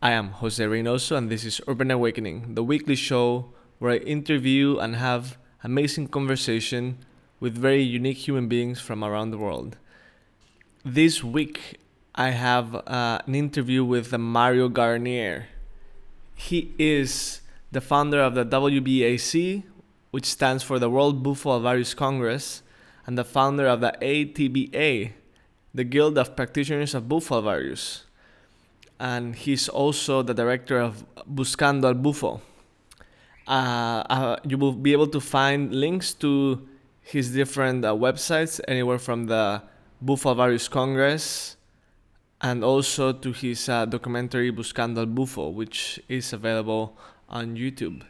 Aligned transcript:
I 0.00 0.12
am 0.12 0.30
Jose 0.34 0.64
Reynoso, 0.64 1.16
and 1.16 1.28
this 1.28 1.44
is 1.44 1.60
Urban 1.66 1.90
Awakening, 1.90 2.54
the 2.54 2.62
weekly 2.62 2.94
show 2.94 3.52
where 3.80 3.90
I 3.90 3.96
interview 3.96 4.78
and 4.78 4.94
have 4.94 5.36
amazing 5.64 6.06
conversation 6.06 6.98
with 7.40 7.58
very 7.58 7.82
unique 7.82 8.18
human 8.18 8.46
beings 8.46 8.80
from 8.80 9.02
around 9.02 9.32
the 9.32 9.38
world. 9.38 9.76
This 10.84 11.24
week, 11.24 11.80
I 12.14 12.30
have 12.30 12.76
uh, 12.76 13.18
an 13.26 13.34
interview 13.34 13.84
with 13.84 14.16
Mario 14.16 14.68
Garnier. 14.68 15.48
He 16.36 16.72
is 16.78 17.40
the 17.72 17.80
founder 17.80 18.20
of 18.20 18.36
the 18.36 18.44
WBAC, 18.44 19.64
which 20.12 20.26
stands 20.26 20.62
for 20.62 20.78
the 20.78 20.88
World 20.88 21.24
Bufo 21.24 21.58
Alvarius 21.58 21.96
Congress, 21.96 22.62
and 23.04 23.18
the 23.18 23.24
founder 23.24 23.66
of 23.66 23.80
the 23.80 23.98
ATBA, 24.00 25.10
the 25.74 25.84
Guild 25.84 26.16
of 26.16 26.36
Practitioners 26.36 26.94
of 26.94 27.08
Bufo 27.08 27.42
Alvarius 27.42 28.04
and 29.00 29.34
he's 29.34 29.68
also 29.68 30.22
the 30.22 30.34
director 30.34 30.80
of 30.80 31.04
Buscando 31.32 31.84
al 31.84 31.94
Bufo. 31.94 32.40
Uh, 33.46 33.50
uh, 33.50 34.36
you 34.44 34.58
will 34.58 34.72
be 34.72 34.92
able 34.92 35.06
to 35.06 35.20
find 35.20 35.74
links 35.74 36.12
to 36.14 36.66
his 37.00 37.32
different 37.32 37.84
uh, 37.84 37.94
websites, 37.94 38.60
anywhere 38.68 38.98
from 38.98 39.26
the 39.26 39.62
Bufo 40.02 40.34
Alvarius 40.34 40.68
Congress 40.68 41.56
and 42.40 42.62
also 42.62 43.12
to 43.12 43.32
his 43.32 43.68
uh, 43.68 43.84
documentary 43.84 44.52
Buscando 44.52 44.98
al 44.98 45.06
Bufo, 45.06 45.48
which 45.48 46.00
is 46.08 46.32
available 46.32 46.96
on 47.28 47.56
YouTube. 47.56 48.02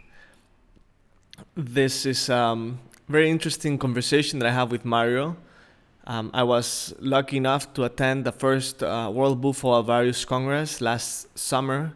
This 1.57 2.05
is 2.05 2.29
a 2.29 2.37
um, 2.37 2.81
very 3.09 3.31
interesting 3.31 3.79
conversation 3.79 4.39
that 4.41 4.49
I 4.49 4.53
have 4.53 4.71
with 4.71 4.85
Mario 4.85 5.37
um, 6.09 6.31
I 6.33 6.43
was 6.43 6.95
lucky 7.01 7.37
enough 7.37 7.75
to 7.75 7.85
attend 7.85 8.25
the 8.25 8.33
first 8.33 8.83
uh, 8.83 9.11
World 9.13 9.43
Bufo 9.43 9.69
Alvarius 9.69 10.27
Congress 10.27 10.81
last 10.81 11.39
summer, 11.39 11.93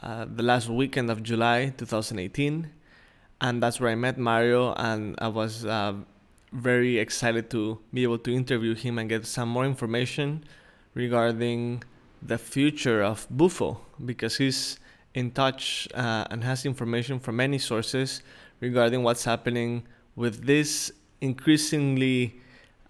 uh, 0.00 0.26
the 0.28 0.42
last 0.42 0.68
weekend 0.68 1.08
of 1.08 1.22
July 1.22 1.72
2018. 1.76 2.68
And 3.40 3.62
that's 3.62 3.78
where 3.78 3.90
I 3.90 3.94
met 3.94 4.18
Mario, 4.18 4.74
and 4.74 5.14
I 5.18 5.28
was 5.28 5.64
uh, 5.64 5.94
very 6.52 6.98
excited 6.98 7.48
to 7.50 7.78
be 7.92 8.02
able 8.02 8.18
to 8.18 8.34
interview 8.34 8.74
him 8.74 8.98
and 8.98 9.08
get 9.08 9.24
some 9.24 9.50
more 9.50 9.64
information 9.64 10.42
regarding 10.94 11.84
the 12.20 12.38
future 12.38 13.02
of 13.02 13.26
Bufo 13.30 13.80
because 14.04 14.36
he's 14.36 14.80
in 15.14 15.30
touch 15.30 15.86
uh, 15.94 16.24
and 16.28 16.42
has 16.42 16.66
information 16.66 17.20
from 17.20 17.36
many 17.36 17.58
sources 17.58 18.20
regarding 18.58 19.04
what's 19.04 19.24
happening 19.24 19.84
with 20.16 20.44
this 20.44 20.90
increasingly 21.20 22.40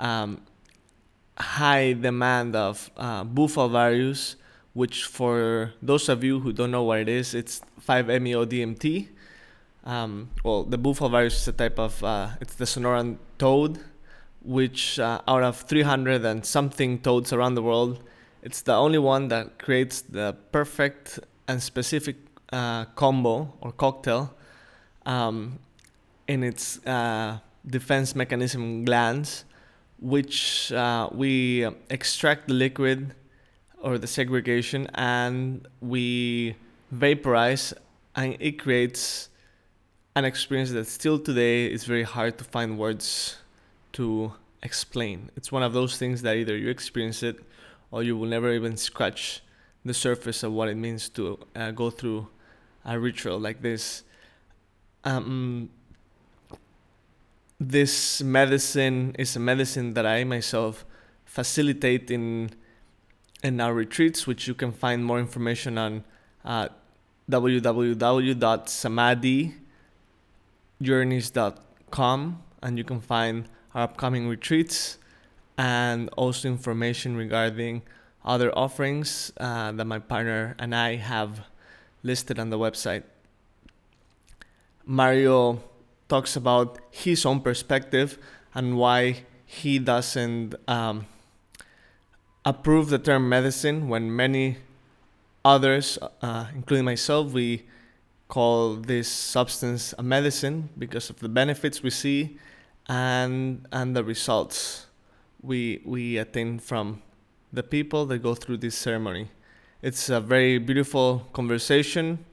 um, 0.01 0.41
high 1.39 1.93
demand 1.93 2.55
of 2.57 2.91
uh, 2.97 3.25
which 4.73 5.05
for 5.05 5.73
those 5.81 6.09
of 6.09 6.25
you 6.25 6.41
who 6.41 6.53
don't 6.53 6.71
know 6.71 6.83
what 6.83 6.99
it 6.99 7.09
is, 7.09 7.35
it's 7.35 7.61
5-MeO-DMT. 7.87 9.09
Um, 9.85 10.31
well, 10.43 10.65
the 10.65 10.79
Bufo 10.79 11.09
Alvarius 11.09 11.37
is 11.37 11.49
a 11.49 11.53
type 11.53 11.79
of, 11.79 12.03
uh, 12.03 12.31
it's 12.41 12.55
the 12.55 12.65
Sonoran 12.65 13.19
toad, 13.39 13.79
which 14.43 14.99
uh, 14.99 15.21
out 15.29 15.43
of 15.43 15.61
300 15.63 16.25
and 16.25 16.45
something 16.45 16.99
toads 17.01 17.33
around 17.33 17.55
the 17.55 17.63
world, 17.63 18.03
it's 18.43 18.63
the 18.63 18.75
only 18.75 18.99
one 18.99 19.29
that 19.29 19.59
creates 19.59 20.03
the 20.03 20.37
perfect 20.53 21.21
and 21.47 21.63
specific 21.63 22.17
uh, 22.53 22.85
combo 22.97 23.53
or 23.61 23.73
cocktail 23.73 24.35
um, 25.07 25.59
in 26.27 26.43
its 26.43 26.85
uh, 26.87 27.39
defense 27.67 28.15
mechanism 28.15 28.85
glands 28.85 29.45
which 30.05 30.71
uh, 30.71 31.09
we 31.13 31.67
extract 31.89 32.49
the 32.49 32.53
liquid 32.53 33.15
or 33.81 33.97
the 33.97 34.07
segregation 34.07 34.87
and 34.93 35.67
we 35.81 36.55
vaporize 36.91 37.73
and 38.15 38.37
it 38.39 38.59
creates 38.59 39.31
an 40.15 40.27
experience 40.27 40.71
that 40.73 40.87
still 40.87 41.19
today 41.19 41.67
is 41.73 41.85
very 41.85 42.03
hard 42.03 42.37
to 42.37 42.45
find 42.45 42.79
words 42.79 43.39
to 43.93 44.35
explain. 44.63 45.31
It's 45.37 45.51
one 45.51 45.63
of 45.63 45.73
those 45.73 45.97
things 45.97 46.21
that 46.21 46.37
either 46.37 46.55
you 46.55 46.69
experience 46.69 47.23
it 47.23 47.37
or 47.91 48.03
you 48.03 48.15
will 48.15 48.29
never 48.29 48.53
even 48.53 48.77
scratch 48.77 49.43
the 49.87 49.95
surface 49.95 50.43
of 50.43 50.53
what 50.53 50.69
it 50.69 50.77
means 50.77 51.09
to 51.11 51.39
uh, 51.57 51.71
go 51.71 51.89
through 51.89 52.29
a 52.85 52.99
ritual 52.99 53.39
like 53.39 53.63
this. 53.63 54.03
Um, 55.03 55.71
this 57.69 58.23
medicine 58.23 59.15
is 59.19 59.37
a 59.37 59.41
medicine 59.41 59.95
that 59.95 60.07
I 60.07 60.25
myself 60.25 60.85
facilitate 61.25 62.11
in 62.11 62.51
in 63.43 63.61
our 63.61 63.75
retreats, 63.75 64.27
which 64.27 64.49
you 64.49 64.55
can 64.55 64.73
find 64.73 65.05
more 65.05 65.19
information 65.19 65.77
on 65.77 66.05
uh, 66.45 66.69
and 72.63 72.79
you 72.79 72.85
can 72.85 73.01
find 73.01 73.49
our 73.75 73.83
upcoming 73.83 74.29
retreats 74.29 74.99
and 75.59 76.09
also 76.17 76.49
information 76.49 77.17
regarding 77.17 77.83
other 78.25 78.51
offerings 78.59 79.33
uh, 79.37 79.73
that 79.73 79.85
my 79.85 79.99
partner 79.99 80.57
and 80.59 80.75
I 80.75 80.97
have 80.97 81.47
listed 82.03 82.39
on 82.39 82.49
the 82.51 82.59
website. 82.59 83.03
Mario 84.87 85.63
talks 86.09 86.37
about 86.37 86.79
his 86.91 87.25
own 87.25 87.41
perspective 87.41 88.19
and 88.55 88.77
why 88.77 89.25
he 89.45 89.79
doesn't 89.79 90.55
um, 90.69 91.07
approve 92.45 92.89
the 92.91 92.99
term 92.99 93.29
medicine 93.29 93.89
when 93.89 94.15
many 94.15 94.59
others, 95.45 95.99
uh, 96.23 96.47
including 96.55 96.85
myself, 96.85 97.33
we 97.33 97.65
call 98.29 98.75
this 98.75 99.09
substance 99.09 99.95
a 99.99 100.03
medicine 100.03 100.69
because 100.79 101.11
of 101.11 101.19
the 101.21 101.29
benefits 101.29 101.83
we 101.83 101.91
see 101.91 102.39
and 102.89 103.67
and 103.71 103.95
the 103.95 104.03
results 104.03 104.87
we 105.43 105.81
we 105.85 106.19
attain 106.19 106.59
from 106.59 107.03
the 107.53 107.63
people 107.63 108.07
that 108.07 108.19
go 108.19 108.35
through 108.35 108.57
this 108.57 108.75
ceremony. 108.75 109.31
It's 109.83 110.09
a 110.09 110.21
very 110.21 110.59
beautiful 110.59 111.29
conversation, 111.33 112.25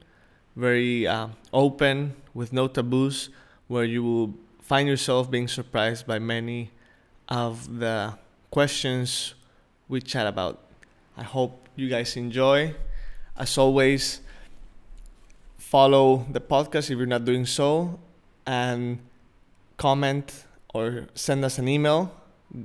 very 0.56 1.06
uh, 1.06 1.28
open 1.52 2.14
with 2.34 2.52
no 2.52 2.66
taboos 2.66 3.28
where 3.72 3.84
you 3.84 4.02
will 4.02 4.34
find 4.60 4.86
yourself 4.86 5.30
being 5.30 5.48
surprised 5.48 6.06
by 6.06 6.18
many 6.18 6.70
of 7.26 7.78
the 7.78 8.12
questions 8.50 9.32
we 9.88 9.98
chat 9.98 10.26
about. 10.26 10.60
I 11.16 11.22
hope 11.22 11.70
you 11.74 11.88
guys 11.88 12.14
enjoy. 12.18 12.74
As 13.34 13.56
always, 13.56 14.20
follow 15.56 16.26
the 16.30 16.40
podcast 16.40 16.90
if 16.90 16.98
you're 16.98 17.06
not 17.06 17.24
doing 17.24 17.46
so 17.46 17.98
and 18.46 18.98
comment 19.78 20.44
or 20.74 21.08
send 21.14 21.42
us 21.42 21.56
an 21.58 21.66
email. 21.66 22.12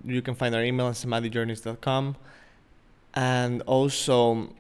You 0.04 0.22
can 0.22 0.36
find 0.36 0.54
our 0.54 0.62
email 0.62 0.88
at 0.88 0.96
samadhijourneys.com 0.96 2.18
and 3.14 3.62
also 3.62 4.54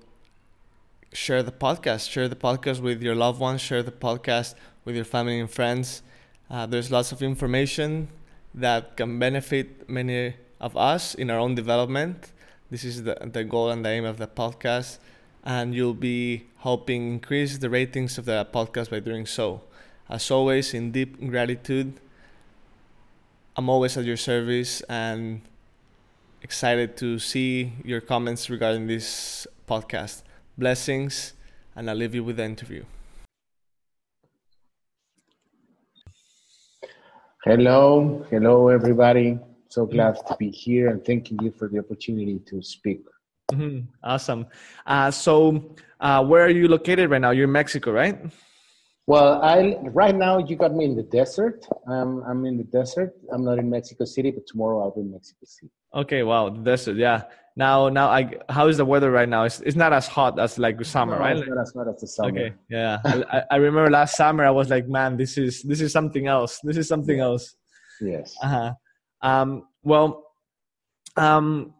share 1.11 1.43
the 1.43 1.51
podcast. 1.51 2.09
Share 2.09 2.29
the 2.29 2.37
podcast 2.37 2.79
with 2.79 3.03
your 3.03 3.15
loved 3.15 3.41
ones, 3.41 3.59
share 3.59 3.83
the 3.83 3.91
podcast 3.91 4.55
with 4.85 4.95
your 4.95 5.03
family 5.03 5.41
and 5.41 5.51
friends. 5.51 6.03
Uh, 6.49 6.65
there's 6.65 6.89
lots 6.91 7.11
of 7.11 7.21
information 7.21 8.07
that 8.53 8.95
can 8.95 9.19
benefit 9.19 9.89
many 9.89 10.35
of 10.59 10.75
us 10.77 11.13
in 11.13 11.29
our 11.29 11.39
own 11.39 11.55
development. 11.55 12.31
This 12.71 12.83
is 12.83 13.03
the, 13.03 13.17
the 13.31 13.43
goal 13.43 13.69
and 13.69 13.83
the 13.83 13.89
aim 13.89 14.05
of 14.05 14.17
the 14.17 14.27
podcast. 14.27 14.97
And 15.43 15.73
you'll 15.73 15.93
be 15.93 16.45
helping 16.59 17.13
increase 17.13 17.57
the 17.57 17.69
ratings 17.69 18.17
of 18.17 18.25
the 18.25 18.47
podcast 18.51 18.89
by 18.89 18.99
doing 18.99 19.25
so. 19.25 19.61
As 20.09 20.29
always, 20.31 20.73
in 20.73 20.91
deep 20.91 21.19
gratitude, 21.29 21.99
I'm 23.55 23.69
always 23.69 23.97
at 23.97 24.05
your 24.05 24.17
service 24.17 24.81
and 24.81 25.41
excited 26.41 26.95
to 26.97 27.19
see 27.19 27.73
your 27.83 28.01
comments 28.01 28.49
regarding 28.49 28.87
this 28.87 29.47
podcast. 29.67 30.23
Blessings, 30.57 31.33
and 31.75 31.89
I'll 31.89 31.95
leave 31.95 32.15
you 32.15 32.23
with 32.23 32.37
the 32.37 32.45
interview. 32.45 32.83
Hello, 37.45 38.25
hello, 38.31 38.69
everybody. 38.69 39.37
So 39.69 39.85
glad 39.85 40.15
to 40.27 40.35
be 40.39 40.49
here 40.49 40.89
and 40.89 41.05
thanking 41.05 41.37
you 41.43 41.51
for 41.51 41.67
the 41.67 41.77
opportunity 41.77 42.39
to 42.47 42.63
speak. 42.63 43.03
Mm-hmm. 43.51 43.85
Awesome. 44.03 44.47
Uh, 44.87 45.11
so, 45.11 45.75
uh, 45.99 46.25
where 46.25 46.43
are 46.43 46.49
you 46.49 46.67
located 46.67 47.11
right 47.11 47.21
now? 47.21 47.29
You're 47.29 47.45
in 47.45 47.51
Mexico, 47.51 47.91
right? 47.91 48.19
Well, 49.05 49.39
I 49.43 49.77
right 49.93 50.15
now 50.15 50.39
you 50.39 50.55
got 50.55 50.73
me 50.73 50.85
in 50.85 50.95
the 50.95 51.03
desert. 51.03 51.65
Um, 51.85 52.23
I'm 52.27 52.43
in 52.45 52.57
the 52.57 52.63
desert. 52.63 53.13
I'm 53.31 53.45
not 53.45 53.59
in 53.59 53.69
Mexico 53.69 54.03
City, 54.05 54.31
but 54.31 54.47
tomorrow 54.47 54.81
I'll 54.81 54.91
be 54.91 55.01
in 55.01 55.11
Mexico 55.11 55.45
City. 55.45 55.71
Okay, 55.93 56.23
wow, 56.23 56.49
the 56.49 56.59
desert. 56.59 56.97
Yeah. 56.97 57.21
Now, 57.57 57.89
now, 57.89 58.07
I 58.09 58.35
how 58.49 58.67
is 58.67 58.77
the 58.77 58.85
weather 58.85 59.09
right 59.09 59.27
now? 59.27 59.45
It's, 59.45 59.61
it's 59.61 59.75
not 59.75 59.91
as 59.91 60.05
hot 60.07 60.39
as 60.39 60.59
like 60.59 60.77
summer, 60.85 61.15
no, 61.15 61.19
right? 61.19 61.37
It's 61.37 61.49
not 61.49 61.59
as 61.59 61.73
hot 61.75 61.87
as 61.87 61.99
the 61.99 62.07
summer. 62.07 62.29
Okay, 62.29 62.53
yeah. 62.69 62.99
I, 63.03 63.41
I 63.49 63.55
remember 63.55 63.89
last 63.89 64.15
summer 64.15 64.45
I 64.45 64.51
was 64.51 64.69
like, 64.69 64.87
man, 64.87 65.17
this 65.17 65.39
is 65.39 65.63
this 65.63 65.81
is 65.81 65.91
something 65.91 66.27
else. 66.27 66.59
This 66.63 66.77
is 66.77 66.87
something 66.87 67.19
else. 67.19 67.55
Yes. 67.99 68.35
Uh-huh. 68.43 68.73
Um. 69.23 69.63
Well. 69.81 70.23
Um. 71.15 71.73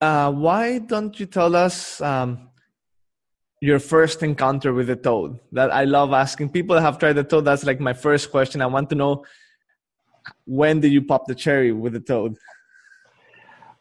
Uh. 0.00 0.32
Why 0.32 0.78
don't 0.78 1.20
you 1.20 1.26
tell 1.26 1.54
us 1.54 2.00
um 2.00 2.48
your 3.60 3.78
first 3.78 4.22
encounter 4.22 4.72
with 4.72 4.86
the 4.86 4.96
toad 4.96 5.38
that 5.52 5.70
i 5.70 5.84
love 5.84 6.14
asking 6.14 6.48
people 6.48 6.74
that 6.74 6.80
have 6.80 6.98
tried 6.98 7.12
the 7.12 7.22
toad 7.22 7.44
that's 7.44 7.62
like 7.62 7.78
my 7.78 7.92
first 7.92 8.30
question 8.30 8.62
i 8.62 8.66
want 8.66 8.88
to 8.88 8.94
know 8.94 9.22
when 10.46 10.80
did 10.80 10.90
you 10.90 11.02
pop 11.02 11.26
the 11.26 11.34
cherry 11.34 11.70
with 11.70 11.92
the 11.92 12.00
toad 12.00 12.34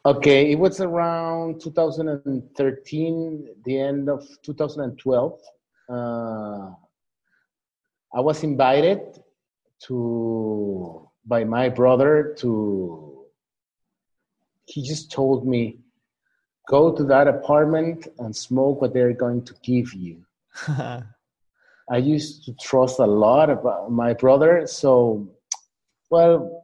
okay 0.06 0.52
it 0.52 0.58
was 0.58 0.80
around 0.82 1.60
2013 1.62 3.50
the 3.66 3.80
end 3.80 4.10
of 4.10 4.26
2012 4.44 5.40
uh, 5.90 5.94
i 8.14 8.20
was 8.20 8.44
invited 8.44 9.00
to 9.80 11.08
by 11.26 11.44
my 11.44 11.70
brother 11.70 12.36
to 12.38 13.26
he 14.66 14.84
just 14.84 15.12
told 15.12 15.48
me 15.48 15.80
go 16.70 16.96
to 16.96 17.04
that 17.04 17.28
apartment 17.28 18.08
and 18.20 18.34
smoke 18.36 18.80
what 18.80 18.94
they're 18.94 19.14
going 19.14 19.44
to 19.44 19.54
give 19.64 19.92
you. 19.94 20.24
I 21.92 21.98
used 21.98 22.46
to 22.46 22.54
trust 22.62 23.00
a 23.00 23.06
lot 23.06 23.50
about 23.50 23.92
my 23.92 24.14
brother, 24.14 24.68
so 24.68 25.28
well, 26.12 26.59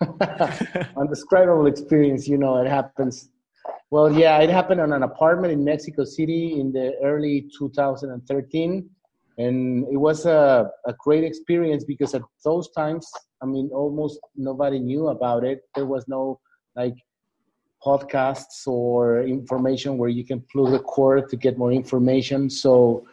undescribable 0.96 1.66
experience. 1.66 2.26
You 2.28 2.38
know, 2.38 2.56
it 2.58 2.68
happens. 2.68 3.28
Well, 3.90 4.12
yeah, 4.12 4.38
it 4.38 4.50
happened 4.50 4.80
on 4.80 4.92
an 4.92 5.02
apartment 5.02 5.52
in 5.52 5.64
Mexico 5.64 6.04
City 6.04 6.60
in 6.60 6.72
the 6.72 6.94
early 7.02 7.50
2013, 7.58 8.88
and 9.38 9.86
it 9.92 9.96
was 9.96 10.26
a, 10.26 10.70
a 10.86 10.94
great 10.98 11.24
experience 11.24 11.84
because 11.84 12.14
at 12.14 12.22
those 12.44 12.70
times, 12.70 13.10
I 13.42 13.46
mean, 13.46 13.70
almost 13.72 14.20
nobody 14.36 14.78
knew 14.78 15.08
about 15.08 15.44
it. 15.44 15.62
There 15.74 15.86
was 15.86 16.06
no 16.06 16.40
like 16.76 16.94
podcasts 17.84 18.66
or 18.66 19.22
information 19.22 19.98
where 19.98 20.10
you 20.10 20.24
can 20.24 20.44
plug 20.52 20.70
the 20.70 20.78
cord 20.78 21.28
to 21.30 21.36
get 21.36 21.58
more 21.58 21.72
information. 21.72 22.48
So 22.50 23.06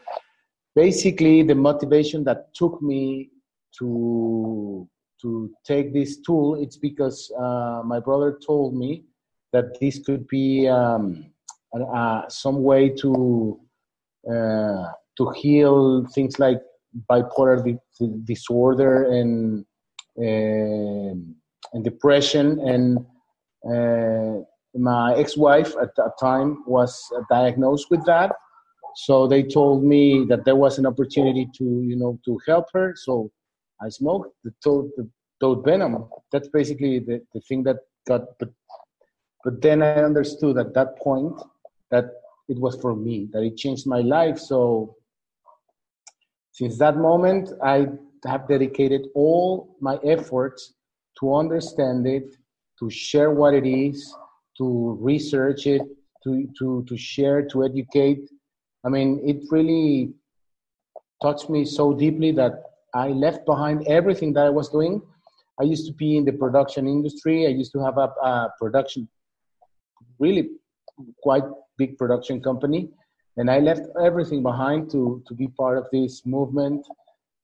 basically, 0.76 1.44
the 1.44 1.56
motivation 1.56 2.24
that 2.26 2.54
took 2.54 2.82
me 2.82 3.32
to 3.80 4.88
to 5.22 5.52
take 5.66 5.94
this 5.94 6.18
tool 6.22 6.56
it's 6.62 6.78
because 6.78 7.32
uh, 7.40 7.82
my 7.86 8.00
brother 8.00 8.40
told 8.46 8.76
me 8.76 9.04
that 9.54 9.80
this 9.80 10.00
could 10.00 10.28
be 10.28 10.68
um, 10.68 11.26
uh, 11.94 12.28
some 12.30 12.64
way 12.64 12.90
to 12.90 13.60
uh, 14.30 14.86
to 15.18 15.30
heal 15.36 16.06
things 16.14 16.40
like 16.40 16.62
bipolar 17.10 17.64
di- 17.64 17.80
disorder 18.26 19.06
and 19.12 19.66
and 20.18 21.84
depression. 21.84 22.60
And 22.60 22.98
uh, 23.70 24.44
my 24.76 25.16
ex-wife 25.16 25.76
at 25.82 25.96
that 25.96 26.14
time 26.20 26.64
was 26.66 27.00
diagnosed 27.30 27.88
with 27.90 28.06
that. 28.06 28.36
So 28.96 29.28
they 29.28 29.44
told 29.44 29.84
me 29.84 30.26
that 30.30 30.44
there 30.44 30.56
was 30.56 30.80
an 30.80 30.86
opportunity 30.88 31.48
to 31.58 31.64
you 31.64 31.96
know 31.96 32.20
to 32.26 32.40
help 32.48 32.66
her. 32.74 32.96
So 32.96 33.32
i 33.82 33.90
smoked 33.90 34.32
the 34.44 34.54
toad, 34.64 34.90
the 34.98 35.10
toad 35.42 35.64
venom 35.64 36.08
that's 36.32 36.50
basically 36.50 37.00
the, 37.00 37.22
the 37.34 37.42
thing 37.42 37.64
that 37.64 37.78
got 38.08 38.22
but 38.40 38.50
but 39.44 39.62
then 39.62 39.82
i 39.82 40.04
understood 40.04 40.58
at 40.58 40.74
that 40.74 40.98
point 40.98 41.34
that 41.92 42.06
it 42.50 42.58
was 42.60 42.80
for 42.82 42.96
me 42.96 43.28
that 43.32 43.44
it 43.44 43.58
changed 43.58 43.86
my 43.88 44.02
life 44.02 44.38
so 44.40 44.96
since 46.52 46.78
that 46.78 46.98
moment 46.98 47.50
i 47.64 47.88
have 48.26 48.48
dedicated 48.48 49.08
all 49.16 49.76
my 49.80 49.98
efforts 50.04 50.74
to 51.20 51.36
understand 51.36 52.06
it 52.08 52.36
to 52.80 52.90
share 52.90 53.32
what 53.32 53.54
it 53.54 53.66
is 53.66 54.16
to 54.58 54.98
research 55.00 55.68
it, 55.68 55.82
to, 56.24 56.48
to, 56.58 56.84
to 56.88 56.98
share, 56.98 57.48
to 57.48 57.64
educate. 57.64 58.30
I 58.86 58.90
mean, 58.90 59.22
it 59.24 59.44
really 59.52 60.14
touched 61.22 61.50
me 61.50 61.66
so 61.66 61.94
deeply 61.94 62.32
that 62.34 62.64
I 62.98 63.10
left 63.10 63.46
behind 63.46 63.88
everything 63.88 64.34
that 64.34 64.46
I 64.46 64.50
was 64.50 64.70
doing. 64.70 65.02
I 65.60 65.64
used 65.64 65.86
to 65.88 65.94
be 65.94 66.18
in 66.18 66.26
the 66.26 66.34
production 66.44 66.88
industry. 66.88 67.46
I 67.46 67.50
used 67.50 67.72
to 67.74 67.80
have 67.80 67.98
a, 67.98 68.08
a 68.32 68.54
production, 68.60 69.08
really 70.20 70.50
quite 71.22 71.44
big 71.78 71.98
production 71.98 72.42
company. 72.42 72.90
And 73.38 73.52
I 73.52 73.60
left 73.60 73.84
everything 74.04 74.42
behind 74.42 74.90
to, 74.92 75.22
to 75.28 75.34
be 75.34 75.48
part 75.48 75.78
of 75.78 75.86
this 75.92 76.26
movement 76.26 76.86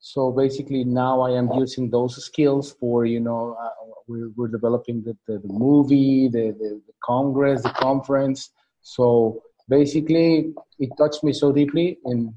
so 0.06 0.32
basically 0.32 0.84
now 0.84 1.22
i 1.22 1.32
am 1.32 1.50
using 1.54 1.90
those 1.90 2.22
skills 2.26 2.74
for 2.78 3.06
you 3.06 3.22
know 3.22 3.56
uh, 3.58 3.70
we're, 4.06 4.30
we're 4.36 4.50
developing 4.50 5.02
the, 5.02 5.16
the, 5.28 5.40
the 5.40 5.48
movie 5.48 6.28
the, 6.28 6.52
the, 6.60 6.82
the, 6.88 6.94
congress 7.02 7.62
the 7.62 7.70
conference 7.70 8.50
so 8.82 9.42
basically 9.70 10.54
it 10.78 10.90
touched 10.98 11.24
me 11.24 11.32
so 11.32 11.54
deeply 11.54 11.98
and 12.04 12.34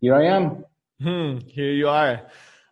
here 0.00 0.16
i 0.16 0.24
am 0.24 0.64
hmm, 1.02 1.38
here 1.48 1.72
you 1.72 1.88
are. 1.88 2.26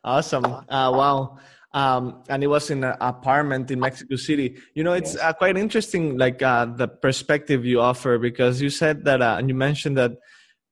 Awesome. 0.05 0.45
Uh, 0.45 0.63
wow. 0.69 1.39
Um, 1.73 2.23
and 2.29 2.43
it 2.43 2.49
was 2.49 2.71
in 2.71 2.83
an 2.83 2.97
apartment 3.01 3.71
in 3.71 3.79
mexico 3.79 4.17
city. 4.17 4.57
You 4.75 4.83
know 4.83 4.93
it's 4.93 5.17
uh, 5.17 5.33
quite 5.35 5.57
interesting 5.57 6.19
like 6.19 6.43
uh, 6.43 6.65
the 6.65 6.89
perspective 6.89 7.65
you 7.65 7.81
offer 7.81 8.19
because 8.19 8.61
you 8.61 8.71
said 8.71 9.05
that 9.05 9.23
uh, 9.23 9.37
and 9.39 9.49
you 9.49 9.55
mentioned 9.55 9.97
that 9.97 10.13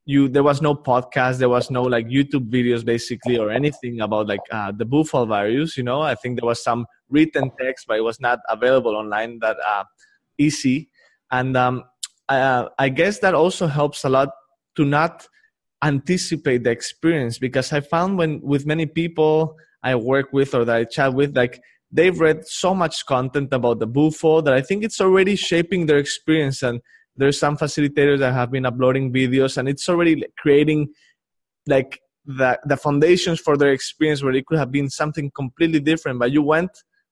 you 0.07 0.29
there 0.29 0.43
was 0.43 0.61
no 0.61 0.75
podcast 0.75 1.39
there 1.39 1.51
was 1.51 1.71
no 1.71 1.83
like 1.83 2.07
youtube 2.07 2.51
videos 2.51 2.85
basically 2.85 3.39
or 3.39 3.51
anything 3.51 4.01
about 4.01 4.27
like 4.27 4.41
uh, 4.51 4.73
the 4.73 4.85
bufo 4.85 5.25
alvarius 5.25 5.77
you 5.77 5.85
know? 5.85 6.01
I 6.01 6.17
think 6.17 6.41
there 6.41 6.47
was 6.47 6.65
some 6.65 6.85
written 7.11 7.53
text 7.61 7.87
but 7.87 7.99
it 7.99 8.03
was 8.03 8.19
not 8.19 8.41
available 8.49 8.97
online 8.97 9.39
that 9.41 9.57
uh, 9.65 9.85
easy. 10.37 10.91
And 11.31 11.57
um, 11.57 11.85
uh, 12.29 12.69
i 12.79 12.89
guess 12.89 13.21
that 13.21 13.35
also 13.35 13.67
helps 13.67 14.05
a 14.05 14.09
lot 14.09 14.31
to 14.77 14.85
not 14.85 15.29
anticipate 15.83 16.65
the 16.65 16.71
experience 16.71 17.39
because 17.39 17.73
i 17.73 17.81
found 17.81 18.19
when 18.19 18.41
with 18.43 18.67
many 18.67 18.85
people 18.85 19.57
i 19.83 19.95
work 19.95 20.33
with 20.33 20.55
or 20.55 20.65
that 20.65 20.77
i 20.77 20.85
chat 20.85 21.15
with 21.15 21.37
like 21.37 21.61
they've 21.91 22.21
read 22.21 22.47
so 22.47 22.75
much 22.75 23.07
content 23.07 23.53
about 23.53 23.79
the 23.79 23.87
bufo 23.87 24.41
that 24.41 24.55
i 24.55 24.61
think 24.61 24.85
it's 24.85 25.01
already 25.01 25.37
shaping 25.37 25.87
their 25.87 25.99
experience. 25.99 26.63
And 26.63 26.81
there's 27.17 27.39
some 27.39 27.57
facilitators 27.57 28.19
that 28.21 28.33
have 28.33 28.51
been 28.51 28.67
uploading 28.67 29.13
videos 29.13 29.57
and 29.57 29.69
it's 29.69 29.89
already 29.89 30.25
creating 30.39 30.89
like 31.67 32.01
the, 32.25 32.59
the 32.67 32.77
foundations 32.77 33.41
for 33.41 33.57
their 33.57 33.73
experience 33.73 34.23
where 34.23 34.35
it 34.35 34.47
could 34.47 34.59
have 34.59 34.71
been 34.71 34.91
something 34.91 35.31
completely 35.35 35.81
different. 35.81 36.19
But 36.19 36.31
you 36.31 36.43
went 36.43 36.71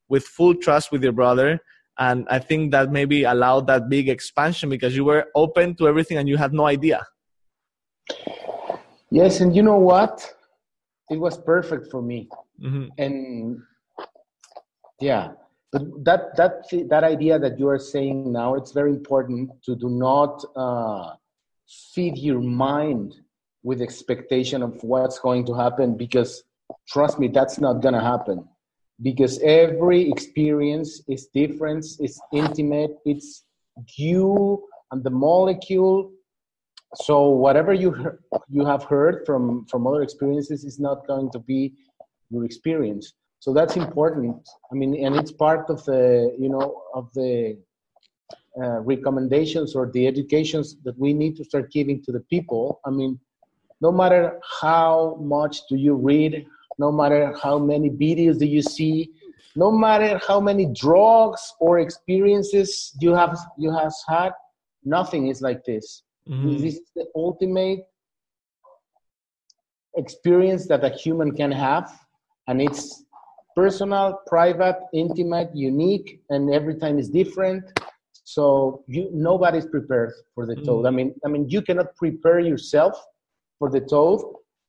with 0.09 0.25
full 0.25 0.55
trust 0.55 0.93
with 0.93 1.03
your 1.03 1.13
brother 1.13 1.59
and 1.99 2.27
i 2.31 2.39
think 2.39 2.71
that 2.73 2.93
maybe 2.93 3.25
allowed 3.25 3.67
that 3.67 3.89
big 3.89 4.09
expansion 4.09 4.69
because 4.69 4.95
you 4.95 5.05
were 5.05 5.27
open 5.35 5.75
to 5.75 5.89
everything 5.89 6.19
and 6.19 6.29
you 6.29 6.37
had 6.37 6.53
no 6.53 6.67
idea 6.67 7.03
yes 9.21 9.41
and 9.41 9.55
you 9.57 9.63
know 9.63 9.79
what? 9.93 10.15
It 11.11 11.19
was 11.27 11.37
perfect 11.39 11.91
for 11.93 12.03
me. 12.03 12.29
Mm-hmm. 12.63 12.87
and 12.97 13.61
yeah 14.99 15.33
but 15.73 15.83
that 16.05 16.35
that 16.39 16.53
that 16.89 17.05
idea 17.05 17.39
that 17.39 17.59
you 17.59 17.69
are 17.69 17.79
saying 17.79 18.33
now 18.33 18.55
it's 18.55 18.73
very 18.73 18.91
important 18.91 19.51
to 19.63 19.77
do 19.77 19.91
not 19.91 20.43
uh, 20.57 21.15
feed 21.93 22.17
your 22.17 22.41
mind 22.41 23.15
with 23.63 23.83
expectation 23.83 24.63
of 24.63 24.83
what's 24.83 25.19
going 25.19 25.45
to 25.45 25.53
happen 25.53 25.97
because 25.97 26.45
trust 26.89 27.19
me 27.19 27.29
that's 27.29 27.59
not 27.59 27.83
going 27.83 27.95
to 27.95 28.01
happen. 28.01 28.49
Because 29.03 29.39
every 29.41 30.11
experience 30.11 31.03
is 31.09 31.27
different 31.35 31.85
it's 31.99 32.19
intimate 32.33 32.97
it's 33.05 33.45
you 33.97 34.65
and 34.91 35.05
the 35.05 35.11
molecule 35.11 36.11
so 36.97 37.29
whatever 37.29 37.73
you 37.73 38.19
you 38.49 38.65
have 38.65 38.85
heard 38.85 39.25
from 39.27 39.67
from 39.67 39.87
other 39.87 40.03
experiences 40.03 40.65
is 40.65 40.79
not 40.79 41.07
going 41.07 41.31
to 41.31 41.39
be 41.39 41.75
your 42.31 42.45
experience. 42.45 43.13
So 43.41 43.53
that's 43.53 43.77
important. 43.77 44.49
I 44.73 44.75
mean 44.75 45.05
and 45.05 45.15
it's 45.17 45.33
part 45.33 45.69
of 45.69 45.85
the 45.85 46.35
you 46.39 46.49
know 46.49 46.83
of 46.95 47.13
the 47.15 47.59
uh, 48.61 48.81
recommendations 48.81 49.75
or 49.75 49.91
the 49.93 50.07
educations 50.07 50.77
that 50.85 50.99
we 50.99 51.13
need 51.13 51.37
to 51.37 51.45
start 51.45 51.71
giving 51.71 52.03
to 52.05 52.13
the 52.13 52.21
people. 52.21 52.81
I 52.85 52.91
mean 52.91 53.21
no 53.81 53.93
matter 53.93 54.41
how 54.61 55.19
much 55.21 55.67
do 55.69 55.77
you 55.77 55.95
read 55.95 56.47
no 56.79 56.93
matter 56.93 57.35
how 57.43 57.59
many 57.59 57.91
videos 57.91 58.39
do 58.39 58.47
you 58.47 58.63
see 58.63 59.11
no 59.55 59.71
matter 59.71 60.21
how 60.27 60.41
many 60.41 60.67
drugs 60.67 61.55
or 61.61 61.79
experiences 61.79 62.95
you 63.01 63.15
have 63.15 63.39
you 63.59 63.71
have 63.71 63.93
had 64.09 64.33
nothing 64.85 65.29
is 65.29 65.41
like 65.43 65.65
this 65.65 66.03
mm-hmm. 66.29 66.59
this 66.59 66.75
is 66.75 66.91
the 66.95 67.07
ultimate 67.15 67.87
experience 69.97 70.67
that 70.69 70.85
a 70.85 70.91
human 70.91 71.33
can 71.35 71.51
have 71.51 71.91
and 72.49 72.61
it's 72.61 73.05
personal, 73.57 74.21
private, 74.27 74.77
intimate, 74.93 75.51
unique, 75.55 76.21
and 76.29 76.53
every 76.53 76.77
time 76.77 76.99
is 76.99 77.09
different. 77.09 77.65
So 78.25 78.85
you 78.87 79.09
nobody's 79.13 79.67
prepared 79.67 80.13
for 80.35 80.47
the 80.47 80.57
toad. 80.57 80.85
Mm. 80.85 80.89
I 80.89 80.91
mean, 80.91 81.15
I 81.25 81.29
mean, 81.29 81.49
you 81.49 81.63
cannot 81.63 81.97
prepare 81.97 82.41
yourself 82.41 83.03
for 83.59 83.71
the 83.71 83.81
toad 83.81 84.21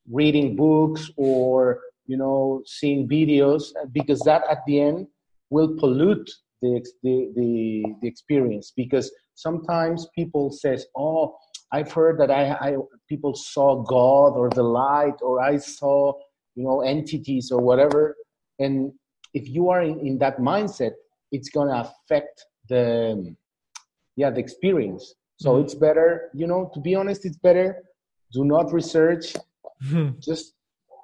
reading 0.09 0.55
books 0.55 1.11
or 1.17 1.81
you 2.05 2.17
know 2.17 2.61
seeing 2.65 3.07
videos 3.07 3.73
because 3.91 4.21
that 4.21 4.43
at 4.49 4.59
the 4.65 4.79
end 4.79 5.07
will 5.49 5.75
pollute 5.77 6.29
the 6.61 6.85
the 7.03 7.31
the, 7.35 7.83
the 8.01 8.07
experience 8.07 8.71
because 8.75 9.11
sometimes 9.35 10.07
people 10.15 10.49
says 10.51 10.85
oh 10.95 11.35
I've 11.71 11.91
heard 11.91 12.19
that 12.19 12.31
I, 12.31 12.51
I 12.51 12.75
people 13.09 13.35
saw 13.35 13.83
God 13.83 14.37
or 14.37 14.49
the 14.49 14.63
light 14.63 15.15
or 15.21 15.41
I 15.41 15.57
saw 15.57 16.13
you 16.55 16.63
know 16.63 16.81
entities 16.81 17.51
or 17.51 17.61
whatever. 17.61 18.15
And 18.59 18.93
if 19.33 19.49
you 19.49 19.69
are 19.69 19.81
in, 19.81 19.99
in 19.99 20.17
that 20.19 20.37
mindset, 20.39 20.93
it's 21.31 21.49
gonna 21.49 21.89
affect 21.89 22.45
the 22.69 23.35
yeah 24.15 24.29
the 24.29 24.39
experience. 24.39 25.13
So 25.39 25.51
mm-hmm. 25.51 25.65
it's 25.65 25.75
better, 25.75 26.31
you 26.33 26.47
know, 26.47 26.71
to 26.73 26.79
be 26.79 26.95
honest, 26.95 27.25
it's 27.25 27.37
better. 27.37 27.83
Do 28.33 28.43
not 28.43 28.73
research. 28.73 29.35
Just 30.19 30.53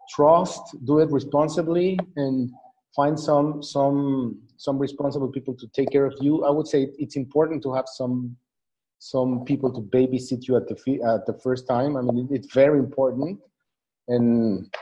trust. 0.10 0.62
Do 0.86 1.00
it 1.00 1.12
responsibly 1.12 2.00
and 2.16 2.52
find 2.96 3.20
some 3.20 3.62
some 3.62 4.42
some 4.58 4.78
responsible 4.80 5.30
people 5.30 5.56
to 5.56 5.68
take 5.76 5.92
care 5.92 6.06
of 6.06 6.16
you. 6.22 6.46
I 6.46 6.52
would 6.52 6.68
say 6.68 6.90
it's 6.98 7.16
important 7.16 7.64
to 7.64 7.74
have 7.74 7.86
some 7.88 8.36
some 9.04 9.44
people 9.44 9.70
to 9.74 9.82
babysit 9.82 10.48
you 10.48 10.56
at 10.56 10.66
the 10.70 10.76
at 11.04 11.26
the 11.26 11.38
first 11.44 11.68
time. 11.68 11.98
I 11.98 12.02
mean, 12.02 12.30
it's 12.32 12.54
very 12.54 12.80
important, 12.80 13.38
and 14.08 14.74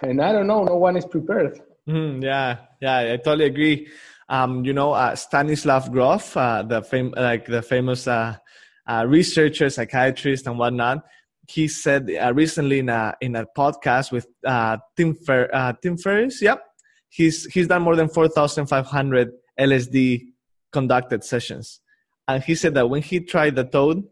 and 0.00 0.22
I 0.22 0.32
don't 0.32 0.46
know, 0.46 0.64
no 0.64 0.76
one 0.76 0.96
is 0.96 1.04
prepared. 1.04 1.60
Mm, 1.86 2.22
yeah, 2.22 2.56
yeah, 2.80 3.12
I 3.12 3.16
totally 3.18 3.44
agree. 3.44 3.88
Um, 4.30 4.64
you 4.64 4.72
know, 4.72 4.92
uh, 4.92 5.14
Stanislav 5.14 5.92
Grof, 5.92 6.36
uh, 6.38 6.62
the 6.62 6.80
fam- 6.80 7.12
like 7.14 7.44
the 7.44 7.60
famous 7.60 8.08
uh, 8.08 8.36
uh 8.88 9.04
researcher, 9.06 9.68
psychiatrist, 9.68 10.46
and 10.46 10.58
whatnot, 10.58 11.04
he 11.46 11.68
said 11.68 12.10
uh, 12.10 12.32
recently 12.32 12.78
in 12.78 12.88
a 12.88 13.14
in 13.20 13.36
a 13.36 13.44
podcast 13.58 14.10
with 14.10 14.26
uh, 14.46 14.78
Tim 14.96 15.14
Fer- 15.14 15.76
Tim 15.82 15.98
Ferriss. 15.98 16.40
Yep, 16.40 16.64
he's 17.10 17.44
he's 17.52 17.68
done 17.68 17.82
more 17.82 17.94
than 17.94 18.08
four 18.08 18.26
thousand 18.26 18.68
five 18.68 18.86
hundred 18.86 19.32
LSD 19.60 20.22
conducted 20.72 21.22
sessions 21.22 21.80
and 22.28 22.42
he 22.42 22.54
said 22.54 22.74
that 22.74 22.90
when 22.90 23.02
he 23.02 23.20
tried 23.20 23.56
the 23.56 23.64
toad, 23.64 24.04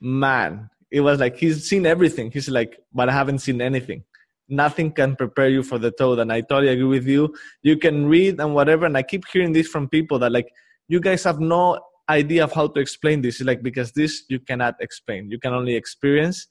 man, 0.00 0.70
it 0.90 1.00
was 1.00 1.20
like 1.20 1.36
he's 1.36 1.68
seen 1.68 1.86
everything. 1.86 2.30
He's 2.30 2.48
like, 2.48 2.78
but 2.92 3.08
I 3.08 3.12
haven't 3.12 3.38
seen 3.38 3.60
anything. 3.60 4.04
Nothing 4.48 4.92
can 4.92 5.14
prepare 5.14 5.48
you 5.48 5.62
for 5.62 5.78
the 5.78 5.92
toad. 5.92 6.18
And 6.18 6.32
I 6.32 6.40
totally 6.40 6.68
agree 6.68 6.84
with 6.84 7.06
you. 7.06 7.34
You 7.62 7.76
can 7.76 8.06
read 8.06 8.40
and 8.40 8.54
whatever. 8.54 8.84
And 8.84 8.96
I 8.96 9.02
keep 9.02 9.24
hearing 9.32 9.52
this 9.52 9.68
from 9.68 9.88
people 9.88 10.18
that 10.18 10.32
like, 10.32 10.52
you 10.88 11.00
guys 11.00 11.22
have 11.24 11.38
no 11.38 11.80
idea 12.08 12.42
of 12.42 12.52
how 12.52 12.66
to 12.66 12.80
explain 12.80 13.22
this. 13.22 13.36
It's 13.40 13.46
like, 13.46 13.62
because 13.62 13.92
this 13.92 14.24
you 14.28 14.40
cannot 14.40 14.74
explain. 14.80 15.30
You 15.30 15.38
can 15.38 15.54
only 15.54 15.76
experience. 15.76 16.48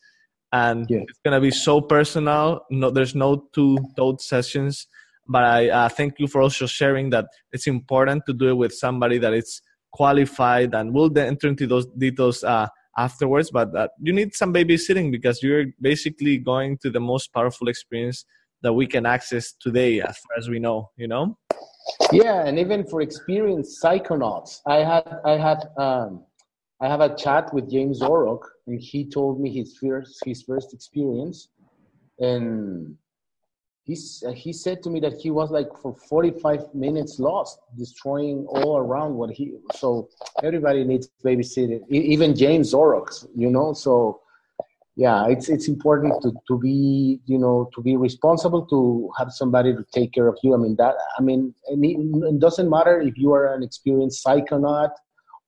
And 0.53 0.89
yeah. 0.89 1.00
it's 1.08 1.19
going 1.24 1.36
to 1.36 1.41
be 1.41 1.51
so 1.51 1.81
personal. 1.81 2.65
No, 2.72 2.89
there's 2.89 3.13
no 3.13 3.50
two 3.53 3.77
toad 3.98 4.22
sessions. 4.22 4.88
But 5.27 5.43
I 5.43 5.69
uh, 5.69 5.89
thank 5.89 6.13
you 6.17 6.27
for 6.27 6.41
also 6.41 6.65
sharing 6.65 7.10
that 7.12 7.27
it's 7.51 7.67
important 7.67 8.24
to 8.27 8.34
do 8.34 8.48
it 8.48 8.58
with 8.58 8.74
somebody 8.74 9.17
that 9.19 9.34
it's 9.34 9.62
qualified 9.91 10.74
and 10.74 10.93
we'll 10.93 11.10
then 11.10 11.27
enter 11.27 11.48
into 11.48 11.67
those 11.67 11.86
details 11.98 12.43
uh, 12.43 12.67
afterwards 12.98 13.50
but 13.51 13.75
uh, 13.75 13.88
you 14.01 14.13
need 14.13 14.34
some 14.36 14.53
babysitting 14.53 15.12
because 15.12 15.41
you're 15.41 15.65
basically 15.81 16.38
going 16.38 16.77
to 16.77 16.89
the 16.89 17.00
most 17.00 17.34
powerful 17.34 17.67
experience 17.67 18.25
that 18.62 18.74
we 18.74 18.86
can 18.86 19.05
access 19.05 19.53
today 19.53 20.01
as 20.01 20.17
far 20.17 20.38
as 20.38 20.50
we 20.50 20.60
know 20.60 20.89
you 20.98 21.08
know? 21.08 21.38
Yeah 22.12 22.46
and 22.46 22.60
even 22.60 22.86
for 22.86 23.01
experienced 23.01 23.81
psychonauts 23.81 24.60
i 24.67 24.77
had 24.77 25.19
i 25.25 25.31
had 25.31 25.60
um 25.77 26.24
i 26.81 26.88
have 26.88 27.01
a 27.01 27.15
chat 27.15 27.53
with 27.53 27.69
james 27.69 28.01
Oroc, 28.01 28.41
and 28.67 28.79
he 28.79 29.10
told 29.10 29.39
me 29.39 29.50
his 29.51 29.77
first 29.77 30.19
his 30.25 30.43
first 30.43 30.74
experience 30.74 31.50
and 32.19 32.96
uh, 33.93 34.31
he 34.31 34.53
said 34.53 34.84
to 34.84 34.89
me 34.89 35.00
that 35.00 35.13
he 35.13 35.31
was 35.31 35.51
like 35.51 35.69
for 35.81 35.96
45 35.96 36.74
minutes 36.74 37.19
lost, 37.19 37.60
destroying 37.77 38.46
all 38.48 38.77
around 38.77 39.15
what 39.15 39.31
he. 39.31 39.53
So 39.75 40.10
everybody 40.43 40.84
needs 40.84 41.10
babysitting, 41.24 41.81
even 41.89 42.36
James 42.36 42.74
Oroc, 42.74 43.27
you 43.36 43.50
know. 43.50 43.74
So 43.74 44.22
yeah, 44.96 45.27
it's 45.27 45.50
it's 45.50 45.67
important 45.67 46.22
to 46.24 46.34
to 46.48 46.58
be 46.60 47.19
you 47.25 47.38
know 47.38 47.69
to 47.74 47.81
be 47.81 47.96
responsible 47.96 48.65
to 48.67 49.12
have 49.17 49.31
somebody 49.31 49.74
to 49.74 49.86
take 49.93 50.12
care 50.13 50.27
of 50.27 50.38
you. 50.43 50.53
I 50.53 50.58
mean 50.58 50.75
that 50.77 50.96
I 51.17 51.22
mean 51.22 51.53
it 51.67 52.39
doesn't 52.39 52.69
matter 52.69 53.00
if 53.00 53.17
you 53.17 53.34
are 53.34 53.53
an 53.53 53.63
experienced 53.63 54.25
psychonaut 54.25 54.91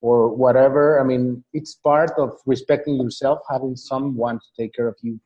or 0.00 0.34
whatever. 0.34 1.00
I 1.00 1.04
mean 1.04 1.44
it's 1.52 1.74
part 1.74 2.12
of 2.18 2.40
respecting 2.46 2.96
yourself, 2.96 3.40
having 3.50 3.76
someone 3.76 4.38
to 4.38 4.46
take 4.58 4.74
care 4.74 4.88
of 4.88 4.96
you 5.02 5.20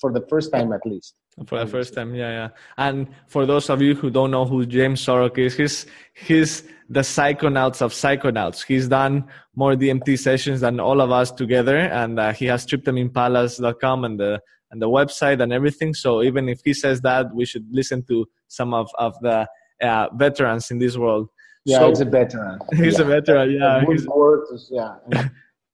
for 0.00 0.12
the 0.12 0.24
first 0.28 0.52
time 0.52 0.72
at 0.72 0.84
least. 0.84 1.14
For 1.46 1.58
the 1.58 1.66
first 1.66 1.94
time 1.94 2.14
yeah 2.14 2.30
yeah. 2.30 2.48
And 2.76 3.08
for 3.26 3.46
those 3.46 3.70
of 3.70 3.80
you 3.80 3.94
who 3.94 4.10
don't 4.10 4.30
know 4.30 4.44
who 4.44 4.66
james 4.66 5.04
Oroc 5.06 5.38
is 5.38 5.56
he's 5.56 5.86
he's 6.14 6.62
the 6.88 7.00
psychonauts 7.00 7.80
of 7.80 7.92
psychonauts. 7.92 8.64
He's 8.64 8.88
done 8.88 9.24
more 9.54 9.74
dmt 9.74 10.18
sessions 10.18 10.60
than 10.60 10.80
all 10.80 11.00
of 11.00 11.10
us 11.10 11.30
together 11.30 11.78
and 11.78 12.18
uh, 12.18 12.32
he 12.32 12.46
has 12.46 12.66
tryptaminePalace.com 12.66 14.04
and 14.04 14.20
the 14.20 14.40
and 14.70 14.80
the 14.80 14.88
website 14.88 15.42
and 15.42 15.52
everything. 15.52 15.92
So 15.92 16.22
even 16.22 16.48
if 16.48 16.60
he 16.64 16.72
says 16.72 17.02
that 17.02 17.34
we 17.34 17.44
should 17.44 17.66
listen 17.70 18.04
to 18.06 18.26
some 18.48 18.74
of 18.74 18.90
of 18.98 19.14
the 19.20 19.46
uh, 19.82 20.08
veterans 20.14 20.70
in 20.70 20.78
this 20.78 20.96
world. 20.96 21.28
Yeah 21.64 21.78
so, 21.78 21.88
he's 21.90 22.00
a 22.00 22.04
veteran. 22.04 22.58
He's 22.74 22.98
yeah. 22.98 23.04
a 23.04 23.08
veteran 23.08 23.50
yeah 23.52 23.84
he's, 23.86 24.06
words, 24.06 24.68
yeah. 24.70 24.94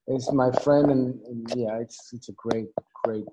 It's 0.07 0.33
my 0.33 0.51
friend 0.63 0.91
and, 0.91 1.21
and 1.23 1.53
yeah 1.57 1.79
it's 1.79 2.11
it's 2.13 2.29
a 2.29 2.33
great 2.33 2.69
great 3.05 3.25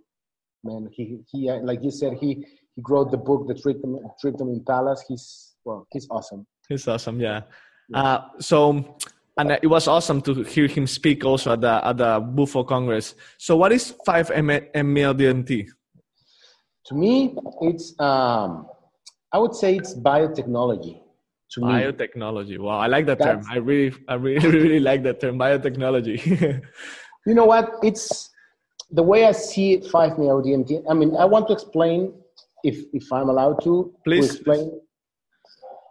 man. 0.66 0.90
He 0.92 1.20
he 1.32 1.50
uh, 1.50 1.60
like 1.62 1.80
you 1.84 1.92
said 1.92 2.18
he 2.20 2.46
he 2.76 2.82
wrote 2.90 3.12
the 3.12 3.18
book, 3.18 3.48
the 3.48 3.54
Tryptamine 3.54 4.66
Palace. 4.66 5.04
He's 5.08 5.56
well, 5.64 5.88
he's 5.92 6.08
awesome. 6.10 6.46
He's 6.68 6.88
awesome, 6.88 7.20
yeah. 7.20 7.42
yeah. 7.90 8.02
Uh, 8.02 8.22
so 8.40 8.98
and 9.38 9.52
it 9.52 9.68
was 9.68 9.88
awesome 9.88 10.22
to 10.22 10.44
hear 10.44 10.68
him 10.68 10.88
speak 10.88 11.26
also 11.26 11.54
at 11.54 11.62
the 11.62 11.86
at 11.86 11.98
the 11.98 12.20
Bufo 12.20 12.64
Congress. 12.64 13.16
So 13.38 13.56
what 13.56 13.72
is 13.72 13.94
5-MeO-DMT? 14.08 15.68
To 16.88 16.96
me, 16.96 17.36
it's 17.62 17.94
um, 18.00 18.68
I 19.32 19.40
would 19.40 19.56
say 19.56 19.76
it's 19.76 19.94
biotechnology. 19.96 21.02
To 21.52 21.62
biotechnology. 21.62 22.50
Me. 22.50 22.58
Wow, 22.60 22.80
I 22.80 22.88
like 22.88 23.06
that 23.08 23.20
That's, 23.20 23.46
term. 23.46 23.54
I 23.54 23.58
really, 23.58 23.96
I 24.08 24.16
really, 24.16 24.50
really 24.60 24.80
like 24.80 25.04
that 25.04 25.20
term, 25.20 25.38
biotechnology. 25.38 26.18
you 27.26 27.34
know 27.34 27.46
what? 27.46 27.74
It's 27.84 28.30
the 28.92 29.04
way 29.04 29.26
I 29.26 29.32
see 29.32 29.74
it, 29.74 29.86
5-MeO-DMT, 29.86 30.84
I 30.90 30.94
mean, 30.94 31.16
I 31.16 31.26
want 31.26 31.48
to 31.48 31.54
explain, 31.54 32.14
if, 32.64 32.78
if 32.94 33.12
I'm 33.12 33.30
allowed 33.30 33.64
to, 33.64 33.94
Please. 34.04 34.28
To 34.28 34.36
explain. 34.36 34.82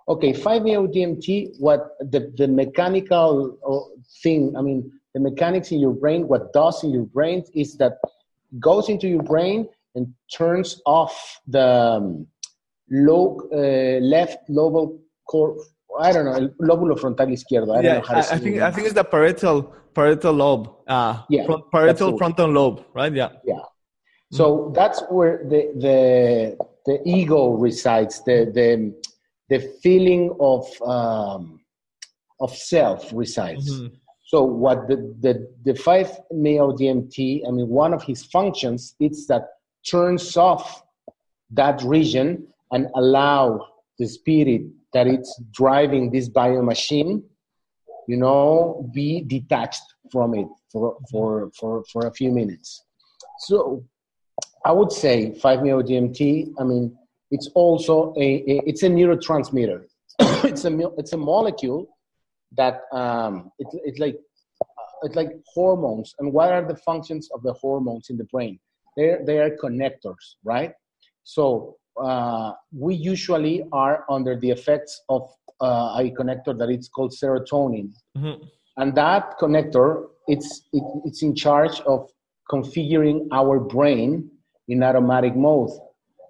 Okay, 0.06 0.32
5-MeO-DMT, 0.32 1.58
what 1.58 1.96
the, 2.00 2.32
the 2.36 2.46
mechanical 2.46 3.58
uh, 3.66 4.00
thing, 4.22 4.54
I 4.56 4.60
mean, 4.60 4.92
the 5.14 5.20
mechanics 5.20 5.70
in 5.70 5.80
your 5.80 5.92
brain, 5.92 6.28
what 6.28 6.52
does 6.52 6.82
in 6.84 6.90
your 6.90 7.06
brain 7.06 7.44
is 7.54 7.76
that 7.78 7.98
goes 8.60 8.88
into 8.88 9.08
your 9.08 9.22
brain 9.22 9.68
and 9.94 10.12
turns 10.32 10.82
off 10.84 11.40
the 11.46 11.66
um, 11.66 12.26
low, 12.90 13.40
uh, 13.52 14.00
left 14.04 14.48
lobar 14.50 14.98
core, 15.28 15.56
I 16.00 16.12
don't 16.12 16.24
know, 16.24 16.50
lóbulo 16.60 16.98
frontal 16.98 17.30
izquierdo. 17.30 17.76
I 17.76 17.80
yeah, 17.80 18.02
I, 18.08 18.18
I 18.18 18.38
think, 18.38 18.60
I 18.60 18.70
think 18.70 18.86
it's 18.86 18.94
the 18.94 19.04
parietal 19.04 19.72
parietal 19.94 20.32
lobe. 20.32 20.70
Uh, 20.86 21.22
yeah, 21.28 21.46
parietal 21.72 22.18
frontal 22.18 22.48
lobe, 22.48 22.84
right? 22.94 23.12
Yeah. 23.12 23.30
Yeah. 23.44 23.60
So 24.32 24.72
that's 24.74 25.02
where 25.10 25.44
the 25.48 25.72
the 25.78 26.56
the 26.86 27.00
ego 27.04 27.50
resides. 27.50 28.22
The 28.24 28.50
the 28.52 28.94
the 29.48 29.60
feeling 29.82 30.34
of 30.40 30.66
um, 30.82 31.60
of 32.40 32.50
self 32.54 33.10
resides. 33.12 33.70
Mm-hmm. 33.70 33.94
So 34.24 34.42
what 34.42 34.88
the 34.88 34.96
the 35.20 35.48
the 35.64 35.74
five 35.74 36.10
meo 36.32 36.72
DMT? 36.72 37.46
I 37.46 37.50
mean, 37.52 37.68
one 37.68 37.94
of 37.94 38.02
his 38.02 38.24
functions 38.24 38.96
is 38.98 39.26
that 39.28 39.42
turns 39.88 40.36
off 40.36 40.82
that 41.50 41.80
region 41.82 42.46
and 42.72 42.88
allow 42.96 43.64
the 43.98 44.08
spirit 44.08 44.62
that 44.94 45.06
it's 45.06 45.40
driving 45.52 46.10
this 46.10 46.28
bio 46.28 46.62
machine 46.62 47.22
you 48.06 48.16
know, 48.16 48.88
be 48.92 49.22
detached 49.22 49.82
from 50.10 50.34
it 50.34 50.46
for, 50.70 50.96
for, 51.10 51.50
for, 51.58 51.84
for 51.92 52.06
a 52.06 52.12
few 52.12 52.30
minutes. 52.30 52.84
So 53.40 53.84
I 54.64 54.72
would 54.72 54.92
say 54.92 55.38
5-MeO-DMT, 55.42 56.54
I 56.58 56.64
mean, 56.64 56.96
it's 57.30 57.48
also 57.54 58.14
a, 58.16 58.20
a 58.22 58.62
it's 58.66 58.82
a 58.82 58.88
neurotransmitter. 58.88 59.84
it's, 60.20 60.64
a, 60.64 60.78
it's 60.98 61.12
a 61.12 61.16
molecule 61.16 61.88
that 62.56 62.82
um, 62.92 63.50
it, 63.58 63.66
it's 63.84 63.98
like 63.98 64.16
it's 65.02 65.16
like 65.16 65.30
hormones. 65.52 66.14
And 66.18 66.32
what 66.32 66.52
are 66.52 66.66
the 66.66 66.76
functions 66.76 67.28
of 67.34 67.42
the 67.42 67.52
hormones 67.54 68.08
in 68.08 68.16
the 68.16 68.24
brain? 68.24 68.58
They're, 68.96 69.22
they 69.26 69.38
are 69.38 69.50
connectors, 69.50 70.36
right? 70.44 70.72
So 71.24 71.76
uh, 72.00 72.52
we 72.72 72.94
usually 72.94 73.64
are 73.72 74.04
under 74.10 74.38
the 74.38 74.50
effects 74.50 75.02
of 75.08 75.30
uh, 75.60 75.96
a 75.98 76.10
connector 76.18 76.56
that 76.58 76.68
it's 76.68 76.88
called 76.88 77.12
serotonin. 77.12 77.92
Mm-hmm. 78.16 78.44
And 78.76 78.94
that 78.96 79.38
connector, 79.38 80.06
it's, 80.26 80.62
it, 80.72 80.82
it's 81.04 81.22
in 81.22 81.34
charge 81.34 81.80
of 81.82 82.10
configuring 82.50 83.28
our 83.32 83.60
brain 83.60 84.30
in 84.68 84.82
automatic 84.82 85.36
mode. 85.36 85.70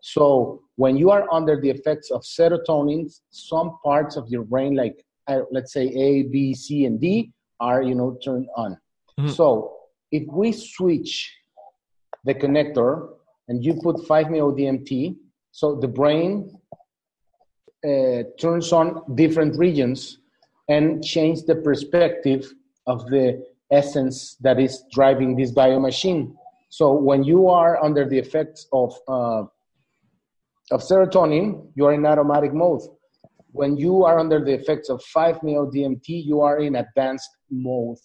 So 0.03 0.63
when 0.77 0.97
you 0.97 1.11
are 1.11 1.27
under 1.33 1.61
the 1.61 1.71
effects 1.71 2.11
of 2.11 2.23
serotonin, 2.23 3.11
some 3.31 3.79
parts 3.83 4.17
of 4.17 4.29
your 4.29 4.43
brain, 4.43 4.75
like 4.75 5.05
uh, 5.29 5.41
let's 5.51 5.73
say 5.73 5.87
A, 5.87 6.25
B, 6.25 6.55
C, 6.55 6.85
and 6.85 7.01
D, 7.01 7.33
are 7.61 7.83
you 7.83 7.95
know 7.95 8.19
turned 8.23 8.49
on. 8.57 8.77
Mm-hmm. 9.19 9.31
So 9.31 9.77
if 10.11 10.25
we 10.31 10.53
switch 10.53 11.33
the 12.25 12.35
connector 12.35 13.09
and 13.49 13.65
you 13.65 13.75
put 13.75 13.97
5-MeO-DMT, 13.97 15.17
so 15.55 15.77
the 15.77 15.87
brain 15.87 16.51
uh, 17.87 18.25
turns 18.41 18.73
on 18.73 19.15
different 19.15 19.57
regions 19.57 20.19
and 20.69 21.05
change 21.05 21.45
the 21.45 21.55
perspective 21.55 22.53
of 22.89 23.07
the 23.07 23.47
essence 23.71 24.35
that 24.41 24.59
is 24.59 24.83
driving 24.91 25.37
this 25.37 25.53
biomachine. 25.53 26.35
So 26.71 26.93
when 26.93 27.23
you 27.23 27.47
are 27.47 27.81
under 27.85 28.05
the 28.05 28.19
effects 28.19 28.67
of 28.73 28.99
uh, 29.07 29.45
of 30.73 30.81
serotonin, 30.83 31.69
you 31.77 31.87
are 31.87 31.93
in 31.93 32.05
automatic 32.05 32.53
mode. 32.53 32.83
When 33.53 33.77
you 33.77 34.05
are 34.05 34.19
under 34.19 34.45
the 34.45 34.55
effects 34.55 34.89
of 34.91 35.01
5-MeO-DMT, 35.15 36.09
you 36.09 36.41
are 36.41 36.59
in 36.59 36.75
advanced 36.75 37.31
mode 37.49 37.99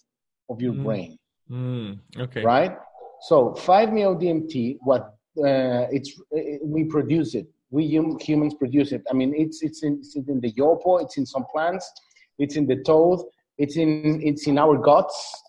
of 0.48 0.60
your 0.62 0.74
mm. 0.74 0.84
brain. 0.84 1.18
Mm. 1.50 1.98
Okay. 2.16 2.44
Right. 2.44 2.76
So 3.22 3.56
5-MeO-DMT, 3.58 4.78
what 4.82 5.16
uh, 5.38 5.86
it's 5.90 6.20
it, 6.32 6.60
we 6.64 6.84
produce 6.84 7.34
it. 7.34 7.46
We 7.70 7.84
humans 7.86 8.54
produce 8.54 8.92
it. 8.92 9.02
I 9.10 9.14
mean, 9.14 9.32
it's 9.36 9.62
it's 9.62 9.82
in, 9.82 9.98
it's 10.00 10.16
in 10.16 10.40
the 10.40 10.52
yopo. 10.52 11.02
It's 11.02 11.16
in 11.18 11.26
some 11.26 11.44
plants. 11.52 11.90
It's 12.38 12.56
in 12.56 12.66
the 12.66 12.82
toad. 12.82 13.20
It's 13.58 13.76
in 13.76 14.20
it's 14.22 14.46
in 14.46 14.58
our 14.58 14.76
guts. 14.76 15.42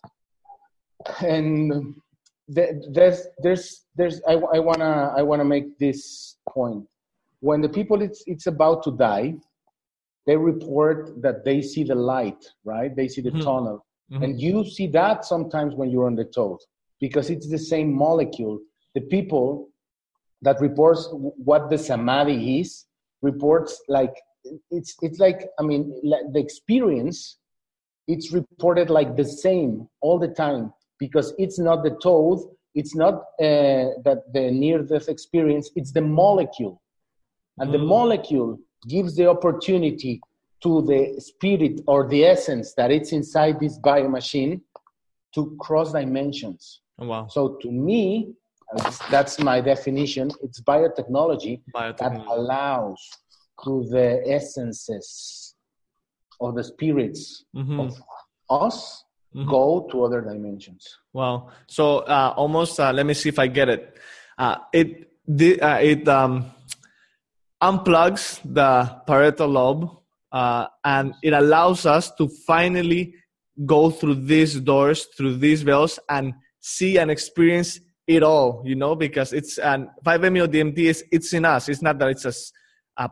And 1.21 1.95
there's 2.47 3.27
there's 3.39 3.85
there's 3.95 4.21
I, 4.27 4.33
I 4.33 4.59
wanna 4.59 5.13
I 5.17 5.23
wanna 5.23 5.45
make 5.45 5.77
this 5.79 6.37
point. 6.47 6.85
When 7.39 7.61
the 7.61 7.69
people 7.69 8.01
it's 8.01 8.23
it's 8.27 8.45
about 8.45 8.83
to 8.83 8.91
die, 8.91 9.35
they 10.27 10.37
report 10.37 11.21
that 11.21 11.43
they 11.43 11.61
see 11.61 11.83
the 11.83 11.95
light, 11.95 12.45
right? 12.63 12.95
They 12.95 13.07
see 13.07 13.21
the 13.21 13.31
mm-hmm. 13.31 13.39
tunnel. 13.39 13.85
Mm-hmm. 14.11 14.23
And 14.23 14.39
you 14.39 14.65
see 14.65 14.87
that 14.87 15.25
sometimes 15.25 15.73
when 15.73 15.89
you're 15.89 16.05
on 16.05 16.15
the 16.15 16.25
toad 16.25 16.59
because 16.99 17.29
it's 17.29 17.49
the 17.49 17.57
same 17.57 17.91
molecule. 17.91 18.59
The 18.95 19.01
people 19.01 19.69
that 20.41 20.59
reports 20.59 21.07
what 21.11 21.69
the 21.69 21.77
samadhi 21.77 22.59
is 22.59 22.85
reports 23.21 23.79
like 23.87 24.13
it's 24.71 24.95
it's 25.01 25.19
like 25.19 25.47
I 25.59 25.63
mean 25.63 25.93
the 26.33 26.39
experience 26.39 27.37
it's 28.07 28.31
reported 28.31 28.89
like 28.89 29.15
the 29.15 29.25
same 29.25 29.87
all 30.01 30.17
the 30.17 30.29
time 30.29 30.73
because 30.97 31.33
it's 31.37 31.59
not 31.59 31.83
the 31.83 31.95
toad 32.01 32.39
it's 32.73 32.95
not 32.95 33.15
uh, 33.39 33.99
that 34.05 34.23
the 34.33 34.51
near 34.51 34.81
death 34.83 35.09
experience 35.09 35.69
it's 35.75 35.91
the 35.91 36.01
molecule. 36.01 36.81
And 37.57 37.69
mm. 37.69 37.73
the 37.73 37.79
molecule 37.79 38.59
gives 38.87 39.15
the 39.15 39.27
opportunity 39.29 40.21
to 40.63 40.81
the 40.83 41.19
spirit 41.19 41.81
or 41.87 42.07
the 42.07 42.25
essence 42.25 42.73
that 42.75 42.91
it's 42.91 43.11
inside 43.11 43.59
this 43.59 43.79
biomachine 43.79 44.61
to 45.33 45.55
cross 45.59 45.91
dimensions. 45.91 46.81
Oh, 46.99 47.07
wow. 47.07 47.27
So 47.27 47.57
to 47.61 47.71
me 47.71 48.33
that's 49.09 49.39
my 49.39 49.61
definition. 49.61 50.31
It's 50.41 50.61
biotechnology, 50.61 51.61
biotechnology. 51.73 51.97
that 51.97 52.13
allows 52.27 53.09
through 53.61 53.87
the 53.89 54.23
essences 54.27 55.55
of 56.39 56.55
the 56.55 56.63
spirits 56.63 57.45
mm-hmm. 57.55 57.79
of 57.79 58.01
us 58.49 59.03
mm-hmm. 59.35 59.49
go 59.49 59.87
to 59.91 60.03
other 60.03 60.21
dimensions. 60.21 60.97
Wow. 61.13 61.49
So 61.67 61.99
uh, 61.99 62.33
almost, 62.35 62.79
uh, 62.79 62.91
let 62.91 63.05
me 63.05 63.13
see 63.13 63.29
if 63.29 63.39
I 63.39 63.47
get 63.47 63.69
it. 63.69 63.97
Uh, 64.37 64.57
it 64.73 65.07
uh, 65.29 65.79
it 65.81 66.07
um, 66.07 66.51
unplugs 67.61 68.39
the 68.43 69.01
parietal 69.05 69.47
lobe 69.47 69.89
uh, 70.31 70.67
and 70.83 71.13
it 71.21 71.33
allows 71.33 71.85
us 71.85 72.11
to 72.15 72.27
finally 72.27 73.13
go 73.65 73.89
through 73.91 74.15
these 74.15 74.59
doors, 74.59 75.05
through 75.17 75.37
these 75.37 75.61
veils, 75.61 75.99
and 76.09 76.33
see 76.59 76.97
and 76.97 77.11
experience 77.11 77.79
it 78.15 78.23
all, 78.23 78.61
you 78.65 78.75
know, 78.75 78.95
because 78.95 79.33
it's 79.33 79.57
an 79.57 79.89
5-MeO 80.05 80.47
DMT 80.47 80.77
is 80.77 81.03
it's 81.11 81.33
in 81.33 81.45
us. 81.45 81.69
It's 81.69 81.81
not 81.81 81.99
that 81.99 82.09
it's 82.09 82.25
a, 82.25 82.33
a 83.03 83.09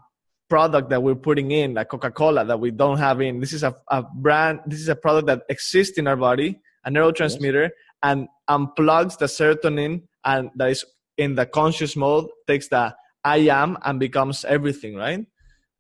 product 0.50 0.90
that 0.90 1.02
we're 1.02 1.16
putting 1.16 1.52
in, 1.52 1.74
like 1.74 1.90
Coca-Cola, 1.90 2.46
that 2.46 2.60
we 2.60 2.72
don't 2.72 2.98
have 2.98 3.22
in. 3.22 3.40
This 3.40 3.54
is 3.54 3.64
a, 3.64 3.76
a 3.90 4.04
brand. 4.04 4.62
This 4.66 4.80
is 4.80 4.90
a 4.90 4.96
product 4.96 5.28
that 5.28 5.44
exists 5.50 5.98
in 5.98 6.08
our 6.08 6.18
body, 6.18 6.60
a 6.86 6.90
neurotransmitter, 6.90 7.70
yes. 7.70 7.72
and 8.04 8.28
unplugs 8.50 9.18
the 9.18 9.26
serotonin 9.26 10.04
and 10.26 10.50
that 10.56 10.70
is 10.70 10.86
in 11.18 11.36
the 11.36 11.46
conscious 11.46 11.96
mode, 11.96 12.28
takes 12.48 12.68
the 12.70 12.96
I 13.24 13.38
am 13.38 13.78
and 13.84 14.00
becomes 14.00 14.46
everything, 14.46 14.96
right? 14.96 15.26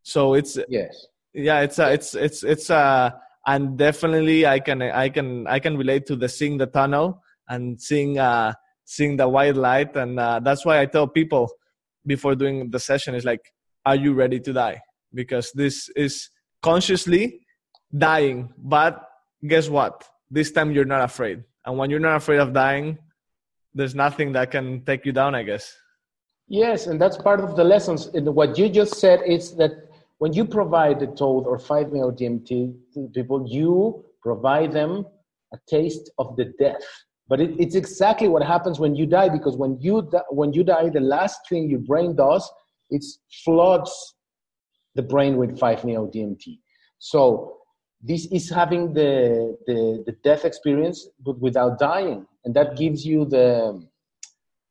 So 0.03 0.33
it's 0.33 0.57
yes, 0.67 1.07
yeah, 1.33 1.61
it's 1.61 1.79
a, 1.79 1.93
it's 1.93 2.15
it's 2.15 2.43
it's 2.43 2.69
a, 2.69 3.19
and 3.47 3.77
definitely 3.77 4.45
I 4.45 4.59
can 4.59 4.81
I 4.81 5.09
can 5.09 5.47
I 5.47 5.59
can 5.59 5.77
relate 5.77 6.05
to 6.07 6.15
the 6.15 6.27
seeing 6.27 6.57
the 6.57 6.67
tunnel 6.67 7.21
and 7.47 7.81
seeing 7.81 8.19
uh 8.19 8.53
seeing 8.95 9.15
the 9.17 9.27
white 9.35 9.55
light 9.55 9.95
and 9.95 10.19
uh, 10.19 10.39
that's 10.39 10.65
why 10.65 10.75
i 10.81 10.85
tell 10.85 11.07
people 11.07 11.43
before 12.05 12.33
doing 12.35 12.71
the 12.71 12.79
session 12.79 13.13
is 13.13 13.23
like 13.23 13.43
are 13.85 13.95
you 13.95 14.13
ready 14.13 14.39
to 14.39 14.53
die? 14.53 14.81
Because 15.13 15.51
this 15.53 15.89
is 15.95 16.29
consciously 16.61 17.41
dying 17.97 18.53
but 18.57 18.93
guess 19.47 19.69
what? 19.69 20.05
This 20.29 20.51
time 20.51 20.71
you're 20.71 20.85
not 20.85 21.03
afraid. 21.03 21.43
And 21.65 21.77
when 21.77 21.89
you're 21.89 21.99
not 21.99 22.17
afraid 22.17 22.39
of 22.39 22.53
dying 22.53 22.97
there's 23.73 23.95
nothing 23.95 24.31
that 24.33 24.51
can 24.51 24.83
take 24.83 25.05
you 25.05 25.11
down 25.11 25.35
i 25.35 25.43
guess. 25.43 25.75
Yes 26.47 26.87
and 26.87 26.99
that's 27.01 27.17
part 27.17 27.39
of 27.39 27.55
the 27.55 27.63
lessons. 27.63 28.07
And 28.07 28.25
what 28.35 28.57
you 28.57 28.69
just 28.69 28.95
said 28.95 29.21
is 29.25 29.55
that 29.57 29.71
when 30.17 30.33
you 30.33 30.45
provide 30.45 30.99
the 30.99 31.07
toad 31.07 31.45
or 31.45 31.57
5-MeO 31.57 32.11
DMT 32.11 32.75
to 32.93 33.07
people 33.13 33.47
you 33.47 34.03
provide 34.21 34.71
them 34.73 35.05
a 35.53 35.57
taste 35.67 36.11
of 36.17 36.35
the 36.35 36.45
death 36.59 36.85
but 37.29 37.39
it, 37.39 37.51
it's 37.59 37.75
exactly 37.75 38.27
what 38.27 38.43
happens 38.43 38.79
when 38.79 38.95
you 38.95 39.05
die 39.05 39.29
because 39.29 39.55
when 39.55 39.79
you 39.79 40.09
when 40.31 40.51
you 40.51 40.63
die, 40.63 40.89
the 40.89 40.99
last 40.99 41.47
thing 41.47 41.69
your 41.69 41.79
brain 41.79 42.15
does 42.15 42.51
it 42.89 43.05
floods 43.43 44.15
the 44.95 45.03
brain 45.03 45.37
with 45.37 45.59
5-MeO 45.59 46.07
DMT. 46.07 46.57
So 46.97 47.57
this 48.01 48.25
is 48.31 48.49
having 48.49 48.93
the, 48.93 49.57
the 49.67 50.03
the 50.05 50.13
death 50.23 50.43
experience, 50.43 51.07
but 51.23 51.39
without 51.39 51.79
dying, 51.79 52.25
and 52.45 52.55
that 52.55 52.75
gives 52.75 53.05
you 53.05 53.25
the 53.25 53.81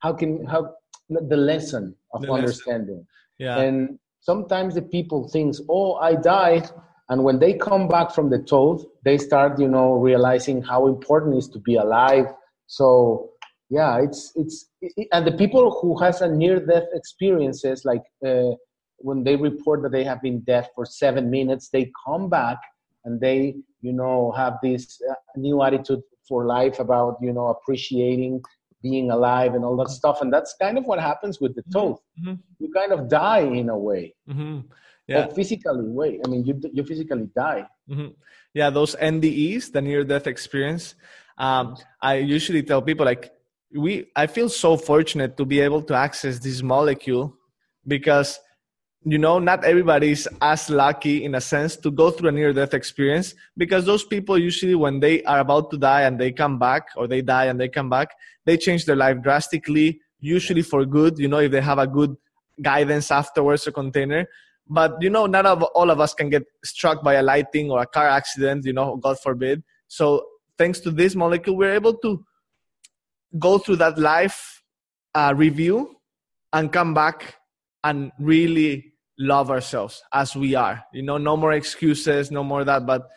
how 0.00 0.12
can 0.14 0.44
how 0.46 0.74
the 1.08 1.36
lesson 1.36 1.94
of 2.12 2.22
the 2.22 2.32
understanding. 2.32 2.96
Lesson. 2.96 3.06
Yeah. 3.38 3.58
And 3.58 3.98
sometimes 4.20 4.74
the 4.74 4.82
people 4.82 5.28
thinks, 5.28 5.60
oh, 5.68 5.94
I 5.94 6.16
died, 6.16 6.68
and 7.10 7.22
when 7.22 7.38
they 7.38 7.52
come 7.52 7.86
back 7.86 8.10
from 8.10 8.30
the 8.30 8.38
toad, 8.38 8.84
they 9.04 9.16
start, 9.18 9.60
you 9.60 9.68
know, 9.68 9.94
realizing 9.94 10.62
how 10.62 10.86
important 10.86 11.34
it 11.34 11.38
is 11.38 11.48
to 11.50 11.60
be 11.60 11.76
alive 11.76 12.26
so 12.68 13.30
yeah 13.70 13.98
it's 13.98 14.32
it's 14.36 14.70
it, 14.80 15.08
and 15.12 15.26
the 15.26 15.32
people 15.32 15.78
who 15.80 15.98
has 15.98 16.20
a 16.20 16.28
near 16.28 16.64
death 16.64 16.88
experiences 16.94 17.84
like 17.84 18.04
uh, 18.24 18.52
when 18.98 19.24
they 19.24 19.36
report 19.36 19.82
that 19.82 19.92
they 19.92 20.04
have 20.04 20.22
been 20.22 20.40
dead 20.40 20.68
for 20.74 20.84
seven 20.84 21.30
minutes 21.30 21.70
they 21.70 21.90
come 22.06 22.28
back 22.28 22.58
and 23.04 23.20
they 23.20 23.54
you 23.80 23.92
know 23.92 24.32
have 24.36 24.54
this 24.62 25.00
uh, 25.10 25.14
new 25.36 25.62
attitude 25.62 26.02
for 26.28 26.44
life 26.44 26.78
about 26.78 27.16
you 27.22 27.32
know 27.32 27.48
appreciating 27.48 28.40
being 28.82 29.10
alive 29.10 29.54
and 29.54 29.64
all 29.64 29.76
that 29.76 29.88
stuff 29.88 30.20
and 30.20 30.32
that's 30.32 30.54
kind 30.60 30.78
of 30.78 30.84
what 30.84 31.00
happens 31.00 31.40
with 31.40 31.54
the 31.56 31.62
mm-hmm. 31.62 31.78
toad 31.78 31.96
mm-hmm. 32.20 32.34
you 32.58 32.70
kind 32.72 32.92
of 32.92 33.08
die 33.08 33.40
in 33.40 33.68
a 33.70 33.78
way 33.78 34.14
mm-hmm. 34.28 34.60
yeah 35.06 35.26
physically 35.28 35.88
way 35.88 36.20
i 36.24 36.28
mean 36.28 36.44
you 36.44 36.60
you 36.72 36.84
physically 36.84 37.28
die 37.34 37.66
mm-hmm. 37.90 38.08
yeah 38.54 38.70
those 38.70 38.94
ndes 38.96 39.72
the 39.72 39.80
near 39.80 40.04
death 40.04 40.26
experience 40.26 40.94
um, 41.38 41.76
I 42.02 42.16
usually 42.16 42.62
tell 42.62 42.82
people 42.82 43.06
like 43.06 43.30
we 43.74 44.06
I 44.16 44.26
feel 44.26 44.48
so 44.48 44.76
fortunate 44.76 45.36
to 45.36 45.44
be 45.44 45.60
able 45.60 45.82
to 45.82 45.94
access 45.94 46.38
this 46.38 46.62
molecule 46.62 47.34
because 47.86 48.38
you 49.04 49.18
know 49.18 49.38
not 49.38 49.64
everybody 49.64 50.10
is 50.10 50.28
as 50.42 50.68
lucky 50.68 51.24
in 51.24 51.34
a 51.34 51.40
sense 51.40 51.76
to 51.76 51.90
go 51.90 52.10
through 52.10 52.30
a 52.30 52.32
near 52.32 52.52
death 52.52 52.74
experience 52.74 53.34
because 53.56 53.84
those 53.84 54.04
people 54.04 54.36
usually 54.36 54.74
when 54.74 55.00
they 55.00 55.22
are 55.24 55.38
about 55.38 55.70
to 55.70 55.78
die 55.78 56.02
and 56.02 56.18
they 56.18 56.32
come 56.32 56.58
back 56.58 56.88
or 56.96 57.06
they 57.06 57.22
die 57.22 57.44
and 57.44 57.60
they 57.60 57.68
come 57.68 57.88
back 57.88 58.08
they 58.44 58.56
change 58.56 58.84
their 58.84 58.96
life 58.96 59.22
drastically 59.22 60.00
usually 60.20 60.62
for 60.62 60.84
good 60.84 61.18
you 61.18 61.28
know 61.28 61.38
if 61.38 61.52
they 61.52 61.60
have 61.60 61.78
a 61.78 61.86
good 61.86 62.16
guidance 62.62 63.10
afterwards 63.10 63.66
a 63.66 63.72
container. 63.72 64.26
But 64.68 65.00
you 65.00 65.10
know 65.10 65.26
not 65.26 65.46
of 65.46 65.62
all 65.62 65.90
of 65.90 66.00
us 66.00 66.12
can 66.12 66.28
get 66.28 66.44
struck 66.64 67.02
by 67.02 67.14
a 67.14 67.22
lighting 67.22 67.70
or 67.70 67.80
a 67.80 67.86
car 67.86 68.08
accident 68.08 68.64
you 68.64 68.72
know 68.72 68.96
god 68.96 69.18
forbid. 69.20 69.62
So 69.86 70.26
thanks 70.58 70.80
to 70.80 70.90
this 70.90 71.14
molecule, 71.14 71.56
we're 71.56 71.74
able 71.74 71.94
to 71.98 72.24
go 73.38 73.58
through 73.58 73.76
that 73.76 73.98
life 73.98 74.62
uh, 75.14 75.32
review 75.36 75.96
and 76.52 76.72
come 76.72 76.94
back 76.94 77.36
and 77.84 78.12
really 78.18 78.92
love 79.18 79.50
ourselves 79.50 80.02
as 80.12 80.34
we 80.36 80.54
are. 80.54 80.82
You 80.92 81.02
know, 81.02 81.18
no 81.18 81.36
more 81.36 81.52
excuses, 81.52 82.30
no 82.30 82.44
more 82.44 82.64
that. 82.64 82.86
But 82.86 83.08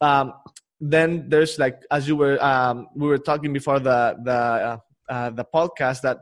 um, 0.00 0.32
then 0.80 1.28
there's 1.28 1.58
like, 1.58 1.82
as 1.90 2.06
you 2.08 2.16
were, 2.16 2.42
um, 2.42 2.88
we 2.94 3.08
were 3.08 3.18
talking 3.18 3.52
before 3.52 3.80
the 3.80 4.16
the 4.22 4.32
uh, 4.32 4.78
uh, 5.08 5.30
the 5.30 5.44
podcast 5.44 6.02
that 6.02 6.18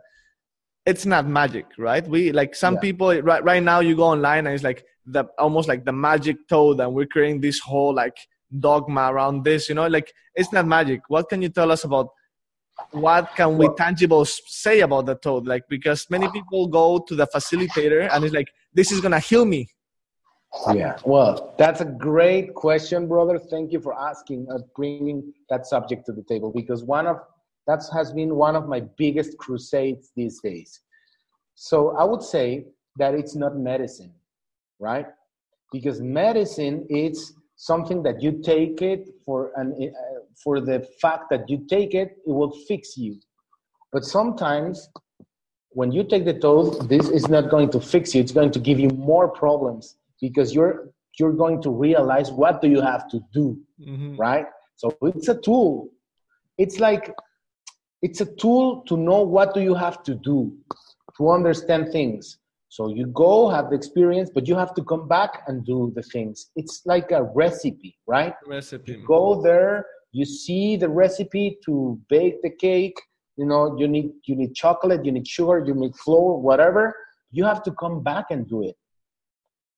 it's 0.85 1.07
not 1.07 1.27
magic, 1.27 1.67
right? 1.79 2.07
We 2.07 2.33
like 2.33 2.55
some 2.55 2.75
yeah. 2.75 2.81
people 2.81 3.23
right 3.23 3.43
right 3.45 3.63
now. 3.63 3.81
You 3.81 3.97
go 3.97 4.05
online 4.05 4.47
and 4.47 4.55
it's 4.55 4.65
like 4.65 4.85
the 5.07 5.25
almost 5.39 5.69
like 5.69 5.85
the 5.85 5.93
magic 5.93 6.49
toad, 6.49 6.81
and 6.81 6.93
we're 6.93 7.07
creating 7.07 7.41
this 7.41 7.59
whole 7.61 7.95
like 7.95 8.17
dogma 8.59 9.13
around 9.13 9.45
this 9.45 9.69
you 9.69 9.75
know 9.75 9.87
like 9.87 10.13
it's 10.35 10.53
not 10.53 10.67
magic 10.67 11.01
what 11.09 11.29
can 11.29 11.41
you 11.43 11.49
tell 11.49 11.71
us 11.71 11.85
about 11.85 12.09
what 12.91 13.35
can 13.37 13.57
we 13.59 13.69
tangible 13.77 14.25
say 14.25 14.81
about 14.81 15.07
the 15.07 15.15
toad? 15.15 15.47
Like 15.47 15.65
because 15.69 16.09
many 16.11 16.29
people 16.31 16.67
go 16.67 16.99
to 16.99 17.15
the 17.15 17.27
facilitator 17.27 18.09
and 18.13 18.25
it's 18.25 18.35
like 18.35 18.49
this 18.75 18.93
is 18.93 19.01
gonna 19.01 19.21
heal 19.21 19.45
me. 19.45 19.69
Yeah, 20.75 20.99
well, 21.05 21.55
that's 21.57 21.81
a 21.81 21.87
great 21.87 22.55
question, 22.55 23.09
brother. 23.09 23.39
Thank 23.39 23.73
you 23.73 23.81
for 23.81 23.99
asking, 23.99 24.49
uh, 24.53 24.59
bringing 24.77 25.33
that 25.49 25.67
subject 25.67 26.05
to 26.07 26.13
the 26.13 26.23
table 26.25 26.53
because 26.55 26.85
one 26.85 27.07
of 27.07 27.21
that 27.67 27.83
has 27.95 28.13
been 28.13 28.35
one 28.35 28.55
of 28.55 28.69
my 28.69 28.81
biggest 28.99 29.39
crusades 29.39 30.11
these 30.15 30.41
days. 30.41 30.81
So 31.55 31.97
I 31.97 32.05
would 32.05 32.23
say 32.23 32.67
that 32.97 33.15
it's 33.15 33.35
not 33.35 33.57
medicine, 33.57 34.13
right? 34.79 35.07
Because 35.71 36.03
medicine 36.03 36.87
is 36.91 37.35
something 37.63 38.03
that 38.03 38.21
you 38.21 38.33
take 38.43 38.83
it 38.83 39.09
for 39.25 39.53
an 39.55 39.69
uh, 39.81 40.19
for 40.43 40.61
the 40.61 40.79
fact 41.01 41.31
that 41.31 41.49
you 41.49 41.59
take 41.69 41.95
it, 41.95 42.09
it 42.27 42.33
will 42.39 42.55
fix 42.69 42.97
you. 42.97 43.21
But 43.93 44.05
sometimes 44.05 44.89
when 45.71 45.93
you 45.93 46.03
take 46.03 46.25
the 46.25 46.35
toad, 46.35 46.89
this 46.89 47.09
is 47.09 47.29
not 47.29 47.51
going 47.51 47.71
to 47.71 47.81
fix 47.81 48.15
you. 48.15 48.21
It's 48.21 48.33
going 48.33 48.51
to 48.51 48.59
give 48.59 48.81
you 48.81 48.89
more 49.13 49.29
problems 49.29 49.97
because 50.21 50.53
you're 50.53 50.91
you're 51.21 51.37
going 51.45 51.63
to 51.63 51.71
realize 51.71 52.33
what 52.33 52.61
do 52.63 52.69
you 52.69 52.81
have 52.81 53.09
to 53.13 53.21
do, 53.33 53.47
mm-hmm. 53.81 54.17
right? 54.17 54.47
So 54.75 54.97
it's 55.03 55.29
a 55.29 55.39
tool. 55.41 55.89
It's 56.59 56.81
like 56.81 57.15
it's 58.07 58.21
a 58.21 58.29
tool 58.43 58.83
to 58.89 58.97
know 58.97 59.21
what 59.23 59.55
do 59.55 59.61
you 59.61 59.75
have 59.75 60.03
to 60.09 60.15
do 60.17 60.39
to 61.17 61.31
understand 61.31 61.93
things 61.93 62.39
so 62.73 62.89
you 62.89 63.07
go 63.09 63.51
have 63.51 63.69
the 63.69 63.77
experience 63.77 64.31
but 64.35 64.49
you 64.49 64.57
have 64.57 64.73
to 64.73 64.83
come 64.83 65.07
back 65.07 65.43
and 65.47 65.63
do 65.63 65.93
the 65.95 66.03
things. 66.03 66.53
It's 66.57 66.81
like 66.87 67.11
a 67.11 67.23
recipe 67.23 67.99
right? 68.07 68.35
Recipe. 68.47 68.93
You 68.93 69.05
go 69.07 69.43
there 69.43 69.85
you 70.13 70.25
see 70.25 70.77
the 70.77 70.89
recipe 70.89 71.59
to 71.67 72.01
bake 72.09 72.41
the 72.41 72.49
cake. 72.49 72.99
You 73.37 73.45
know 73.45 73.77
you 73.79 73.87
need 73.89 74.13
you 74.25 74.37
need 74.37 74.55
chocolate 74.55 75.05
you 75.05 75.13
need 75.13 75.29
sugar 75.29 75.59
you 75.59 75.75
need 75.75 75.95
flour 75.97 76.39
whatever. 76.39 76.97
You 77.31 77.45
have 77.45 77.63
to 77.65 77.73
come 77.73 78.03
back 78.03 78.27
and 78.31 78.49
do 78.49 78.63
it. 78.63 78.77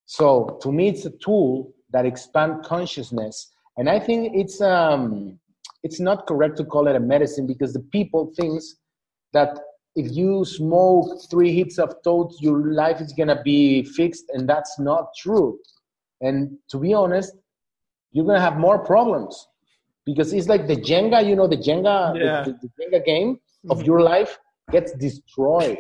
So 0.07 0.57
to 0.63 0.71
me 0.71 0.87
it's 0.87 1.05
a 1.05 1.15
tool 1.25 1.75
that 1.91 2.07
expand 2.07 2.63
consciousness. 2.65 3.37
And 3.77 3.91
i 3.91 3.99
think 3.99 4.37
it's 4.37 4.61
um 4.61 5.41
it's 5.83 5.99
not 5.99 6.29
correct 6.29 6.57
to 6.59 6.65
call 6.65 6.87
it 6.87 6.95
a 6.95 7.01
medicine 7.01 7.49
because 7.49 7.73
the 7.73 7.87
people 7.97 8.33
thinks 8.39 8.77
that 9.33 9.59
if 9.97 10.15
you 10.15 10.45
smoke 10.45 11.07
three 11.31 11.55
hits 11.55 11.79
of 11.79 11.95
toads, 12.03 12.41
your 12.41 12.73
life 12.73 13.01
is 13.01 13.13
gonna 13.13 13.41
be 13.43 13.85
fixed, 13.85 14.25
and 14.33 14.49
that's 14.49 14.79
not 14.79 15.09
true. 15.17 15.59
And 16.21 16.57
to 16.71 16.79
be 16.79 16.95
honest, 16.95 17.33
you're 18.13 18.25
gonna 18.25 18.41
have 18.41 18.57
more 18.57 18.79
problems 18.79 19.49
because 20.05 20.33
it's 20.33 20.49
like 20.49 20.67
the 20.67 20.77
Jenga, 20.77 21.27
you 21.27 21.37
know, 21.37 21.47
the 21.47 21.57
Jenga, 21.57 22.19
yeah. 22.19 22.43
the, 22.45 22.53
the, 22.53 22.71
Jenga 22.79 23.05
game 23.05 23.39
of 23.71 23.79
mm-hmm. 23.79 23.87
your 23.87 24.01
life 24.01 24.39
gets 24.71 24.93
destroyed. 24.93 25.79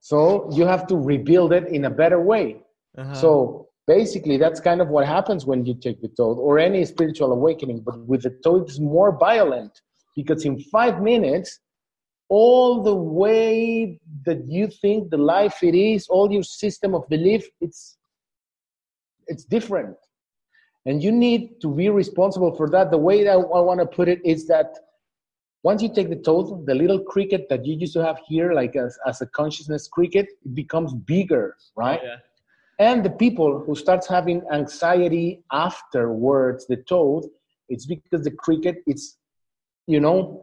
So 0.00 0.50
you 0.52 0.66
have 0.66 0.86
to 0.88 0.96
rebuild 0.96 1.52
it 1.52 1.68
in 1.68 1.84
a 1.84 1.90
better 1.90 2.20
way. 2.20 2.62
Uh-huh. 2.98 3.14
So 3.14 3.68
basically 3.86 4.36
that's 4.36 4.60
kind 4.60 4.80
of 4.80 4.88
what 4.88 5.06
happens 5.06 5.44
when 5.44 5.64
you 5.66 5.74
take 5.74 6.00
the 6.00 6.08
toad 6.08 6.38
or 6.38 6.58
any 6.58 6.84
spiritual 6.84 7.32
awakening 7.32 7.80
but 7.84 7.98
with 8.06 8.22
the 8.22 8.30
toad 8.44 8.62
it's 8.62 8.78
more 8.78 9.16
violent 9.18 9.80
because 10.14 10.44
in 10.44 10.58
five 10.76 11.02
minutes 11.02 11.58
all 12.28 12.82
the 12.82 12.94
way 12.94 14.00
that 14.24 14.42
you 14.48 14.66
think 14.66 15.10
the 15.10 15.18
life 15.18 15.62
it 15.62 15.74
is 15.74 16.08
all 16.08 16.32
your 16.32 16.42
system 16.42 16.94
of 16.94 17.08
belief 17.08 17.46
it's 17.60 17.98
it's 19.26 19.44
different. 19.44 19.96
And 20.84 21.02
you 21.02 21.12
need 21.12 21.60
to 21.60 21.72
be 21.72 21.88
responsible 21.88 22.54
for 22.56 22.68
that. 22.70 22.90
The 22.90 22.98
way 22.98 23.22
that 23.24 23.32
i 23.32 23.36
want 23.36 23.80
to 23.80 23.86
put 23.86 24.08
it 24.08 24.20
is 24.24 24.46
that 24.48 24.74
once 25.62 25.80
you 25.80 25.92
take 25.94 26.08
the 26.10 26.16
toad 26.16 26.66
the 26.66 26.74
little 26.74 26.98
cricket 26.98 27.48
that 27.48 27.64
you 27.64 27.76
used 27.76 27.92
to 27.92 28.04
have 28.04 28.18
here 28.26 28.52
like 28.52 28.74
as, 28.74 28.98
as 29.06 29.20
a 29.20 29.26
consciousness 29.26 29.86
cricket 29.86 30.26
it 30.44 30.54
becomes 30.54 30.92
bigger 30.92 31.56
right? 31.76 32.00
Yeah. 32.02 32.16
And 32.78 33.04
the 33.04 33.10
people 33.10 33.62
who 33.64 33.76
starts 33.76 34.08
having 34.08 34.42
anxiety 34.52 35.44
afterwards 35.52 36.66
the 36.66 36.78
toad 36.78 37.24
it's 37.68 37.86
because 37.86 38.24
the 38.24 38.32
cricket 38.32 38.76
it's 38.86 39.18
you 39.86 40.00
know 40.00 40.42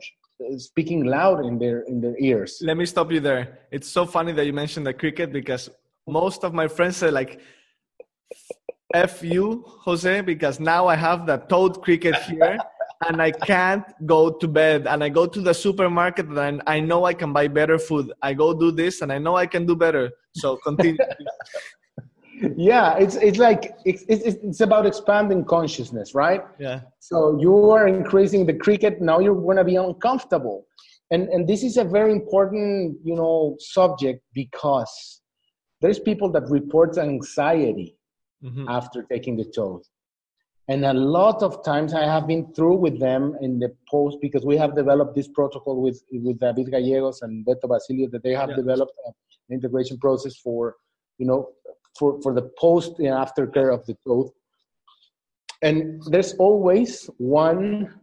speaking 0.58 1.04
loud 1.04 1.46
in 1.46 1.58
their 1.60 1.82
in 1.82 2.02
their 2.02 2.18
ears. 2.20 2.60
Let 2.62 2.78
me 2.78 2.86
stop 2.86 3.12
you 3.12 3.20
there. 3.20 3.60
It's 3.72 3.90
so 3.90 4.06
funny 4.06 4.32
that 4.34 4.46
you 4.46 4.54
mentioned 4.54 4.86
the 4.86 4.94
cricket 4.94 5.32
because 5.32 5.70
most 6.08 6.44
of 6.44 6.54
my 6.54 6.68
friends 6.68 6.98
say 6.98 7.12
like 7.12 7.40
f 8.94 9.22
you 9.22 9.64
jose 9.86 10.22
because 10.22 10.60
now 10.60 10.88
i 10.88 10.96
have 10.96 11.28
the 11.28 11.38
toad 11.52 11.80
cricket 11.84 12.16
here 12.24 12.58
and 13.08 13.22
i 13.22 13.30
can't 13.30 13.86
go 14.06 14.32
to 14.32 14.48
bed. 14.48 14.88
And 14.88 15.04
i 15.04 15.10
go 15.10 15.28
to 15.28 15.42
the 15.42 15.54
supermarket 15.54 16.26
and 16.28 16.62
i 16.66 16.80
know 16.80 17.06
i 17.06 17.14
can 17.14 17.32
buy 17.32 17.48
better 17.48 17.78
food. 17.78 18.12
I 18.22 18.34
go 18.34 18.54
do 18.54 18.72
this 18.72 19.02
and 19.02 19.12
i 19.12 19.18
know 19.18 19.36
i 19.36 19.46
can 19.46 19.66
do 19.66 19.76
better. 19.76 20.12
So 20.36 20.58
continue 20.58 20.98
yeah 22.56 22.96
it's 22.98 23.16
it's 23.16 23.38
like 23.38 23.76
it's, 23.86 24.04
it's 24.08 24.24
it's 24.44 24.62
about 24.62 24.86
expanding 24.86 25.44
consciousness 25.44 26.16
right 26.16 26.42
yeah 26.60 26.82
so 27.00 27.38
you 27.40 27.70
are 27.72 27.88
increasing 27.88 28.46
the 28.46 28.54
cricket 28.54 29.02
now 29.02 29.20
you're 29.20 29.36
going 29.36 29.58
to 29.58 29.64
be 29.64 29.76
uncomfortable 29.76 30.66
and 31.12 31.28
and 31.30 31.48
this 31.48 31.64
is 31.64 31.78
a 31.78 31.84
very 31.84 32.12
important 32.12 32.98
you 33.04 33.16
know 33.16 33.56
subject 33.60 34.24
because 34.34 35.22
there's 35.82 36.00
people 36.00 36.32
that 36.32 36.44
report 36.50 36.98
anxiety 36.98 37.96
mm-hmm. 38.44 38.68
after 38.70 39.04
taking 39.04 39.36
the 39.36 39.46
toad 39.46 39.82
and 40.68 40.86
a 40.86 40.94
lot 40.94 41.42
of 41.44 41.64
times 41.64 41.94
i 41.94 42.06
have 42.06 42.28
been 42.28 42.54
through 42.54 42.76
with 42.76 43.00
them 43.00 43.36
in 43.42 43.60
the 43.60 43.74
post 43.90 44.18
because 44.22 44.46
we 44.46 44.56
have 44.56 44.76
developed 44.76 45.16
this 45.16 45.28
protocol 45.28 45.82
with 45.82 46.02
with 46.12 46.40
david 46.40 46.72
gallegos 46.72 47.22
and 47.22 47.46
beto 47.46 47.68
basilio 47.68 48.08
that 48.10 48.24
they 48.24 48.34
have 48.34 48.50
yeah. 48.50 48.56
developed 48.56 48.94
an 49.06 49.14
integration 49.52 49.98
process 49.98 50.38
for 50.38 50.76
you 51.18 51.26
know 51.26 51.50
for, 51.98 52.22
for 52.22 52.34
the 52.34 52.50
post 52.60 53.00
and 53.00 53.08
aftercare 53.08 53.74
of 53.74 53.86
the 53.86 53.96
toad. 54.06 54.30
And 55.62 56.02
there's 56.08 56.34
always 56.36 57.10
one 57.18 57.94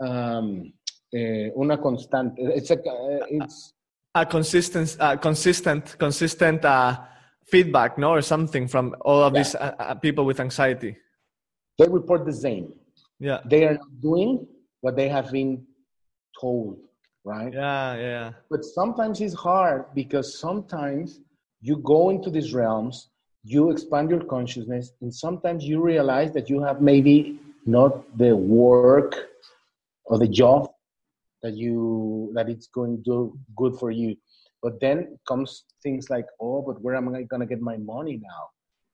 um, 0.00 0.72
uh, 1.14 1.50
una 1.56 1.78
constante. 1.78 2.34
It's 2.38 2.70
a 2.70 2.74
uh, 2.74 3.26
it's 3.30 3.72
a 4.14 4.26
consistent, 4.26 4.96
uh, 5.00 5.16
consistent, 5.16 5.96
consistent 5.98 6.64
uh, 6.64 6.98
feedback, 7.46 7.98
no, 7.98 8.10
or 8.10 8.22
something 8.22 8.68
from 8.68 8.94
all 9.02 9.22
of 9.22 9.34
yeah. 9.34 9.40
these 9.40 9.54
uh, 9.54 9.74
uh, 9.78 9.94
people 9.94 10.24
with 10.24 10.40
anxiety. 10.40 10.96
They 11.78 11.88
report 11.88 12.26
the 12.26 12.32
same. 12.32 12.72
Yeah, 13.18 13.40
they 13.46 13.64
are 13.64 13.78
doing 14.00 14.46
what 14.80 14.96
they 14.96 15.08
have 15.08 15.32
been 15.32 15.64
told, 16.40 16.78
right? 17.24 17.52
Yeah, 17.52 17.96
yeah. 17.96 18.32
But 18.50 18.64
sometimes 18.64 19.20
it's 19.20 19.34
hard 19.34 19.86
because 19.94 20.38
sometimes 20.38 21.20
you 21.60 21.76
go 21.78 22.10
into 22.10 22.30
these 22.30 22.54
realms, 22.54 23.08
you 23.44 23.70
expand 23.70 24.10
your 24.10 24.24
consciousness, 24.24 24.92
and 25.00 25.14
sometimes 25.14 25.64
you 25.64 25.80
realize 25.80 26.32
that 26.32 26.48
you 26.48 26.62
have 26.62 26.80
maybe 26.80 27.38
not 27.66 28.16
the 28.16 28.34
work 28.34 29.28
or 30.04 30.18
the 30.18 30.28
job 30.28 30.70
that 31.42 31.54
you 31.54 32.30
that 32.34 32.48
it's 32.48 32.66
going 32.68 33.02
to 33.04 33.36
good 33.56 33.76
for 33.78 33.90
you. 33.90 34.16
But 34.62 34.80
then 34.80 35.18
comes 35.26 35.64
things 35.82 36.10
like, 36.10 36.26
oh, 36.40 36.62
but 36.62 36.80
where 36.82 36.96
am 36.96 37.14
I 37.14 37.22
gonna 37.22 37.46
get 37.46 37.60
my 37.60 37.76
money 37.76 38.20
now? 38.22 38.50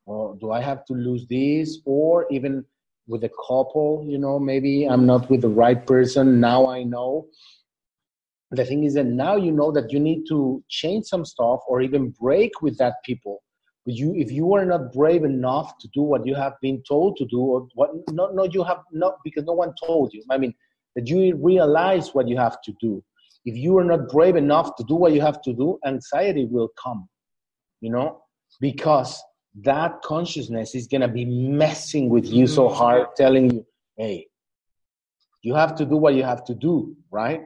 Or 0.06 0.36
do 0.40 0.50
I 0.50 0.60
have 0.60 0.84
to 0.86 0.92
lose 0.92 1.26
this? 1.26 1.78
Or 1.86 2.26
even 2.30 2.64
with 3.06 3.24
a 3.24 3.30
couple, 3.48 4.04
you 4.06 4.18
know, 4.18 4.38
maybe 4.38 4.84
I'm 4.84 5.06
not 5.06 5.30
with 5.30 5.42
the 5.42 5.48
right 5.48 5.86
person. 5.86 6.40
Now 6.40 6.66
I 6.68 6.82
know 6.82 7.26
the 8.50 8.64
thing 8.64 8.84
is 8.84 8.94
that 8.94 9.06
now 9.06 9.36
you 9.36 9.50
know 9.50 9.72
that 9.72 9.92
you 9.92 9.98
need 9.98 10.24
to 10.28 10.62
change 10.68 11.06
some 11.06 11.24
stuff 11.24 11.60
or 11.66 11.80
even 11.80 12.10
break 12.10 12.62
with 12.62 12.78
that 12.78 12.94
people. 13.04 13.42
But 13.84 13.94
you 13.94 14.14
if 14.14 14.30
you 14.30 14.54
are 14.54 14.64
not 14.64 14.92
brave 14.92 15.24
enough 15.24 15.76
to 15.78 15.88
do 15.88 16.02
what 16.02 16.26
you 16.26 16.34
have 16.34 16.54
been 16.62 16.82
told 16.88 17.16
to 17.18 17.26
do 17.26 17.40
or 17.40 17.68
what 17.74 17.90
not 18.10 18.34
not 18.34 18.54
you 18.54 18.62
have 18.64 18.78
not 18.92 19.16
because 19.24 19.44
no 19.44 19.52
one 19.52 19.74
told 19.84 20.14
you 20.14 20.22
i 20.30 20.38
mean 20.38 20.54
that 20.96 21.06
you 21.06 21.36
realize 21.36 22.14
what 22.14 22.28
you 22.28 22.38
have 22.38 22.62
to 22.62 22.72
do. 22.80 23.04
If 23.44 23.56
you 23.56 23.76
are 23.76 23.84
not 23.84 24.08
brave 24.08 24.36
enough 24.36 24.74
to 24.76 24.84
do 24.84 24.94
what 24.94 25.12
you 25.12 25.20
have 25.20 25.42
to 25.42 25.52
do 25.52 25.78
anxiety 25.84 26.46
will 26.46 26.70
come 26.82 27.08
you 27.84 27.90
know 27.90 28.22
because 28.60 29.22
that 29.62 30.00
consciousness 30.02 30.74
is 30.74 30.86
going 30.86 31.02
to 31.02 31.12
be 31.20 31.24
messing 31.24 32.08
with 32.08 32.26
you 32.26 32.46
so 32.46 32.66
mm-hmm. 32.66 32.78
hard 32.78 33.06
telling 33.16 33.50
you 33.50 33.66
hey 33.98 34.26
you 35.42 35.54
have 35.54 35.74
to 35.80 35.84
do 35.84 35.96
what 35.96 36.14
you 36.14 36.24
have 36.24 36.42
to 36.44 36.54
do 36.54 36.96
right 37.10 37.42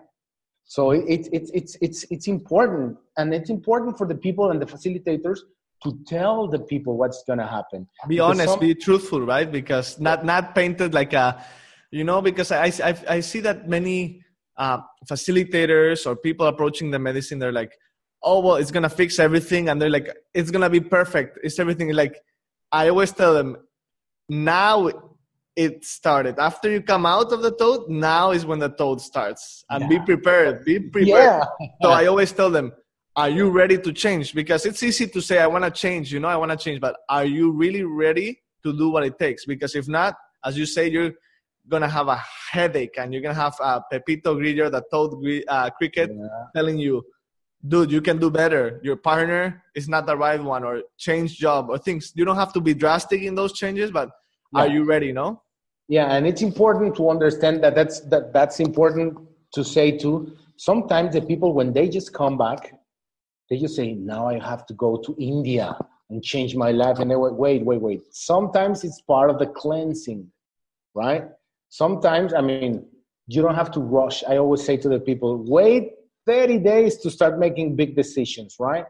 so 0.68 0.90
it's 0.90 1.30
it's 1.32 1.50
it's 1.54 1.76
it's 1.80 2.04
it's 2.10 2.28
important, 2.28 2.98
and 3.16 3.32
it's 3.32 3.48
important 3.48 3.96
for 3.96 4.06
the 4.06 4.14
people 4.14 4.50
and 4.50 4.60
the 4.60 4.66
facilitators 4.66 5.38
to 5.82 5.98
tell 6.06 6.46
the 6.46 6.58
people 6.58 6.98
what's 6.98 7.24
going 7.24 7.38
to 7.38 7.46
happen. 7.46 7.88
Be 8.06 8.16
because 8.16 8.30
honest, 8.30 8.50
some, 8.50 8.60
be 8.60 8.74
truthful, 8.74 9.22
right? 9.22 9.50
Because 9.50 9.98
not 9.98 10.26
not 10.26 10.54
painted 10.54 10.92
like 10.92 11.14
a, 11.14 11.42
you 11.90 12.04
know, 12.04 12.20
because 12.20 12.52
I 12.52 12.70
I, 12.84 12.94
I 13.08 13.20
see 13.20 13.40
that 13.40 13.66
many 13.66 14.22
uh, 14.58 14.80
facilitators 15.10 16.06
or 16.06 16.14
people 16.14 16.46
approaching 16.46 16.90
the 16.90 16.98
medicine, 16.98 17.38
they're 17.38 17.50
like, 17.50 17.72
oh 18.22 18.40
well, 18.40 18.56
it's 18.56 18.70
gonna 18.70 18.90
fix 18.90 19.18
everything, 19.18 19.70
and 19.70 19.80
they're 19.80 19.88
like, 19.88 20.14
it's 20.34 20.50
gonna 20.50 20.68
be 20.68 20.80
perfect. 20.80 21.38
It's 21.42 21.58
everything 21.58 21.92
like. 21.94 22.14
I 22.70 22.90
always 22.90 23.12
tell 23.12 23.32
them, 23.32 23.56
now 24.28 24.90
it 25.58 25.84
started. 25.84 26.38
After 26.38 26.70
you 26.70 26.80
come 26.80 27.04
out 27.04 27.32
of 27.32 27.42
the 27.42 27.50
toad, 27.50 27.88
now 27.88 28.30
is 28.30 28.46
when 28.46 28.60
the 28.60 28.68
toad 28.68 29.00
starts. 29.00 29.64
And 29.68 29.82
yeah. 29.82 29.88
be 29.88 29.98
prepared. 29.98 30.64
Be 30.64 30.78
prepared. 30.78 31.08
Yeah. 31.08 31.44
so 31.82 31.90
I 31.90 32.06
always 32.06 32.30
tell 32.30 32.48
them, 32.48 32.72
are 33.16 33.28
you 33.28 33.50
ready 33.50 33.76
to 33.76 33.92
change? 33.92 34.34
Because 34.34 34.64
it's 34.64 34.84
easy 34.84 35.08
to 35.08 35.20
say, 35.20 35.40
I 35.40 35.48
want 35.48 35.64
to 35.64 35.72
change, 35.72 36.12
you 36.12 36.20
know, 36.20 36.28
I 36.28 36.36
want 36.36 36.52
to 36.52 36.56
change, 36.56 36.80
but 36.80 36.98
are 37.08 37.24
you 37.24 37.50
really 37.50 37.82
ready 37.82 38.40
to 38.62 38.72
do 38.72 38.88
what 38.90 39.02
it 39.02 39.18
takes? 39.18 39.46
Because 39.46 39.74
if 39.74 39.88
not, 39.88 40.14
as 40.44 40.56
you 40.56 40.64
say, 40.64 40.88
you're 40.88 41.14
going 41.68 41.82
to 41.82 41.88
have 41.88 42.06
a 42.06 42.22
headache 42.52 42.94
and 42.96 43.12
you're 43.12 43.22
going 43.22 43.34
to 43.34 43.40
have 43.40 43.56
a 43.60 43.82
Pepito 43.90 44.36
Grillo, 44.36 44.70
the 44.70 44.84
toad 44.92 45.12
uh, 45.48 45.70
cricket, 45.70 46.12
yeah. 46.14 46.28
telling 46.54 46.78
you, 46.78 47.04
dude, 47.66 47.90
you 47.90 48.00
can 48.00 48.18
do 48.18 48.30
better. 48.30 48.80
Your 48.84 48.94
partner 48.94 49.64
is 49.74 49.88
not 49.88 50.06
the 50.06 50.16
right 50.16 50.40
one, 50.40 50.62
or 50.62 50.84
change 50.96 51.36
job, 51.36 51.68
or 51.68 51.78
things. 51.78 52.12
You 52.14 52.24
don't 52.24 52.36
have 52.36 52.52
to 52.52 52.60
be 52.60 52.74
drastic 52.74 53.22
in 53.22 53.34
those 53.34 53.52
changes, 53.54 53.90
but 53.90 54.10
are 54.54 54.68
you 54.68 54.84
ready? 54.84 55.10
No. 55.12 55.42
Yeah, 55.88 56.14
and 56.14 56.26
it's 56.26 56.42
important 56.42 56.94
to 56.96 57.08
understand 57.08 57.64
that 57.64 57.74
that's 57.74 58.00
that 58.12 58.32
that's 58.32 58.60
important 58.60 59.18
to 59.54 59.64
say 59.64 59.96
too. 59.96 60.36
Sometimes 60.56 61.14
the 61.14 61.22
people 61.22 61.54
when 61.54 61.72
they 61.72 61.88
just 61.88 62.12
come 62.12 62.36
back, 62.36 62.74
they 63.48 63.58
just 63.58 63.74
say, 63.74 63.94
"Now 63.94 64.28
I 64.28 64.38
have 64.38 64.66
to 64.66 64.74
go 64.74 64.98
to 64.98 65.16
India 65.18 65.78
and 66.10 66.22
change 66.22 66.54
my 66.54 66.72
life." 66.72 66.98
And 66.98 67.10
they 67.10 67.16
wait, 67.16 67.34
wait, 67.34 67.64
wait, 67.64 67.80
wait. 67.80 68.02
Sometimes 68.10 68.84
it's 68.84 69.00
part 69.00 69.30
of 69.30 69.38
the 69.38 69.46
cleansing, 69.46 70.30
right? 70.94 71.24
Sometimes, 71.70 72.34
I 72.34 72.42
mean, 72.42 72.86
you 73.26 73.40
don't 73.42 73.54
have 73.54 73.70
to 73.72 73.80
rush. 73.80 74.22
I 74.24 74.36
always 74.36 74.64
say 74.64 74.76
to 74.78 74.88
the 74.88 75.00
people, 75.00 75.44
wait 75.46 75.92
30 76.26 76.58
days 76.58 76.98
to 76.98 77.10
start 77.10 77.38
making 77.38 77.76
big 77.76 77.96
decisions, 77.96 78.56
right? 78.60 78.84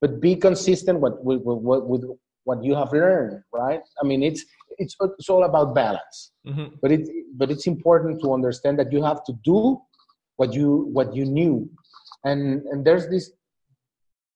But 0.00 0.20
be 0.20 0.34
consistent 0.34 0.98
with, 1.00 1.14
with, 1.22 1.40
with, 1.42 1.84
with 1.84 2.04
what 2.44 2.64
you 2.64 2.74
have 2.74 2.92
learned, 2.92 3.44
right? 3.52 3.80
I 4.02 4.06
mean, 4.06 4.22
it's 4.24 4.44
it's 4.80 4.96
it's 5.18 5.28
all 5.28 5.44
about 5.44 5.74
balance. 5.74 6.32
Mm-hmm. 6.46 6.76
But 6.82 6.92
it 6.92 7.08
but 7.36 7.50
it's 7.50 7.66
important 7.66 8.20
to 8.22 8.32
understand 8.32 8.78
that 8.80 8.92
you 8.92 9.02
have 9.04 9.22
to 9.24 9.32
do 9.44 9.80
what 10.36 10.52
you 10.52 10.88
what 10.92 11.14
you 11.14 11.24
knew, 11.24 11.70
and 12.24 12.62
and 12.70 12.84
there's 12.84 13.08
this 13.08 13.30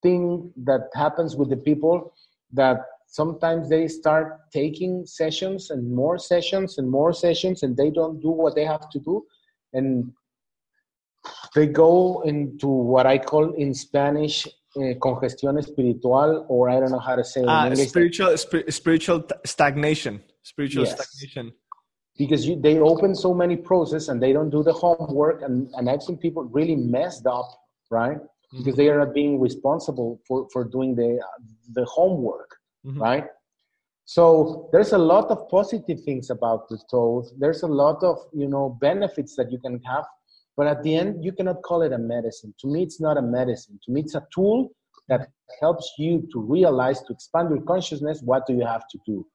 thing 0.03 0.53
that 0.65 0.91
happens 0.95 1.35
with 1.35 1.49
the 1.51 1.57
people 1.57 2.15
that 2.53 2.79
sometimes 3.07 3.69
they 3.69 3.89
start 3.89 4.41
taking 4.53 5.07
sessions 5.07 5.71
and 5.71 5.91
more 5.91 6.19
sessions 6.19 6.79
and 6.79 6.91
more 6.91 7.13
sessions 7.13 7.63
and 7.63 7.77
they 7.77 7.91
don't 7.91 8.21
do 8.21 8.29
what 8.29 8.55
they 8.55 8.65
have 8.65 8.91
to 8.91 8.99
do 8.99 9.25
and 9.73 10.13
they 11.55 11.67
go 11.67 12.21
into 12.27 12.67
what 12.67 13.07
I 13.07 13.19
call 13.19 13.55
in 13.55 13.73
Spanish 13.73 14.47
uh, 14.77 14.95
congestión 14.99 15.59
espiritual, 15.59 16.47
or 16.49 16.69
I 16.69 16.81
don't 16.81 16.91
know 16.91 16.99
how 16.99 17.17
to 17.17 17.25
say 17.25 17.43
it. 17.43 17.49
Uh, 17.49 17.75
spiritual, 17.77 18.37
sp- 18.37 18.69
spiritual 18.71 19.25
stagnation. 19.45 20.21
Spiritual 20.45 20.85
yes. 20.85 20.95
stagnation. 20.95 21.53
Because 22.17 22.47
you, 22.47 22.61
they 22.61 22.79
open 22.79 23.15
so 23.15 23.35
many 23.35 23.57
processes 23.57 24.09
and 24.09 24.23
they 24.23 24.33
don't 24.33 24.51
do 24.51 24.63
the 24.63 24.73
homework, 24.73 25.43
and, 25.43 25.69
and 25.75 25.91
I've 25.91 26.03
seen 26.03 26.17
people 26.17 26.45
really 26.45 26.77
messed 26.77 27.27
up, 27.27 27.49
right? 27.91 28.19
Mm-hmm. 28.19 28.59
Because 28.59 28.77
they 28.77 28.89
are 28.89 29.05
not 29.05 29.13
being 29.13 29.41
responsible 29.41 30.21
for, 30.29 30.47
for 30.53 30.63
doing 30.65 30.95
the, 30.95 31.21
the 31.73 31.85
homework, 31.87 32.51
mm-hmm. 32.87 33.03
right? 33.03 33.25
So 34.05 34.69
there's 34.71 34.93
a 34.93 34.99
lot 34.99 35.31
of 35.31 35.49
positive 35.49 36.05
things 36.05 36.31
about 36.31 36.69
the 36.69 36.79
toad. 36.89 37.25
There's 37.39 37.63
a 37.63 37.67
lot 37.67 38.05
of 38.05 38.19
you 38.33 38.47
know 38.47 38.77
benefits 38.81 39.35
that 39.37 39.51
you 39.51 39.59
can 39.59 39.81
have 39.87 40.05
but 40.57 40.67
at 40.67 40.83
the 40.83 40.95
end, 40.95 41.25
you 41.25 41.33
cannot 41.33 41.63
call 41.63 41.83
it 41.83 41.93
a 41.93 41.99
medicine. 41.99 42.55
To 42.61 42.69
me, 42.69 42.83
it's 42.83 43.01
not 43.01 43.19
a 43.19 43.23
medicine. 43.23 43.79
To 43.85 43.93
me, 43.93 44.03
it's 44.03 44.15
a 44.15 44.27
tool 44.33 44.71
that 45.09 45.29
helps 45.61 45.93
you 45.99 46.27
to 46.33 46.41
realize, 46.41 47.03
to 47.03 47.13
expand 47.13 47.51
your 47.51 47.63
consciousness, 47.63 48.23
what 48.23 48.47
do 48.47 48.55
you 48.55 48.65
have 48.65 48.87
to 48.89 48.99
do? 49.05 49.27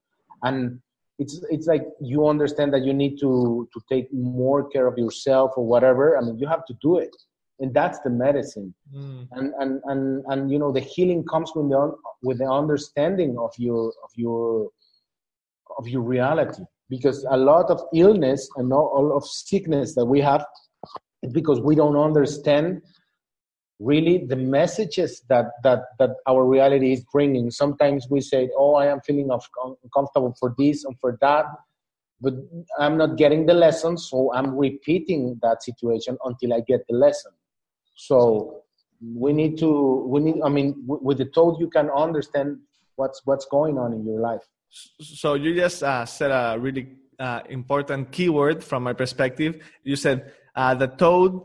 And 0.44 0.80
it's 1.20 1.42
it's 1.50 1.68
like 1.68 1.84
you 2.02 2.28
understand 2.28 2.74
that 2.74 2.84
you 2.84 2.94
need 2.94 3.20
to 3.20 3.68
to 3.74 3.82
take 3.92 4.12
more 4.14 4.68
care 4.70 4.88
of 4.88 4.98
yourself 4.98 5.52
or 5.58 5.66
whatever. 5.66 6.18
I 6.18 6.22
mean, 6.22 6.40
you 6.40 6.48
have 6.48 6.66
to 6.66 6.74
do 6.82 6.98
it, 6.98 7.14
and 7.60 7.74
that's 7.74 8.00
the 8.00 8.10
medicine. 8.10 8.74
Mm. 8.96 9.28
And 9.34 9.54
and 9.60 9.82
and 9.86 10.24
and 10.28 10.52
you 10.52 10.58
know, 10.58 10.72
the 10.72 10.80
healing 10.80 11.26
comes 11.26 11.52
with 11.54 11.70
the 11.70 11.96
with 12.24 12.38
the 12.40 12.50
understanding 12.50 13.38
of 13.38 13.52
your 13.58 13.88
of 14.04 14.12
your 14.16 14.70
of 15.78 15.88
your 15.88 16.02
reality. 16.02 16.64
Because 16.90 17.24
a 17.30 17.38
lot 17.38 17.70
of 17.70 17.80
illness 17.94 18.50
and 18.56 18.74
all 18.74 19.16
of 19.16 19.24
sickness 19.24 19.94
that 19.94 20.06
we 20.06 20.22
have 20.22 20.44
because 21.32 21.60
we 21.60 21.76
don't 21.76 21.98
understand 21.98 22.82
really 23.80 24.26
the 24.26 24.36
messages 24.36 25.22
that 25.30 25.46
that 25.64 25.84
that 25.98 26.12
our 26.28 26.46
reality 26.46 26.92
is 26.92 27.02
bringing. 27.12 27.50
Sometimes 27.50 28.08
we 28.10 28.22
say 28.22 28.50
oh 28.58 28.76
i 28.76 28.86
am 28.86 29.00
feeling 29.02 29.30
uncomfortable 29.84 30.36
for 30.40 30.54
this 30.58 30.84
and 30.84 31.00
for 31.00 31.18
that 31.22 31.46
but 32.22 32.34
i'm 32.78 32.98
not 32.98 33.16
getting 33.16 33.46
the 33.46 33.54
lesson 33.54 33.98
so 33.98 34.30
i'm 34.34 34.58
repeating 34.58 35.40
that 35.42 35.64
situation 35.64 36.18
until 36.26 36.54
i 36.54 36.60
get 36.62 36.86
the 36.90 36.96
lesson. 36.96 37.32
So 37.96 38.64
we 39.02 39.32
need 39.32 39.58
to 39.60 40.06
we 40.08 40.20
need 40.20 40.42
i 40.44 40.50
mean 40.50 40.76
with 40.86 41.18
the 41.18 41.26
toad 41.26 41.60
you 41.60 41.70
can 41.70 41.90
understand 41.90 42.60
what's 42.96 43.22
what's 43.26 43.46
going 43.46 43.78
on 43.78 43.94
in 43.94 44.06
your 44.06 44.20
life. 44.20 44.44
So 45.00 45.34
you 45.34 45.56
just 45.56 45.82
uh, 45.82 46.06
said 46.06 46.32
a 46.32 46.60
really 46.60 47.00
uh, 47.18 47.42
important 47.50 48.12
keyword 48.12 48.64
from 48.64 48.84
my 48.84 48.94
perspective. 48.94 49.64
You 49.84 49.96
said 49.96 50.34
uh, 50.56 50.76
the 50.76 50.88
toad, 50.88 51.42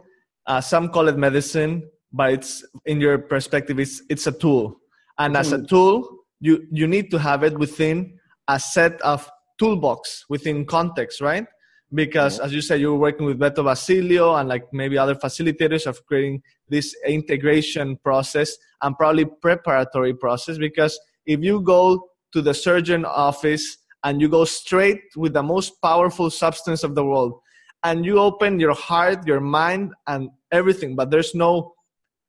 uh, 0.47 0.61
some 0.61 0.88
call 0.88 1.09
it 1.09 1.16
medicine, 1.16 1.88
but 2.14 2.33
it's 2.33 2.64
in 2.87 3.00
your 3.00 3.18
perspective, 3.18 3.81
it's 3.81 4.00
it's 4.09 4.27
a 4.27 4.33
tool, 4.33 4.79
and 5.18 5.37
as 5.37 5.53
a 5.53 5.57
mm-hmm. 5.57 5.66
tool, 5.66 6.24
you 6.40 6.64
you 6.70 6.87
need 6.87 7.11
to 7.11 7.18
have 7.18 7.42
it 7.42 7.59
within 7.59 8.18
a 8.48 8.61
set 8.61 9.00
of 9.03 9.29
toolbox 9.59 10.24
within 10.29 10.64
context, 10.64 11.20
right? 11.20 11.46
Because 11.92 12.40
as 12.40 12.53
you 12.53 12.61
said, 12.61 12.81
you're 12.81 12.96
working 12.96 13.27
with 13.27 13.38
Beto 13.38 13.64
Basilio 13.64 14.35
and 14.35 14.48
like 14.48 14.64
maybe 14.72 14.98
other 14.98 15.14
facilitators 15.14 15.87
of 15.87 16.05
creating 16.07 16.42
this 16.68 16.94
integration 17.07 17.96
process 18.03 18.57
and 18.83 18.96
probably 18.96 19.24
preparatory 19.24 20.14
process. 20.14 20.59
Because 20.59 20.98
if 21.27 21.40
you 21.40 21.61
go 21.61 22.09
to 22.33 22.42
the 22.42 22.55
surgeon 22.55 23.05
office 23.05 23.79
and 24.03 24.20
you 24.20 24.29
go 24.29 24.44
straight 24.44 25.03
with 25.16 25.35
the 25.35 25.42
most 25.42 25.81
powerful 25.83 26.31
substance 26.31 26.83
of 26.83 26.94
the 26.94 27.05
world 27.05 27.38
and 27.85 28.05
you 28.05 28.18
open 28.18 28.59
your 28.59 28.74
heart, 28.74 29.27
your 29.27 29.40
mind, 29.40 29.92
and 30.09 30.31
everything, 30.50 30.96
but 30.96 31.11
there's 31.11 31.35
no 31.35 31.73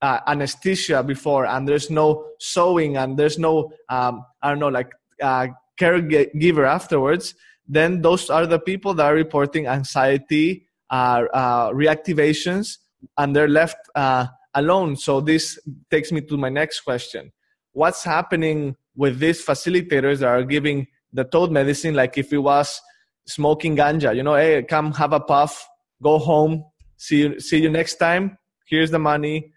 uh, 0.06 0.20
anesthesia 0.28 1.00
before, 1.04 1.46
and 1.46 1.62
there's 1.68 1.90
no 1.90 2.08
sewing, 2.40 2.92
and 2.98 3.18
there's 3.18 3.38
no, 3.48 3.72
um, 3.90 4.14
I 4.42 4.50
don't 4.50 4.60
know, 4.60 4.74
like 4.80 4.92
uh, 5.22 5.48
caregiver 5.80 6.66
afterwards, 6.68 7.34
then 7.68 8.02
those 8.02 8.30
are 8.30 8.46
the 8.46 8.60
people 8.60 8.94
that 8.94 9.06
are 9.06 9.16
reporting 9.16 9.66
anxiety, 9.68 10.68
uh, 10.92 11.22
uh 11.34 11.72
reactivations, 11.72 12.78
and 13.18 13.36
they're 13.36 13.56
left 13.62 13.78
uh, 13.96 14.28
alone. 14.54 14.96
So 14.96 15.22
this 15.22 15.60
takes 15.90 16.12
me 16.12 16.22
to 16.30 16.38
my 16.38 16.50
next 16.50 16.82
question. 16.82 17.32
What's 17.74 18.04
happening 18.04 18.76
with 18.96 19.20
these 19.20 19.44
facilitators 19.44 20.20
that 20.20 20.30
are 20.30 20.44
giving 20.44 20.88
the 21.12 21.24
toad 21.24 21.52
medicine, 21.52 21.96
like 21.96 22.18
if 22.18 22.32
it 22.32 22.38
was 22.38 22.80
smoking 23.28 23.76
ganja. 23.76 24.16
You 24.16 24.24
know, 24.24 24.36
hey, 24.36 24.64
come 24.64 24.92
have 24.94 25.14
a 25.14 25.20
puff, 25.20 25.68
go 26.02 26.20
home, 26.20 26.64
see 26.98 27.22
you, 27.22 27.40
see 27.40 27.62
you 27.62 27.70
next 27.70 27.96
time. 27.96 28.38
Here's 28.68 28.92
the 28.92 29.00
money, 29.00 29.54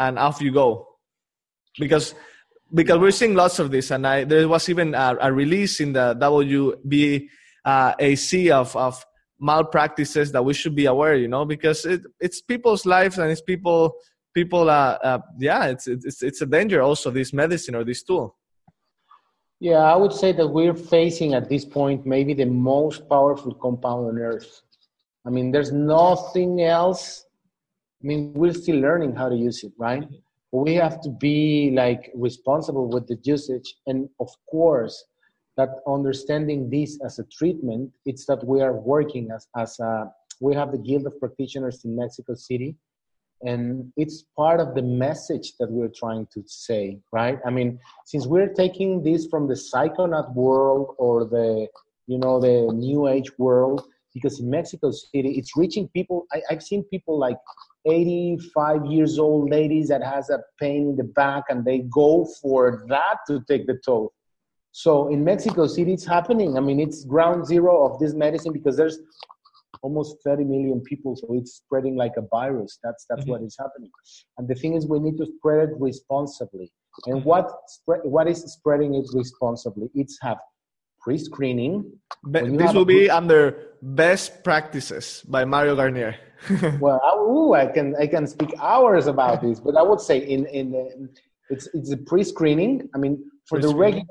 and 0.00 0.18
off 0.18 0.40
you 0.40 0.50
go. 0.50 0.88
Because 1.78 2.14
because 2.74 2.98
we're 2.98 3.10
seeing 3.10 3.34
lots 3.34 3.58
of 3.58 3.70
this, 3.70 3.90
and 3.90 4.06
I, 4.06 4.24
there 4.24 4.48
was 4.48 4.68
even 4.68 4.94
a, 4.94 5.16
a 5.20 5.32
release 5.32 5.80
in 5.80 5.92
the 5.92 6.16
WBAC 6.20 7.28
of 8.50 8.76
of 8.76 9.06
malpractices 9.38 10.32
that 10.32 10.44
we 10.44 10.54
should 10.54 10.74
be 10.74 10.86
aware. 10.86 11.14
You 11.16 11.28
know, 11.28 11.44
because 11.44 11.84
it, 11.84 12.02
it's 12.18 12.40
people's 12.40 12.84
lives 12.86 13.18
and 13.18 13.30
it's 13.30 13.42
people 13.42 13.94
people. 14.34 14.68
Uh, 14.68 14.98
uh, 15.02 15.18
yeah, 15.38 15.66
it's 15.66 15.86
it's 15.86 16.22
it's 16.22 16.40
a 16.40 16.46
danger 16.46 16.82
also. 16.82 17.10
This 17.10 17.32
medicine 17.32 17.76
or 17.76 17.84
this 17.84 18.02
tool. 18.02 18.36
Yeah, 19.60 19.82
I 19.82 19.94
would 19.94 20.12
say 20.12 20.32
that 20.32 20.48
we're 20.48 20.74
facing 20.74 21.34
at 21.34 21.50
this 21.50 21.66
point 21.66 22.06
maybe 22.06 22.32
the 22.32 22.46
most 22.46 23.06
powerful 23.10 23.52
compound 23.54 24.08
on 24.08 24.18
earth. 24.18 24.62
I 25.26 25.30
mean, 25.30 25.52
there's 25.52 25.70
nothing 25.70 26.62
else. 26.62 27.26
I 28.02 28.06
mean, 28.06 28.32
we're 28.34 28.54
still 28.54 28.76
learning 28.76 29.14
how 29.14 29.28
to 29.28 29.36
use 29.36 29.62
it, 29.62 29.72
right? 29.78 30.02
Mm-hmm. 30.02 30.64
We 30.64 30.74
have 30.74 31.00
to 31.02 31.10
be 31.10 31.70
like 31.74 32.10
responsible 32.14 32.88
with 32.88 33.06
the 33.06 33.18
usage. 33.22 33.76
And 33.86 34.08
of 34.18 34.30
course, 34.50 35.04
that 35.56 35.68
understanding 35.86 36.70
this 36.70 36.98
as 37.04 37.18
a 37.18 37.24
treatment, 37.24 37.92
it's 38.06 38.26
that 38.26 38.44
we 38.44 38.60
are 38.62 38.72
working 38.72 39.30
as, 39.34 39.46
as 39.56 39.78
a, 39.80 40.10
we 40.40 40.54
have 40.54 40.72
the 40.72 40.78
Guild 40.78 41.06
of 41.06 41.18
Practitioners 41.20 41.84
in 41.84 41.96
Mexico 41.96 42.34
City 42.34 42.76
and 43.42 43.90
it's 43.96 44.24
part 44.36 44.60
of 44.60 44.74
the 44.74 44.82
message 44.82 45.54
that 45.58 45.70
we're 45.70 45.88
trying 45.88 46.26
to 46.32 46.42
say 46.46 46.98
right 47.12 47.38
i 47.46 47.50
mean 47.50 47.78
since 48.04 48.26
we're 48.26 48.52
taking 48.52 49.02
this 49.02 49.26
from 49.26 49.48
the 49.48 49.54
psychonaut 49.54 50.32
world 50.34 50.94
or 50.98 51.24
the 51.24 51.66
you 52.06 52.18
know 52.18 52.40
the 52.40 52.70
new 52.74 53.08
age 53.08 53.30
world 53.38 53.82
because 54.12 54.40
in 54.40 54.50
mexico 54.50 54.90
city 54.90 55.30
it's 55.38 55.56
reaching 55.56 55.88
people 55.88 56.26
I, 56.32 56.42
i've 56.50 56.62
seen 56.62 56.84
people 56.84 57.18
like 57.18 57.38
85 57.86 58.86
years 58.86 59.18
old 59.18 59.50
ladies 59.50 59.88
that 59.88 60.02
has 60.02 60.30
a 60.30 60.40
pain 60.58 60.90
in 60.90 60.96
the 60.96 61.04
back 61.04 61.44
and 61.48 61.64
they 61.64 61.78
go 61.78 62.26
for 62.42 62.84
that 62.88 63.18
to 63.26 63.42
take 63.48 63.66
the 63.66 63.78
toad 63.84 64.10
So 64.72 65.08
in 65.08 65.24
Mexico 65.24 65.66
City, 65.66 65.94
it's 65.94 66.06
happening. 66.06 66.56
I 66.56 66.60
mean, 66.60 66.78
it's 66.78 67.04
ground 67.04 67.46
zero 67.46 67.84
of 67.86 67.98
this 67.98 68.14
medicine 68.14 68.52
because 68.52 68.76
there's 68.76 68.98
almost 69.82 70.18
30 70.24 70.44
million 70.44 70.80
people, 70.80 71.16
so 71.16 71.34
it's 71.34 71.54
spreading 71.54 71.96
like 71.96 72.12
a 72.16 72.22
virus. 72.30 72.78
That's 72.82 73.06
that's 73.08 73.22
mm-hmm. 73.22 73.30
what 73.30 73.42
is 73.42 73.56
happening. 73.58 73.90
And 74.38 74.46
the 74.46 74.54
thing 74.54 74.74
is, 74.74 74.86
we 74.86 75.00
need 75.00 75.16
to 75.18 75.26
spread 75.38 75.70
it 75.70 75.74
responsibly. 75.78 76.70
And 77.06 77.24
what 77.24 77.50
spread, 77.68 78.00
what 78.04 78.28
is 78.28 78.42
spreading 78.42 78.94
it 78.94 79.06
responsibly? 79.12 79.88
It's 79.94 80.18
have 80.22 80.38
pre-screening. 81.00 81.92
this 82.24 82.72
will 82.72 82.84
be 82.84 83.10
under 83.10 83.74
best 83.82 84.44
practices 84.44 85.24
by 85.28 85.44
Mario 85.44 85.74
Garnier. 85.76 86.16
well, 86.80 87.00
I, 87.04 87.16
ooh, 87.16 87.54
I 87.54 87.66
can 87.66 87.94
I 87.96 88.06
can 88.06 88.26
speak 88.26 88.52
hours 88.58 89.06
about 89.06 89.42
this, 89.42 89.60
but 89.60 89.76
I 89.76 89.82
would 89.82 90.00
say 90.00 90.18
in 90.18 90.46
in 90.46 91.08
it's 91.50 91.68
it's 91.74 91.90
a 91.92 91.96
pre-screening. 91.96 92.88
I 92.94 92.98
mean, 92.98 93.30
for 93.46 93.60
the 93.60 93.68
regular 93.74 94.06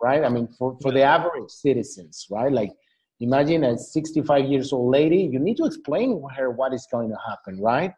right? 0.00 0.24
I 0.24 0.28
mean, 0.28 0.48
for, 0.58 0.76
for 0.80 0.92
the 0.92 1.02
average 1.02 1.50
citizens, 1.50 2.26
right? 2.30 2.50
Like, 2.50 2.72
imagine 3.20 3.64
a 3.64 3.78
65 3.78 4.46
years 4.46 4.72
old 4.72 4.90
lady, 4.90 5.28
you 5.32 5.38
need 5.38 5.56
to 5.58 5.64
explain 5.64 6.22
her 6.36 6.50
what 6.50 6.72
is 6.72 6.86
going 6.90 7.10
to 7.10 7.16
happen, 7.28 7.60
right? 7.60 7.92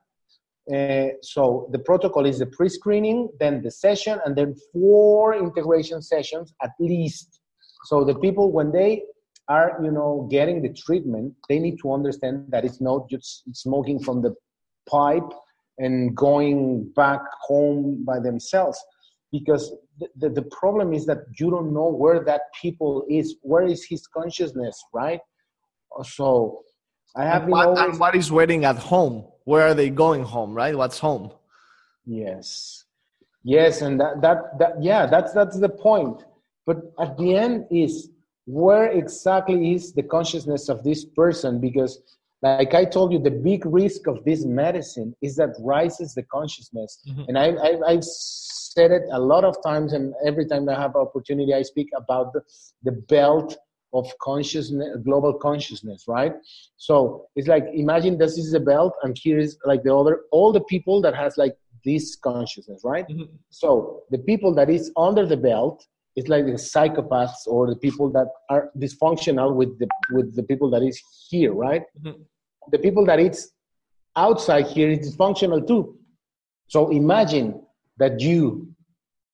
Uh, 0.72 1.14
so 1.22 1.68
the 1.72 1.78
protocol 1.78 2.26
is 2.26 2.38
the 2.38 2.46
pre-screening, 2.46 3.28
then 3.40 3.62
the 3.62 3.70
session, 3.70 4.20
and 4.24 4.36
then 4.36 4.54
four 4.72 5.34
integration 5.34 6.02
sessions 6.02 6.52
at 6.62 6.70
least. 6.78 7.40
So 7.84 8.04
the 8.04 8.14
people, 8.14 8.52
when 8.52 8.72
they 8.72 9.02
are, 9.48 9.78
you 9.82 9.90
know, 9.90 10.28
getting 10.30 10.62
the 10.62 10.72
treatment, 10.72 11.34
they 11.48 11.58
need 11.58 11.78
to 11.82 11.92
understand 11.92 12.46
that 12.50 12.64
it's 12.64 12.80
not 12.80 13.08
just 13.08 13.42
smoking 13.54 13.98
from 13.98 14.22
the 14.22 14.34
pipe 14.88 15.30
and 15.78 16.16
going 16.16 16.90
back 16.94 17.20
home 17.40 18.04
by 18.04 18.20
themselves. 18.20 18.78
Because 19.30 19.72
the, 19.98 20.08
the, 20.16 20.28
the, 20.28 20.42
problem 20.42 20.92
is 20.92 21.06
that 21.06 21.18
you 21.38 21.50
don't 21.50 21.72
know 21.72 21.88
where 21.88 22.22
that 22.24 22.42
people 22.60 23.04
is 23.08 23.36
where 23.42 23.66
is 23.66 23.84
his 23.84 24.06
consciousness 24.06 24.82
right? 24.92 25.20
So 26.04 26.60
i 27.16 27.24
have 27.24 27.46
what, 27.46 27.68
always... 27.68 27.80
and 27.80 28.00
what 28.00 28.14
is 28.14 28.30
waiting 28.30 28.64
at 28.64 28.76
home? 28.76 29.26
Where 29.44 29.68
are 29.68 29.74
they 29.74 29.88
going 29.88 30.22
home 30.22 30.52
right? 30.54 30.76
What's 30.76 30.98
home? 30.98 31.32
Yes. 32.04 32.84
Yes 33.42 33.80
and 33.80 33.98
that, 34.00 34.20
that 34.20 34.58
that 34.58 34.82
yeah 34.82 35.06
that's 35.06 35.32
that's 35.32 35.58
the 35.58 35.68
point 35.68 36.24
but 36.66 36.79
at 37.01 37.16
the 37.16 37.35
end 37.37 37.66
is 37.70 38.11
where 38.46 38.90
exactly 38.90 39.75
is 39.75 39.92
the 39.92 40.03
consciousness 40.03 40.68
of 40.68 40.83
this 40.83 41.05
person 41.05 41.61
because 41.61 42.03
like 42.42 42.75
i 42.75 42.85
told 42.85 43.12
you 43.12 43.18
the 43.18 43.31
big 43.31 43.64
risk 43.66 44.07
of 44.07 44.25
this 44.25 44.44
medicine 44.44 45.14
is 45.22 45.37
that 45.37 45.55
rises 45.61 46.14
the 46.14 46.22
consciousness 46.25 47.01
mm-hmm. 47.09 47.22
and 47.29 47.38
I, 47.38 47.51
I 47.51 47.92
i've 47.92 48.05
said 48.72 48.90
it 48.90 49.03
a 49.12 49.18
lot 49.18 49.44
of 49.44 49.57
times, 49.62 49.92
and 49.92 50.14
every 50.27 50.46
time 50.46 50.68
I 50.68 50.75
have 50.81 50.96
opportunity, 50.96 51.55
I 51.55 51.62
speak 51.62 51.88
about 51.96 52.33
the, 52.33 52.42
the 52.83 52.92
belt 52.92 53.57
of 53.92 54.11
consciousness, 54.22 54.96
global 55.05 55.35
consciousness, 55.35 56.05
right? 56.09 56.33
So 56.79 57.27
it's 57.37 57.48
like 57.48 57.64
imagine 57.75 58.16
this 58.16 58.38
is 58.38 58.55
a 58.55 58.61
belt, 58.61 58.94
and 59.03 59.16
here 59.16 59.38
is 59.38 59.59
like 59.64 59.83
the 59.83 59.94
other, 59.94 60.20
all 60.31 60.53
the 60.53 60.64
people 60.64 61.01
that 61.03 61.14
has 61.14 61.37
like 61.37 61.55
this 61.85 62.16
consciousness, 62.16 62.83
right? 62.85 63.07
Mm-hmm. 63.09 63.35
So 63.51 64.03
the 64.11 64.18
people 64.18 64.55
that 64.55 64.70
is 64.70 64.90
under 64.96 65.27
the 65.27 65.37
belt 65.37 65.87
is 66.16 66.29
like 66.29 66.44
the 66.46 66.53
psychopaths 66.53 67.46
or 67.46 67.68
the 67.68 67.77
people 67.77 68.11
that 68.11 68.29
are 68.51 68.70
dysfunctional 68.79 69.55
with 69.55 69.79
the 69.79 69.88
with 70.11 70.35
the 70.37 70.42
people 70.42 70.70
that 70.70 70.83
is 70.83 71.01
here, 71.29 71.53
right? 71.53 71.83
Mm-hmm. 72.03 72.22
The 72.70 72.79
people 72.79 73.07
that 73.07 73.18
is 73.18 73.53
outside 74.16 74.66
here 74.66 74.90
is 74.90 75.01
dysfunctional 75.01 75.66
too. 75.66 75.96
So 76.68 76.90
imagine 76.90 77.62
that 77.98 78.20
you 78.20 78.75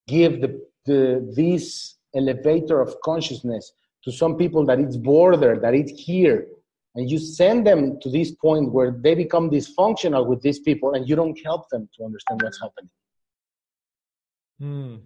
give 0.07 0.41
the, 0.41 0.61
the 0.87 1.33
this 1.37 1.97
elevator 2.14 2.81
of 2.81 2.95
consciousness 3.05 3.73
to 4.05 4.12
some 4.12 4.37
people 4.37 4.64
that 4.67 4.79
it's 4.79 4.97
border, 4.97 5.59
that 5.61 5.75
it's 5.75 5.93
here, 5.93 6.47
and 6.95 7.11
you 7.11 7.19
send 7.19 7.67
them 7.67 7.99
to 8.01 8.11
this 8.11 8.33
point 8.33 8.73
where 8.73 8.91
they 8.91 9.14
become 9.14 9.51
dysfunctional 9.51 10.27
with 10.27 10.41
these 10.43 10.61
people 10.61 10.95
and 10.95 11.09
you 11.09 11.17
don't 11.17 11.38
help 11.45 11.69
them 11.71 11.88
to 11.97 12.05
understand 12.05 12.41
what's 12.43 12.61
happening. 12.61 12.91
Hmm. 14.61 14.97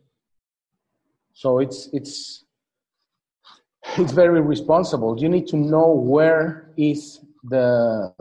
So 1.35 1.59
it's 1.59 1.88
it's 1.92 2.45
it's 3.99 4.12
very 4.12 4.40
responsible. 4.40 5.18
You 5.18 5.29
need 5.29 5.47
to 5.49 5.57
know 5.57 5.88
where 5.88 6.73
is 6.77 7.21
the 7.45 8.12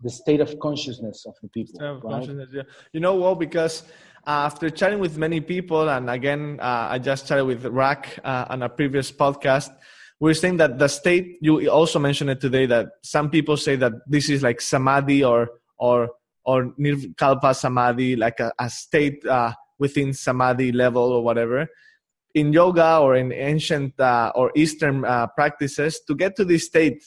the 0.00 0.10
state 0.10 0.40
of 0.40 0.58
consciousness 0.60 1.26
of 1.26 1.34
the 1.42 1.48
people. 1.48 1.82
Of 1.84 2.04
Right? 2.04 2.48
Yeah. 2.52 2.62
You 2.92 3.00
know, 3.00 3.16
well, 3.16 3.34
because 3.34 3.82
after 4.26 4.70
chatting 4.70 5.00
with 5.00 5.18
many 5.18 5.40
people, 5.40 5.88
and 5.88 6.08
again, 6.08 6.58
uh, 6.60 6.88
I 6.90 6.98
just 6.98 7.26
chatted 7.26 7.46
with 7.46 7.64
Rack 7.66 8.18
uh, 8.24 8.46
on 8.48 8.62
a 8.62 8.68
previous 8.68 9.10
podcast. 9.10 9.70
We 10.20 10.30
are 10.30 10.34
saying 10.34 10.58
that 10.58 10.78
the 10.78 10.88
state. 10.88 11.38
You 11.40 11.68
also 11.68 11.98
mentioned 11.98 12.30
it 12.30 12.40
today 12.40 12.66
that 12.66 12.88
some 13.02 13.30
people 13.30 13.56
say 13.56 13.76
that 13.76 13.92
this 14.06 14.28
is 14.28 14.42
like 14.42 14.60
samadhi 14.60 15.24
or 15.24 15.50
or 15.78 16.10
or 16.44 16.72
nirvikalpa 16.78 17.54
samadhi, 17.54 18.16
like 18.16 18.40
a, 18.40 18.52
a 18.58 18.70
state 18.70 19.24
uh, 19.26 19.52
within 19.78 20.12
samadhi 20.12 20.72
level 20.72 21.02
or 21.02 21.22
whatever. 21.22 21.68
In 22.34 22.52
yoga 22.52 22.98
or 22.98 23.16
in 23.16 23.32
ancient 23.32 23.98
uh, 23.98 24.32
or 24.34 24.52
Eastern 24.54 25.04
uh, 25.04 25.26
practices, 25.28 26.00
to 26.06 26.14
get 26.14 26.36
to 26.36 26.44
this 26.44 26.66
state, 26.66 27.02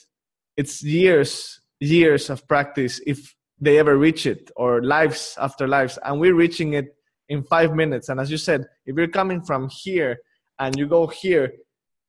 it's 0.56 0.82
years 0.82 1.60
years 1.82 2.30
of 2.30 2.46
practice 2.46 3.00
if 3.06 3.34
they 3.60 3.78
ever 3.78 3.98
reach 3.98 4.24
it 4.24 4.50
or 4.56 4.82
lives 4.82 5.36
after 5.38 5.66
lives 5.66 5.98
and 6.04 6.20
we're 6.20 6.34
reaching 6.34 6.74
it 6.74 6.96
in 7.28 7.42
five 7.42 7.74
minutes. 7.74 8.08
And 8.08 8.20
as 8.20 8.30
you 8.30 8.36
said, 8.36 8.66
if 8.86 8.96
you're 8.96 9.08
coming 9.08 9.42
from 9.42 9.68
here 9.68 10.18
and 10.58 10.76
you 10.76 10.86
go 10.86 11.06
here, 11.06 11.52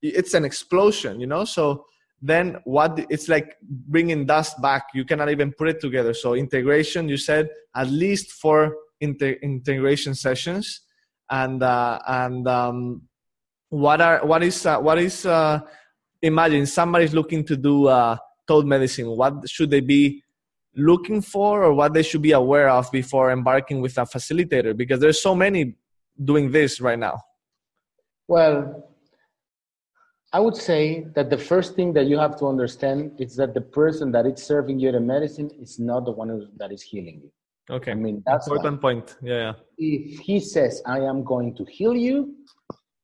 it's 0.02 0.34
an 0.34 0.45
explosion, 0.45 1.19
you 1.19 1.28
know? 1.28 1.45
So 1.45 1.86
then 2.21 2.58
what 2.65 3.06
it's 3.10 3.30
like 3.30 3.56
bringing 3.62 4.26
dust 4.26 4.62
back. 4.62 4.84
You 4.93 5.06
cannot 5.06 5.30
even 5.30 5.52
put 5.52 5.69
it 5.69 5.82
together. 5.82 6.13
So 6.13 6.34
integration, 6.36 7.10
you 7.10 7.17
said 7.17 7.49
at 7.76 7.89
least 7.89 8.32
four 8.32 8.76
inter- 9.04 9.39
integration 9.42 10.13
sessions. 10.16 10.82
And, 11.30 11.62
uh, 11.62 12.00
and, 12.08 12.48
um, 12.48 13.02
what 13.70 14.00
are, 14.02 14.26
what 14.26 14.42
is, 14.44 14.66
uh, 14.66 14.80
what 14.80 14.98
is, 15.00 15.26
uh, 15.26 15.60
imagine 16.22 16.66
somebody's 16.66 17.13
looking 17.13 17.44
to 17.46 17.56
do, 17.58 17.88
uh, 17.88 18.18
toad 18.48 18.66
medicine. 18.66 19.08
What 19.08 19.50
should 19.50 19.70
they 19.70 19.82
be 19.82 20.24
looking 20.76 21.22
for 21.22 21.63
or 21.63 21.74
what 21.74 21.94
they 21.94 22.04
should 22.04 22.22
be 22.22 22.32
aware 22.32 22.70
of 22.70 22.92
before 22.92 23.32
embarking 23.32 23.82
with 23.82 23.98
a 23.98 24.02
facilitator 24.02 24.76
because 24.76 25.00
there's 25.00 25.22
so 25.22 25.36
many 25.36 25.76
doing 26.24 26.52
this 26.52 26.82
right 26.82 26.98
now 26.98 27.20
well 28.28 28.89
i 30.32 30.39
would 30.39 30.56
say 30.56 31.06
that 31.13 31.30
the 31.30 31.38
first 31.38 31.76
thing 31.76 31.94
that 31.94 32.08
you 32.08 32.18
have 32.18 32.38
to 32.38 32.48
understand 32.48 33.12
is 33.20 33.36
that 33.36 33.54
the 33.54 33.62
person 33.62 34.12
that 34.12 34.26
is 34.26 34.42
serving 34.42 34.80
you 34.80 34.92
the 34.92 35.00
medicine 35.00 35.50
is 35.60 35.80
not 35.80 36.06
the 36.06 36.12
one 36.12 36.50
that 36.58 36.72
is 36.72 36.82
healing 36.82 37.22
you 37.24 37.32
okay. 37.69 37.91
I 37.91 37.95
mean 37.95 38.23
that's 38.26 38.47
important 38.47 38.82
point. 38.82 39.15
Yeah, 39.21 39.34
yeah. 39.34 39.54
if 39.78 40.19
he 40.19 40.39
says 40.39 40.82
i 40.86 40.99
am 40.99 41.23
going 41.23 41.56
to 41.56 41.65
heal 41.65 41.95
you 41.95 42.36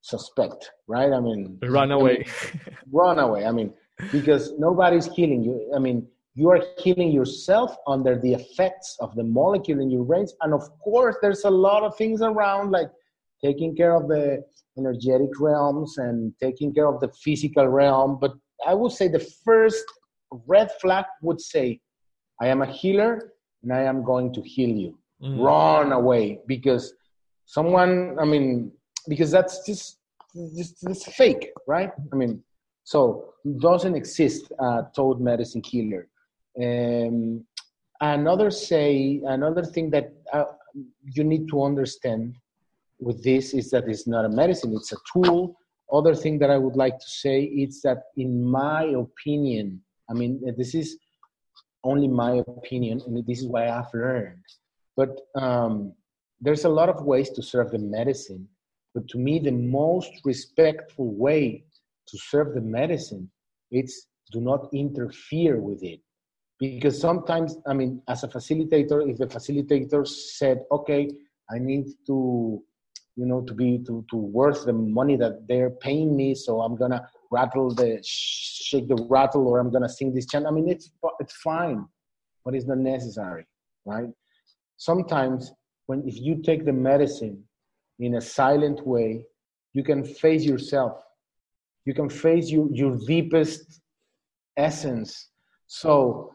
suspect 0.01 0.71
right? 0.87 1.11
I 1.11 1.19
mean 1.19 1.59
run 1.63 1.91
away. 1.91 2.11
I 2.11 2.17
mean, 2.17 2.77
run 2.91 3.19
away. 3.19 3.45
I 3.45 3.51
mean 3.51 3.73
because 4.11 4.53
nobody's 4.57 5.07
healing 5.07 5.43
you. 5.43 5.71
I 5.75 5.79
mean 5.79 6.07
you 6.35 6.49
are 6.49 6.61
healing 6.77 7.11
yourself 7.11 7.75
under 7.87 8.17
the 8.17 8.33
effects 8.33 8.95
of 9.01 9.13
the 9.15 9.23
molecule 9.23 9.81
in 9.81 9.89
your 9.89 10.05
brains. 10.05 10.33
And 10.41 10.53
of 10.53 10.63
course 10.79 11.17
there's 11.21 11.43
a 11.43 11.49
lot 11.49 11.83
of 11.83 11.97
things 11.97 12.21
around 12.21 12.71
like 12.71 12.89
taking 13.43 13.75
care 13.75 13.95
of 13.95 14.07
the 14.07 14.43
energetic 14.77 15.39
realms 15.39 15.97
and 15.97 16.33
taking 16.41 16.73
care 16.73 16.87
of 16.87 16.99
the 17.01 17.09
physical 17.23 17.67
realm. 17.67 18.17
But 18.19 18.33
i 18.67 18.73
would 18.73 18.91
say 18.91 19.07
the 19.07 19.25
first 19.45 19.85
red 20.47 20.69
flag 20.81 21.05
would 21.21 21.41
say 21.41 21.79
i 22.41 22.47
am 22.47 22.61
a 22.61 22.65
healer 22.65 23.31
and 23.63 23.73
i 23.73 23.81
am 23.81 24.03
going 24.03 24.31
to 24.33 24.41
heal 24.41 24.69
you 24.69 24.97
mm. 25.21 25.39
run 25.43 25.91
away 25.91 26.39
because 26.47 26.93
someone 27.45 28.17
i 28.19 28.25
mean 28.25 28.71
because 29.07 29.31
that's 29.31 29.65
just 29.65 29.97
just 30.85 31.11
fake 31.13 31.51
right 31.67 31.91
i 32.13 32.15
mean 32.15 32.43
so 32.83 33.33
doesn't 33.59 33.95
exist 33.95 34.51
uh, 34.59 34.81
toad 34.95 35.19
medicine 35.19 35.61
healer 35.63 36.07
um, 36.61 37.45
another 38.01 38.49
say 38.51 39.21
another 39.25 39.63
thing 39.63 39.89
that 39.89 40.13
uh, 40.33 40.45
you 41.03 41.23
need 41.23 41.47
to 41.49 41.63
understand 41.63 42.35
with 42.99 43.23
this 43.23 43.53
is 43.53 43.69
that 43.71 43.87
it's 43.87 44.07
not 44.07 44.25
a 44.25 44.29
medicine; 44.29 44.73
it's 44.75 44.91
a 44.91 44.97
tool. 45.11 45.57
Other 45.91 46.13
thing 46.13 46.37
that 46.39 46.51
I 46.51 46.57
would 46.57 46.75
like 46.75 46.99
to 46.99 47.07
say 47.07 47.43
is 47.43 47.81
that, 47.81 48.03
in 48.17 48.43
my 48.43 48.83
opinion, 48.83 49.81
I 50.09 50.13
mean 50.13 50.41
this 50.57 50.75
is 50.75 50.97
only 51.83 52.07
my 52.07 52.43
opinion, 52.47 53.01
and 53.05 53.25
this 53.25 53.39
is 53.39 53.47
what 53.47 53.67
I've 53.67 53.93
learned. 53.93 54.43
But 54.95 55.19
um, 55.35 55.93
there's 56.41 56.65
a 56.65 56.69
lot 56.69 56.89
of 56.89 57.03
ways 57.03 57.29
to 57.31 57.41
serve 57.41 57.71
the 57.71 57.79
medicine. 57.79 58.47
But 58.93 59.07
to 59.09 59.17
me, 59.17 59.39
the 59.39 59.51
most 59.51 60.11
respectful 60.25 61.13
way 61.13 61.63
to 62.07 62.17
serve 62.17 62.53
the 62.53 62.61
medicine 62.61 63.29
it's 63.71 64.07
do 64.31 64.41
not 64.41 64.67
interfere 64.73 65.61
with 65.61 65.83
it 65.83 65.99
because 66.59 66.99
sometimes 66.99 67.57
i 67.67 67.73
mean 67.73 68.01
as 68.07 68.23
a 68.23 68.27
facilitator 68.27 69.07
if 69.07 69.15
the 69.19 69.27
facilitator 69.27 70.07
said 70.07 70.63
okay 70.71 71.07
i 71.51 71.59
need 71.59 71.85
to 72.07 72.63
you 73.19 73.25
know, 73.25 73.41
to 73.41 73.53
be 73.53 73.79
to 73.85 74.05
to 74.09 74.15
worth 74.15 74.63
the 74.65 74.71
money 74.73 75.17
that 75.17 75.45
they're 75.47 75.71
paying 75.71 76.15
me. 76.15 76.33
So 76.33 76.61
I'm 76.61 76.77
gonna 76.77 77.05
rattle 77.31 77.73
the 77.73 77.99
shake 78.03 78.87
the 78.87 79.07
rattle, 79.09 79.47
or 79.47 79.59
I'm 79.59 79.71
gonna 79.71 79.89
sing 79.89 80.13
this 80.13 80.25
chant. 80.25 80.45
I 80.47 80.51
mean, 80.51 80.69
it's 80.69 80.91
it's 81.19 81.33
fine, 81.33 81.85
but 82.43 82.55
it's 82.55 82.65
not 82.65 82.77
necessary, 82.77 83.45
right? 83.85 84.09
Sometimes 84.77 85.51
when 85.87 86.03
if 86.07 86.19
you 86.19 86.41
take 86.41 86.65
the 86.65 86.73
medicine 86.73 87.43
in 87.99 88.15
a 88.15 88.21
silent 88.21 88.85
way, 88.85 89.25
you 89.73 89.83
can 89.83 90.03
face 90.03 90.43
yourself. 90.43 91.01
You 91.85 91.93
can 91.93 92.09
face 92.09 92.49
your, 92.49 92.67
your 92.71 92.97
deepest 93.07 93.81
essence. 94.57 95.29
So 95.67 96.33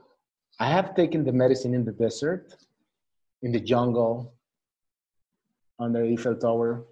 I 0.61 0.68
have 0.68 0.95
taken 0.95 1.24
the 1.24 1.32
medicine 1.32 1.74
in 1.74 1.84
the 1.84 1.92
desert, 1.92 2.55
in 3.42 3.53
the 3.53 3.61
jungle, 3.61 4.34
under 5.78 6.05
Eiffel 6.05 6.36
Tower. 6.36 6.84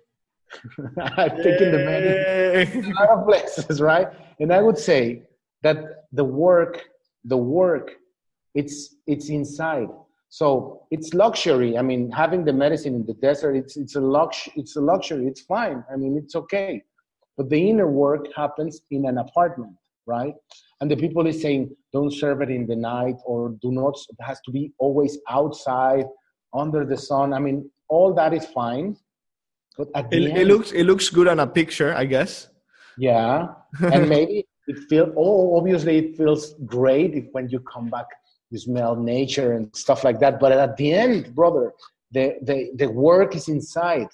I've 1.17 1.37
taken 1.37 1.73
the 1.73 1.79
medicine 1.79 2.85
in 2.85 2.93
a 2.93 2.95
lot 3.01 3.09
of 3.11 3.27
places, 3.27 3.81
right? 3.81 4.09
And 4.41 4.53
I 4.53 4.63
would 4.63 4.79
say 4.79 5.23
that 5.63 6.07
the 6.13 6.25
work, 6.25 6.85
the 7.25 7.37
work, 7.37 7.93
it's 8.55 8.97
it's 9.07 9.29
inside. 9.29 9.89
So 10.29 10.87
it's 10.91 11.13
luxury. 11.15 11.77
I 11.77 11.83
mean, 11.83 12.11
having 12.11 12.45
the 12.45 12.53
medicine 12.53 12.95
in 12.95 13.05
the 13.07 13.15
desert, 13.15 13.55
it's 13.57 13.77
it's 13.77 13.97
a 13.97 14.01
lux 14.01 14.49
it's 14.57 14.77
a 14.77 14.81
luxury. 14.81 15.27
It's 15.27 15.43
fine. 15.43 15.85
I 15.93 15.97
mean, 15.97 16.17
it's 16.17 16.35
okay. 16.35 16.83
But 17.37 17.49
the 17.49 17.71
inner 17.71 17.91
work 17.91 18.27
happens 18.37 18.83
in 18.91 19.07
an 19.07 19.19
apartment, 19.19 19.75
right? 20.07 20.35
And 20.81 20.91
the 20.91 20.97
people 20.97 21.27
is 21.27 21.41
saying, 21.41 21.75
don't 21.93 22.13
serve 22.13 22.43
it 22.43 22.51
in 22.51 22.67
the 22.67 22.77
night 22.77 23.17
or 23.25 23.51
do 23.63 23.71
not, 23.71 23.95
it 24.09 24.17
has 24.21 24.41
to 24.47 24.51
be 24.51 24.73
always 24.79 25.19
outside 25.31 26.07
under 26.53 26.85
the 26.85 26.97
sun. 26.97 27.33
I 27.33 27.39
mean, 27.39 27.71
all 27.89 28.13
that 28.15 28.35
is 28.35 28.45
fine. 28.47 28.97
But 29.77 29.89
at 29.95 30.13
it, 30.13 30.31
end, 30.31 30.39
it 30.39 30.47
looks 30.47 30.73
it 30.73 30.85
looks 30.85 31.09
good 31.09 31.29
on 31.29 31.41
a 31.41 31.47
picture, 31.47 31.95
I 31.95 32.05
guess. 32.05 32.49
Yeah. 32.99 33.49
and 33.81 34.09
maybe 34.09 34.47
it 34.67 34.79
feels 34.89 35.11
oh 35.17 35.57
obviously 35.57 35.97
it 35.99 36.17
feels 36.17 36.55
great 36.67 37.29
when 37.33 37.49
you 37.49 37.59
come 37.61 37.89
back 37.89 38.07
you 38.53 38.59
smell 38.59 38.95
nature 38.95 39.55
and 39.55 39.75
stuff 39.75 40.05
like 40.05 40.21
that. 40.21 40.39
But 40.39 40.53
at 40.53 40.77
the 40.77 40.93
end, 40.93 41.35
brother, 41.35 41.73
the 42.13 42.37
the, 42.43 42.71
the 42.77 42.89
work 42.91 43.35
is 43.35 43.49
inside. 43.49 44.09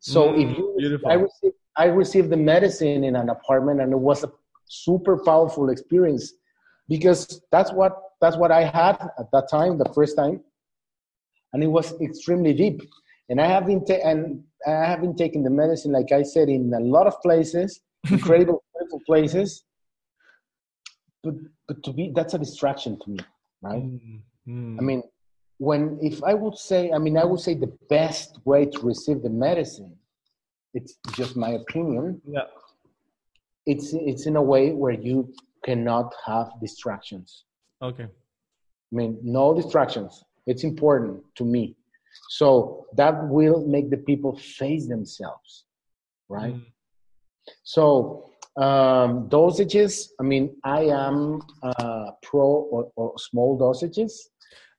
So 0.00 0.28
mm, 0.28 0.42
if 0.42 0.58
you 0.58 0.74
beautiful. 0.76 1.10
I 1.10 1.14
received 1.14 1.54
I 1.76 1.84
received 1.84 2.30
the 2.30 2.36
medicine 2.36 3.04
in 3.04 3.14
an 3.14 3.30
apartment 3.30 3.80
and 3.80 3.92
it 3.92 3.98
was 3.98 4.24
a 4.24 4.32
super 4.66 5.16
powerful 5.24 5.70
experience 5.70 6.34
because 6.88 7.40
that's 7.52 7.72
what 7.72 7.92
that's 8.20 8.36
what 8.36 8.50
I 8.50 8.64
had 8.64 8.96
at 9.18 9.30
that 9.32 9.48
time, 9.48 9.78
the 9.78 9.90
first 9.94 10.16
time, 10.16 10.40
and 11.52 11.62
it 11.62 11.68
was 11.68 11.98
extremely 12.00 12.52
deep. 12.52 12.82
And 13.30 13.40
I 13.40 13.46
have 13.46 13.66
been 13.66 13.84
ta- 13.84 14.04
and 14.04 14.44
I 14.66 14.84
have 14.90 15.00
been 15.00 15.16
taking 15.16 15.42
the 15.42 15.50
medicine, 15.50 15.92
like 15.92 16.12
I 16.12 16.22
said, 16.22 16.48
in 16.50 16.72
a 16.74 16.80
lot 16.80 17.06
of 17.06 17.20
places, 17.22 17.80
incredible, 18.10 18.62
incredible 18.74 19.00
places. 19.06 19.64
But 21.24 21.34
but 21.66 21.82
to 21.84 21.92
be 21.92 22.12
that's 22.14 22.34
a 22.34 22.38
distraction 22.38 22.98
to 23.02 23.10
me, 23.10 23.18
right? 23.62 23.82
Mm-hmm. 23.82 24.78
I 24.78 24.82
mean, 24.82 25.02
when 25.56 25.98
if 26.02 26.22
I 26.22 26.34
would 26.34 26.58
say, 26.58 26.92
I 26.92 26.98
mean, 26.98 27.16
I 27.16 27.24
would 27.24 27.40
say 27.40 27.54
the 27.54 27.72
best 27.88 28.38
way 28.44 28.66
to 28.66 28.78
receive 28.80 29.22
the 29.22 29.30
medicine. 29.30 29.96
It's 30.72 30.94
just 31.16 31.36
my 31.36 31.50
opinion. 31.62 32.22
Yeah 32.24 32.44
it's 33.66 33.92
it's 33.92 34.26
in 34.26 34.36
a 34.36 34.42
way 34.42 34.72
where 34.72 34.92
you 34.92 35.32
cannot 35.64 36.12
have 36.26 36.48
distractions 36.60 37.44
okay 37.82 38.04
i 38.04 38.94
mean 38.98 39.18
no 39.22 39.54
distractions 39.54 40.24
it's 40.46 40.64
important 40.64 41.22
to 41.34 41.44
me 41.44 41.76
so 42.28 42.86
that 42.96 43.14
will 43.28 43.66
make 43.66 43.90
the 43.90 43.96
people 43.96 44.36
face 44.36 44.86
themselves 44.86 45.64
right 46.28 46.54
mm. 46.54 46.64
so 47.62 48.24
um, 48.56 49.28
dosages 49.28 50.08
i 50.20 50.22
mean 50.22 50.54
i 50.64 50.82
am 50.82 51.40
uh, 51.62 52.10
pro 52.22 52.46
or, 52.72 52.90
or, 52.96 53.18
small 53.18 53.58
dosages 53.58 54.12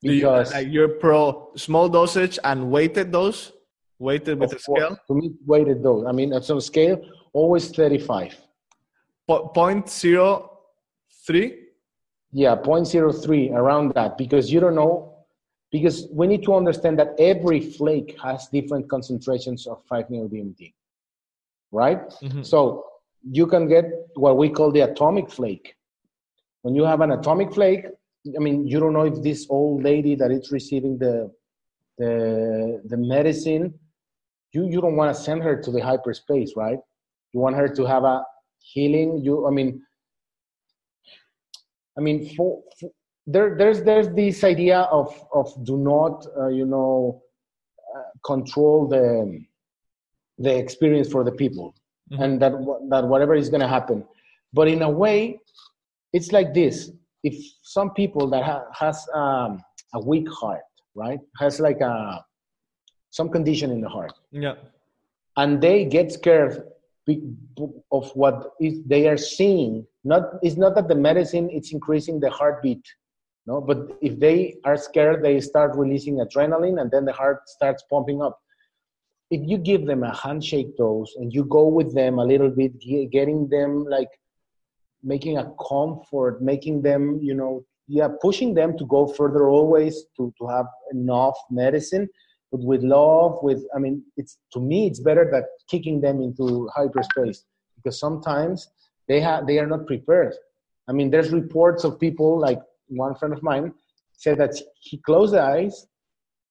because 0.01 0.51
you, 0.51 0.57
like 0.57 0.67
you're 0.69 0.89
pro 0.89 1.51
small 1.55 1.87
dosage 1.87 2.37
and 2.43 2.69
weighted 2.69 3.11
dose 3.11 3.51
weighted 3.99 4.39
with 4.39 4.53
a 4.53 4.59
scale 4.59 4.97
to 5.07 5.13
me 5.13 5.31
weighted 5.45 5.81
dose 5.83 6.05
i 6.07 6.11
mean 6.11 6.33
at 6.33 6.43
some 6.43 6.59
scale 6.59 7.01
always 7.33 7.69
thirty-five. 7.69 8.35
Point 9.27 9.89
zero 9.89 10.59
three. 11.25 11.67
Yeah, 12.31 12.55
point 12.55 12.87
zero 12.87 13.11
three 13.11 13.51
around 13.51 13.93
that 13.95 14.17
because 14.17 14.51
you 14.51 14.59
don't 14.59 14.75
know 14.75 15.10
because 15.71 16.07
we 16.11 16.27
need 16.27 16.43
to 16.43 16.53
understand 16.53 16.99
that 16.99 17.15
every 17.17 17.61
flake 17.61 18.17
has 18.21 18.47
different 18.47 18.89
concentrations 18.89 19.67
of 19.67 19.81
5-MeO 19.87 20.27
DMT, 20.27 20.73
right? 21.71 22.09
Mm-hmm. 22.21 22.43
So 22.43 22.85
you 23.29 23.47
can 23.47 23.67
get 23.67 23.85
what 24.15 24.37
we 24.37 24.49
call 24.49 24.71
the 24.71 24.81
atomic 24.81 25.29
flake. 25.29 25.75
When 26.63 26.75
you 26.75 26.83
have 26.83 27.01
an 27.01 27.11
atomic 27.11 27.53
flake, 27.53 27.85
I 28.35 28.39
mean, 28.39 28.67
you 28.67 28.79
don't 28.79 28.93
know 28.93 29.05
if 29.05 29.21
this 29.23 29.47
old 29.49 29.83
lady 29.83 30.15
that 30.15 30.31
is 30.31 30.51
receiving 30.51 30.97
the 30.97 31.31
the 31.97 32.81
the 32.85 32.97
medicine, 32.97 33.73
you 34.51 34.67
you 34.67 34.81
don't 34.81 34.95
want 34.95 35.15
to 35.15 35.21
send 35.21 35.41
her 35.43 35.59
to 35.61 35.71
the 35.71 35.79
hyperspace, 35.79 36.53
right? 36.55 36.79
You 37.33 37.39
want 37.39 37.55
her 37.55 37.67
to 37.67 37.85
have 37.85 38.03
a 38.03 38.23
healing 38.61 39.19
you 39.23 39.47
i 39.47 39.49
mean 39.49 39.81
i 41.97 42.01
mean 42.01 42.29
for, 42.35 42.61
for 42.79 42.91
there 43.27 43.55
there's 43.55 43.83
there's 43.83 44.09
this 44.09 44.43
idea 44.43 44.79
of 44.91 45.07
of 45.33 45.53
do 45.63 45.77
not 45.77 46.25
uh, 46.37 46.47
you 46.47 46.65
know 46.65 47.21
uh, 47.95 48.01
control 48.25 48.87
the 48.87 49.43
the 50.37 50.55
experience 50.55 51.09
for 51.11 51.23
the 51.23 51.31
people 51.31 51.75
mm-hmm. 52.11 52.23
and 52.23 52.41
that 52.41 52.53
that 52.89 53.07
whatever 53.07 53.35
is 53.35 53.49
going 53.49 53.61
to 53.61 53.67
happen. 53.67 54.03
But 54.53 54.67
in 54.67 54.81
a 54.81 54.89
way 54.89 55.39
it's 56.13 56.31
like 56.31 56.53
this. 56.53 56.91
If 57.23 57.35
some 57.61 57.91
people 57.93 58.27
that 58.31 58.43
ha- 58.43 58.65
has 58.73 59.07
um, 59.13 59.63
a 59.93 59.99
weak 59.99 60.27
heart 60.29 60.63
right 60.95 61.19
has 61.39 61.59
like 61.59 61.79
a 61.81 62.23
some 63.11 63.29
condition 63.29 63.71
in 63.71 63.81
the 63.81 63.89
heart 63.89 64.13
yeah. 64.31 64.55
and 65.37 65.61
they 65.61 65.85
get 65.85 66.11
scared 66.11 66.63
of 67.91 68.11
what 68.15 68.51
is 68.59 68.81
they 68.85 69.07
are 69.07 69.17
seeing 69.17 69.85
not 70.03 70.23
it's 70.41 70.55
not 70.57 70.75
that 70.75 70.87
the 70.87 70.95
medicine 70.95 71.49
it's 71.51 71.71
increasing 71.73 72.19
the 72.19 72.29
heartbeat 72.29 72.83
no 73.47 73.61
but 73.61 73.97
if 74.01 74.19
they 74.19 74.55
are 74.65 74.77
scared 74.77 75.23
they 75.23 75.39
start 75.39 75.75
releasing 75.75 76.17
adrenaline 76.17 76.79
and 76.81 76.91
then 76.91 77.05
the 77.05 77.13
heart 77.13 77.47
starts 77.47 77.83
pumping 77.89 78.21
up. 78.21 78.39
If 79.31 79.41
you 79.47 79.57
give 79.57 79.85
them 79.85 80.03
a 80.03 80.13
handshake 80.13 80.75
dose 80.77 81.15
and 81.15 81.33
you 81.33 81.45
go 81.45 81.67
with 81.67 81.95
them 81.95 82.19
a 82.19 82.25
little 82.25 82.49
bit 82.49 82.73
getting 83.11 83.47
them 83.47 83.85
like 83.85 84.09
making 85.03 85.37
a 85.37 85.51
comfort 85.69 86.41
making 86.41 86.81
them 86.81 87.19
you 87.21 87.33
know 87.33 87.63
yeah 87.87 88.09
pushing 88.21 88.53
them 88.53 88.77
to 88.77 88.85
go 88.85 89.07
further 89.07 89.49
always 89.49 90.03
to, 90.17 90.33
to 90.37 90.47
have 90.47 90.67
enough 90.91 91.37
medicine 91.49 92.07
but 92.51 92.59
with 92.59 92.83
love 92.83 93.39
with 93.41 93.63
i 93.75 93.79
mean 93.79 94.03
it's 94.17 94.37
to 94.51 94.59
me 94.59 94.85
it's 94.85 94.99
better 94.99 95.25
that 95.31 95.45
kicking 95.69 96.01
them 96.01 96.21
into 96.21 96.69
hyperspace 96.75 97.45
because 97.81 97.99
sometimes 97.99 98.69
they 99.07 99.19
have 99.19 99.47
they 99.47 99.59
are 99.59 99.67
not 99.67 99.87
prepared. 99.87 100.33
I 100.87 100.93
mean 100.93 101.09
there's 101.09 101.31
reports 101.31 101.83
of 101.83 101.99
people 101.99 102.39
like 102.39 102.59
one 102.91 103.15
friend 103.15 103.33
of 103.33 103.41
mine 103.43 103.73
said 104.13 104.37
that 104.37 104.53
he 104.79 104.97
closed 104.97 105.33
the 105.33 105.41
eyes 105.41 105.87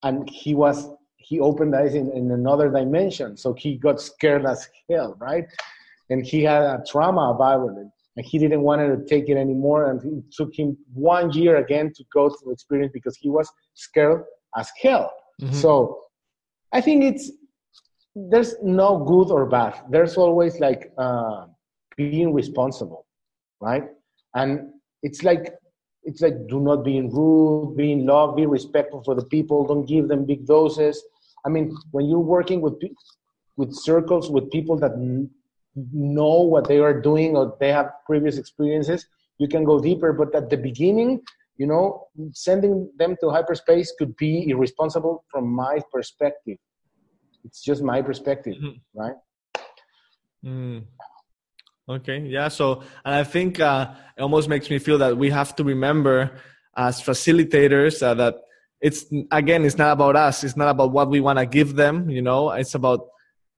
and 0.03 0.29
he 0.29 0.55
was 0.55 0.89
he 1.17 1.39
opened 1.39 1.75
eyes 1.75 1.95
in, 1.95 2.11
in 2.13 2.31
another 2.31 2.71
dimension 2.71 3.37
so 3.37 3.53
he 3.53 3.77
got 3.77 4.01
scared 4.01 4.45
as 4.47 4.69
hell 4.89 5.17
right 5.21 5.45
and 6.09 6.27
he 6.27 6.43
had 6.43 6.63
a 6.63 6.83
trauma 6.91 7.31
about 7.31 7.69
it 7.69 7.87
and 8.17 8.27
he 8.27 8.39
didn't 8.39 8.63
want 8.63 8.81
to 8.81 9.05
take 9.07 9.29
it 9.29 9.37
anymore 9.37 9.91
and 9.91 10.03
it 10.05 10.25
took 10.33 10.53
him 10.55 10.77
one 10.95 11.31
year 11.33 11.57
again 11.57 11.93
to 11.95 12.03
go 12.13 12.29
through 12.31 12.53
experience 12.53 12.91
because 12.93 13.17
he 13.17 13.29
was 13.29 13.49
scared 13.75 14.25
as 14.57 14.69
hell 14.83 15.13
Mm-hmm. 15.41 15.55
So 15.55 16.03
I 16.73 16.81
think 16.81 17.05
it's 17.05 17.31
there's 18.15 18.55
no 18.63 19.05
good 19.05 19.31
or 19.31 19.47
bad. 19.47 19.81
There's 19.89 20.17
always 20.17 20.61
like 20.61 20.93
uh, 20.99 21.47
being 21.97 22.35
responsible, 22.35 23.07
right? 23.61 23.85
And 24.35 24.71
it's 25.03 25.23
like 25.23 25.55
it's 26.03 26.21
like 26.21 26.47
do 26.49 26.61
not 26.61 26.85
be 26.85 27.01
rude, 27.01 27.77
be 27.77 27.93
in 27.93 28.07
love, 28.07 28.37
be 28.37 28.47
respectful 28.47 29.03
for 29.05 29.15
the 29.15 29.25
people. 29.25 29.67
Don't 29.67 29.87
give 29.87 30.09
them 30.09 30.25
big 30.25 30.47
doses. 30.47 31.03
I 31.45 31.49
mean, 31.49 31.77
when 31.91 32.07
you're 32.07 32.19
working 32.19 32.61
with 32.61 32.75
with 33.57 33.75
circles 33.75 34.31
with 34.31 34.51
people 34.51 34.77
that 34.79 34.93
know 35.93 36.41
what 36.43 36.67
they 36.67 36.79
are 36.79 36.99
doing 37.01 37.37
or 37.37 37.57
they 37.61 37.73
have 37.73 37.91
previous 38.07 38.39
experiences, 38.39 39.07
you 39.39 39.49
can 39.49 39.65
go 39.65 39.81
deeper. 39.81 40.13
But 40.13 40.35
at 40.35 40.51
the 40.51 40.57
beginning, 40.57 41.21
you 41.57 41.67
know, 41.67 42.09
sending 42.33 42.91
them 42.97 43.17
to 43.21 43.31
hyperspace 43.31 43.93
could 43.99 44.17
be 44.17 44.49
irresponsible 44.49 45.25
from 45.31 45.47
my 45.49 45.81
perspective. 45.93 46.59
It's 47.45 47.63
just 47.63 47.83
my 47.83 48.03
perspective, 48.03 48.57
mm-hmm. 48.57 48.99
right? 48.99 49.17
Mm. 50.45 50.85
Okay, 51.91 52.21
yeah. 52.21 52.49
So, 52.49 52.83
and 53.05 53.15
I 53.17 53.25
think 53.25 53.59
uh, 53.59 53.91
it 54.17 54.23
almost 54.23 54.49
makes 54.49 54.71
me 54.71 54.79
feel 54.79 54.99
that 54.99 55.17
we 55.17 55.31
have 55.31 55.57
to 55.57 55.65
remember 55.65 56.31
as 56.77 57.01
facilitators 57.01 58.01
uh, 58.03 58.15
that 58.15 58.37
it's 58.81 59.07
again, 59.33 59.65
it's 59.65 59.77
not 59.77 59.93
about 59.93 60.15
us. 60.17 60.45
It's 60.45 60.57
not 60.57 60.69
about 60.69 60.93
what 60.93 61.11
we 61.11 61.21
want 61.21 61.39
to 61.41 61.47
give 61.47 61.75
them. 61.75 62.09
You 62.09 62.23
know, 62.23 62.51
it's 62.51 62.75
about 62.75 63.01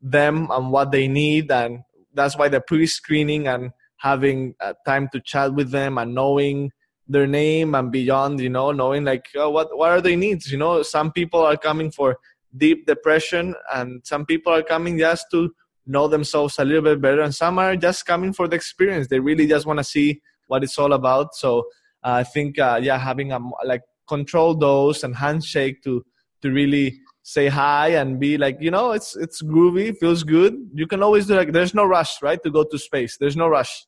them 0.03 0.49
and 0.51 0.73
what 0.73 0.91
they 0.91 1.07
need 1.07 1.51
and 1.51 1.81
that's 2.15 2.37
why 2.37 2.49
the 2.49 2.61
pre-screening 2.61 3.47
and 3.47 3.71
having 3.99 4.55
uh, 4.61 4.75
time 4.85 5.09
to 5.13 5.21
chat 5.21 5.55
with 5.55 5.71
them 5.71 5.97
and 5.97 6.15
knowing 6.15 6.73
their 7.09 7.27
name 7.27 7.75
and 7.75 7.93
beyond 7.93 8.41
you 8.41 8.51
know 8.51 8.73
knowing 8.73 9.05
like 9.05 9.29
oh, 9.37 9.51
what 9.51 9.77
what 9.77 9.91
are 9.91 10.01
their 10.01 10.17
needs 10.17 10.51
you 10.51 10.59
know 10.59 10.83
some 10.83 11.13
people 11.13 11.41
are 11.41 11.57
coming 11.57 11.91
for 11.91 12.17
deep 12.57 12.87
depression 12.87 13.55
and 13.75 14.01
some 14.05 14.27
people 14.27 14.53
are 14.53 14.63
coming 14.63 14.99
just 14.99 15.27
to 15.31 15.55
know 15.87 16.09
themselves 16.09 16.59
a 16.59 16.65
little 16.65 16.83
bit 16.83 17.01
better 17.01 17.23
and 17.23 17.35
some 17.35 17.59
are 17.59 17.77
just 17.77 18.07
coming 18.07 18.33
for 18.33 18.49
the 18.49 18.57
experience. 18.57 19.09
They 19.09 19.21
really 19.21 19.47
just 19.47 19.67
want 19.67 19.79
to 19.79 19.85
see 19.85 20.21
what 20.47 20.63
it's 20.63 20.79
all 20.79 20.93
about. 20.93 21.35
So 21.35 21.67
uh, 22.05 22.19
i 22.23 22.25
think 22.25 22.59
uh, 22.59 22.81
yeah 22.83 22.99
having 22.99 23.33
a 23.33 23.39
like 23.65 23.83
control 24.09 24.55
dose 24.55 25.05
and 25.05 25.15
handshake 25.17 25.83
to 25.83 26.05
to 26.43 26.51
really 26.51 27.01
say 27.23 27.47
hi 27.47 27.89
and 27.89 28.19
be 28.19 28.37
like 28.37 28.57
you 28.61 28.71
know 28.71 28.91
it's 28.93 29.17
it's 29.17 29.43
groovy 29.43 29.97
feels 29.97 30.25
good. 30.25 30.55
You 30.75 30.87
can 30.87 31.03
always 31.03 31.27
do 31.27 31.37
like 31.37 31.53
there's 31.53 31.75
no 31.75 31.85
rush 31.85 32.21
right 32.23 32.43
to 32.43 32.51
go 32.51 32.65
to 32.65 32.79
space. 32.79 33.17
There's 33.17 33.37
no 33.37 33.49
rush. 33.49 33.87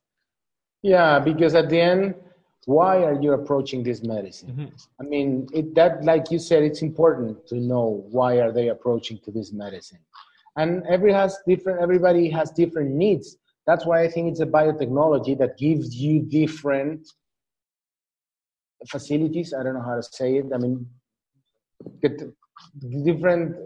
Yeah 0.83 1.19
because 1.19 1.55
at 1.55 1.69
the 1.69 1.81
end 1.81 2.15
why 2.67 3.03
are 3.05 3.21
you 3.21 3.33
approaching 3.33 3.83
this 3.83 4.03
medicine? 4.03 4.49
Mm-hmm. 4.51 4.67
i 5.01 5.05
mean 5.05 5.49
it, 5.53 5.75
that 5.75 6.03
like 6.05 6.31
you 6.31 6.39
said 6.39 6.63
it's 6.63 6.83
important 6.83 7.47
to 7.49 7.57
know 7.57 8.07
why 8.11 8.41
are 8.41 8.53
they 8.53 8.69
approaching 8.69 9.19
to 9.25 9.31
this 9.31 9.53
medicine 9.53 9.99
and 10.57 10.85
every 10.89 11.13
has 11.13 11.39
different 11.47 11.81
everybody 11.81 12.31
has 12.31 12.51
different 12.51 12.91
needs. 12.91 13.37
That's 13.67 13.87
why 13.87 14.03
i 14.03 14.09
think 14.09 14.31
it's 14.31 14.41
a 14.41 14.47
biotechnology 14.47 15.39
that 15.39 15.57
gives 15.59 15.95
you 15.95 16.21
different 16.21 17.09
facilities. 18.89 19.55
I 19.55 19.63
don't 19.63 19.75
know 19.75 19.83
how 19.83 19.97
to 19.97 20.03
say 20.03 20.37
it. 20.37 20.47
I 20.55 20.59
mean 20.59 20.87
get 22.03 22.23
different 23.05 23.57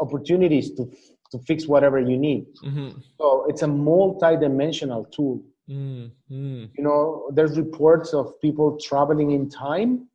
opportunities 0.00 0.74
to 0.76 0.90
to 1.30 1.38
fix 1.46 1.66
whatever 1.66 1.98
you 2.00 2.18
need. 2.18 2.46
Mm-hmm. 2.64 2.98
so 3.18 3.46
it's 3.48 3.62
a 3.62 3.68
multi-dimensional 3.68 5.04
tool. 5.06 5.42
Mm-hmm. 5.70 6.64
you 6.76 6.82
know 6.82 7.30
there's 7.32 7.56
reports 7.56 8.12
of 8.12 8.38
people 8.40 8.76
traveling 8.78 9.30
in 9.30 9.48
time 9.48 10.08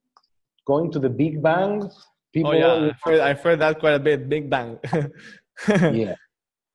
going 0.68 0.92
to 0.92 1.00
the 1.00 1.10
big 1.10 1.42
bang. 1.42 1.90
People 2.34 2.52
oh 2.52 2.54
yeah. 2.54 2.90
I've 2.90 3.02
heard, 3.02 3.20
I've 3.22 3.42
heard 3.42 3.60
that 3.62 3.80
quite 3.80 3.94
a 3.94 4.00
bit. 4.00 4.28
Big 4.28 4.50
bang 4.50 4.78
yeah. 5.68 6.16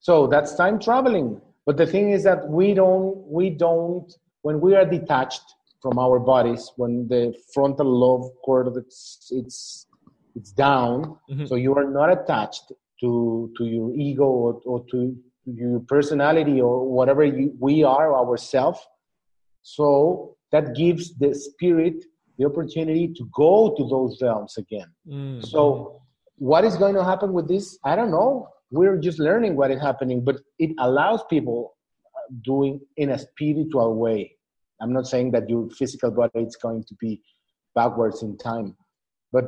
So 0.00 0.26
that's 0.26 0.56
time 0.56 0.80
traveling. 0.80 1.40
But 1.64 1.76
the 1.76 1.86
thing 1.86 2.10
is 2.10 2.24
that 2.24 2.48
we 2.48 2.74
don't 2.74 3.16
we 3.24 3.50
don't 3.50 4.12
when 4.42 4.60
we 4.60 4.74
are 4.74 4.84
detached 4.84 5.42
from 5.80 5.98
our 5.98 6.18
bodies 6.18 6.72
when 6.76 7.08
the 7.08 7.34
frontal 7.52 7.86
lobe 7.86 8.30
cortex 8.44 9.28
it's 9.30 9.86
it's 10.34 10.52
down 10.52 11.16
mm-hmm. 11.30 11.44
so 11.46 11.56
you 11.56 11.74
are 11.74 11.88
not 11.88 12.10
attached 12.10 12.72
to 13.00 13.52
to 13.56 13.64
your 13.64 13.92
ego 13.94 14.24
or, 14.24 14.60
or 14.64 14.84
to 14.90 15.16
your 15.44 15.80
personality 15.80 16.60
or 16.60 16.88
whatever 16.88 17.24
you, 17.24 17.52
we 17.58 17.82
are 17.82 18.14
ourselves 18.14 18.80
so 19.62 20.36
that 20.52 20.74
gives 20.74 21.14
the 21.18 21.34
spirit 21.34 22.04
the 22.38 22.44
opportunity 22.44 23.08
to 23.08 23.28
go 23.34 23.74
to 23.76 23.86
those 23.88 24.18
realms 24.22 24.56
again. 24.56 24.90
Mm-hmm. 25.08 25.40
so 25.42 26.00
what 26.36 26.64
is 26.64 26.76
going 26.76 26.94
to 26.94 27.04
happen 27.04 27.32
with 27.32 27.46
this? 27.46 27.78
I 27.84 27.94
don't 27.94 28.10
know 28.10 28.48
we're 28.72 28.96
just 28.96 29.18
learning 29.18 29.54
what 29.54 29.70
is 29.70 29.80
happening 29.80 30.24
but 30.24 30.36
it 30.58 30.70
allows 30.78 31.22
people 31.28 31.76
doing 32.42 32.80
in 32.96 33.10
a 33.10 33.18
spiritual 33.18 33.94
way. 33.96 34.36
I'm 34.80 34.92
not 34.92 35.06
saying 35.06 35.32
that 35.32 35.48
your 35.48 35.68
physical 35.70 36.10
body 36.10 36.40
is 36.40 36.56
going 36.56 36.84
to 36.84 36.94
be 36.94 37.22
backwards 37.74 38.22
in 38.22 38.36
time 38.38 38.74
but 39.32 39.44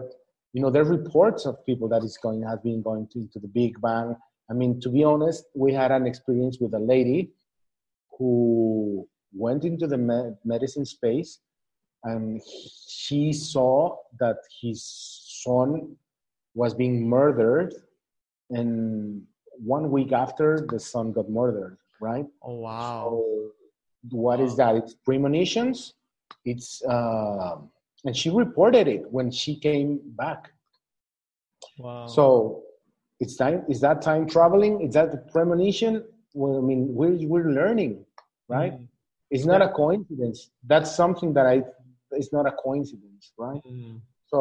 you 0.52 0.62
know 0.62 0.70
there 0.70 0.82
are 0.82 0.96
reports 1.02 1.46
of 1.46 1.64
people 1.66 1.88
that 1.88 2.04
is 2.04 2.16
going 2.18 2.42
have 2.42 2.62
been 2.62 2.82
going 2.82 3.08
to, 3.12 3.18
into 3.20 3.38
the 3.38 3.48
big 3.48 3.80
bang. 3.80 4.16
I 4.50 4.52
mean 4.52 4.80
to 4.82 4.88
be 4.90 5.02
honest 5.02 5.44
we 5.54 5.72
had 5.72 5.90
an 5.90 6.06
experience 6.06 6.58
with 6.60 6.74
a 6.74 6.78
lady 6.78 7.32
who 8.18 9.08
went 9.32 9.64
into 9.64 9.86
the 9.86 9.98
me- 9.98 10.36
medicine 10.44 10.84
space 10.84 11.40
and 12.04 12.40
she 12.86 13.32
saw 13.32 13.96
that 14.20 14.36
his 14.60 14.84
son 15.42 15.96
was 16.54 16.74
being 16.74 17.08
murdered 17.08 17.74
and 18.50 19.22
one 19.58 19.90
week 19.90 20.12
after 20.12 20.66
the 20.70 20.78
son 20.78 21.12
got 21.12 21.28
murdered 21.28 21.78
right? 22.04 22.26
Oh 22.42 22.54
wow. 22.54 23.04
So 23.08 23.50
what 24.10 24.38
wow. 24.38 24.44
is 24.44 24.56
that? 24.56 24.76
It's 24.76 24.94
premonitions. 24.94 25.94
It's 26.44 26.82
uh, 26.84 27.56
and 28.04 28.16
she 28.16 28.30
reported 28.30 28.86
it 28.88 29.02
when 29.10 29.30
she 29.30 29.56
came 29.56 30.00
back. 30.04 30.50
Wow. 31.78 32.06
So 32.06 32.62
it's 33.20 33.36
time 33.36 33.64
is 33.68 33.80
that 33.80 34.02
time 34.02 34.28
traveling? 34.28 34.82
Is 34.82 34.94
that 34.94 35.10
the 35.12 35.18
premonition? 35.18 36.04
Well 36.36 36.58
i 36.58 36.60
mean 36.60 36.92
we're, 36.98 37.16
we're 37.32 37.50
learning 37.60 38.04
right? 38.48 38.72
Mm. 38.72 38.88
it's 39.30 39.46
not 39.46 39.62
a 39.62 39.68
coincidence. 39.68 40.50
That's 40.70 40.90
something 40.94 41.32
that 41.36 41.46
i 41.46 41.62
it's 42.10 42.32
not 42.32 42.44
a 42.52 42.52
coincidence 42.52 43.24
right? 43.38 43.62
Mm. 43.64 44.00
so 44.26 44.38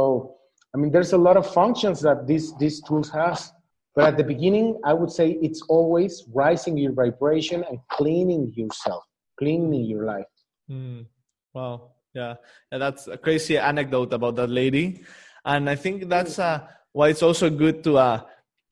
i 0.74 0.78
mean 0.80 0.92
there's 0.92 1.14
a 1.14 1.22
lot 1.28 1.38
of 1.38 1.46
functions 1.60 2.02
that 2.02 2.26
these 2.26 2.48
these 2.58 2.82
tools 2.88 3.10
has 3.12 3.54
but 3.96 4.06
at 4.06 4.18
the 4.18 4.24
beginning, 4.24 4.80
I 4.84 4.94
would 4.94 5.12
say 5.12 5.38
it's 5.42 5.62
always 5.70 6.24
rising 6.34 6.78
your 6.78 6.94
vibration 6.94 7.64
and 7.70 7.80
cleaning 7.92 8.52
yourself, 8.56 9.04
cleaning 9.38 9.86
your 9.86 10.06
life. 10.06 10.26
Mm. 10.70 11.06
Wow. 11.54 11.92
Yeah. 12.14 12.36
yeah. 12.72 12.78
That's 12.80 13.08
a 13.08 13.18
crazy 13.18 13.58
anecdote 13.58 14.14
about 14.14 14.36
that 14.38 14.50
lady. 14.50 15.04
And 15.46 15.70
I 15.70 15.76
think 15.76 16.10
that's 16.10 16.40
uh, 16.40 16.66
why 16.92 17.10
it's 17.10 17.22
also 17.22 17.50
good 17.52 17.84
to, 17.84 17.98
uh, 17.98 18.22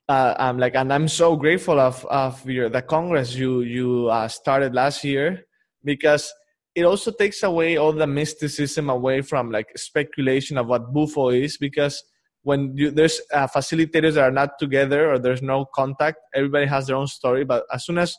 uh, 0.09 0.35
I'm 0.39 0.57
like, 0.57 0.75
and 0.75 0.91
I'm 0.91 1.07
so 1.07 1.35
grateful 1.35 1.79
of, 1.79 2.03
of 2.05 2.43
your, 2.49 2.69
the 2.69 2.81
Congress 2.81 3.35
you, 3.35 3.61
you 3.61 4.07
uh, 4.09 4.27
started 4.27 4.73
last 4.73 5.03
year 5.03 5.45
because 5.83 6.33
it 6.73 6.83
also 6.83 7.11
takes 7.11 7.43
away 7.43 7.77
all 7.77 7.91
the 7.93 8.07
mysticism 8.07 8.89
away 8.89 9.21
from 9.21 9.51
like 9.51 9.77
speculation 9.77 10.57
of 10.57 10.67
what 10.67 10.91
bufo 10.93 11.29
is 11.29 11.57
because 11.57 12.03
when 12.43 12.75
you, 12.75 12.91
there's 12.91 13.21
uh, 13.33 13.47
facilitators 13.47 14.13
that 14.13 14.23
are 14.23 14.31
not 14.31 14.57
together 14.59 15.11
or 15.11 15.19
there's 15.19 15.41
no 15.41 15.65
contact 15.75 16.17
everybody 16.33 16.65
has 16.65 16.87
their 16.87 16.95
own 16.95 17.07
story 17.07 17.43
but 17.43 17.63
as 17.73 17.85
soon 17.85 17.97
as 17.97 18.15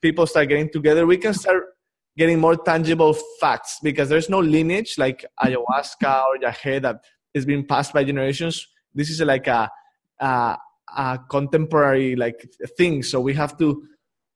people 0.00 0.26
start 0.26 0.48
getting 0.48 0.70
together 0.70 1.06
we 1.06 1.16
can 1.16 1.32
start 1.32 1.64
getting 2.16 2.38
more 2.38 2.56
tangible 2.56 3.14
facts 3.40 3.78
because 3.82 4.08
there's 4.08 4.28
no 4.28 4.38
lineage 4.38 4.96
like 4.98 5.24
ayahuasca 5.42 6.24
or 6.26 6.38
yahe 6.38 6.80
that 6.82 6.96
is 7.34 7.46
being 7.46 7.66
passed 7.66 7.92
by 7.92 8.04
generations. 8.04 8.66
This 8.94 9.10
is 9.10 9.20
like 9.20 9.46
a, 9.46 9.70
a, 10.20 10.56
a 10.96 11.18
contemporary 11.30 12.16
like 12.16 12.46
thing. 12.76 13.02
So 13.02 13.20
we 13.20 13.34
have 13.34 13.56
to 13.58 13.84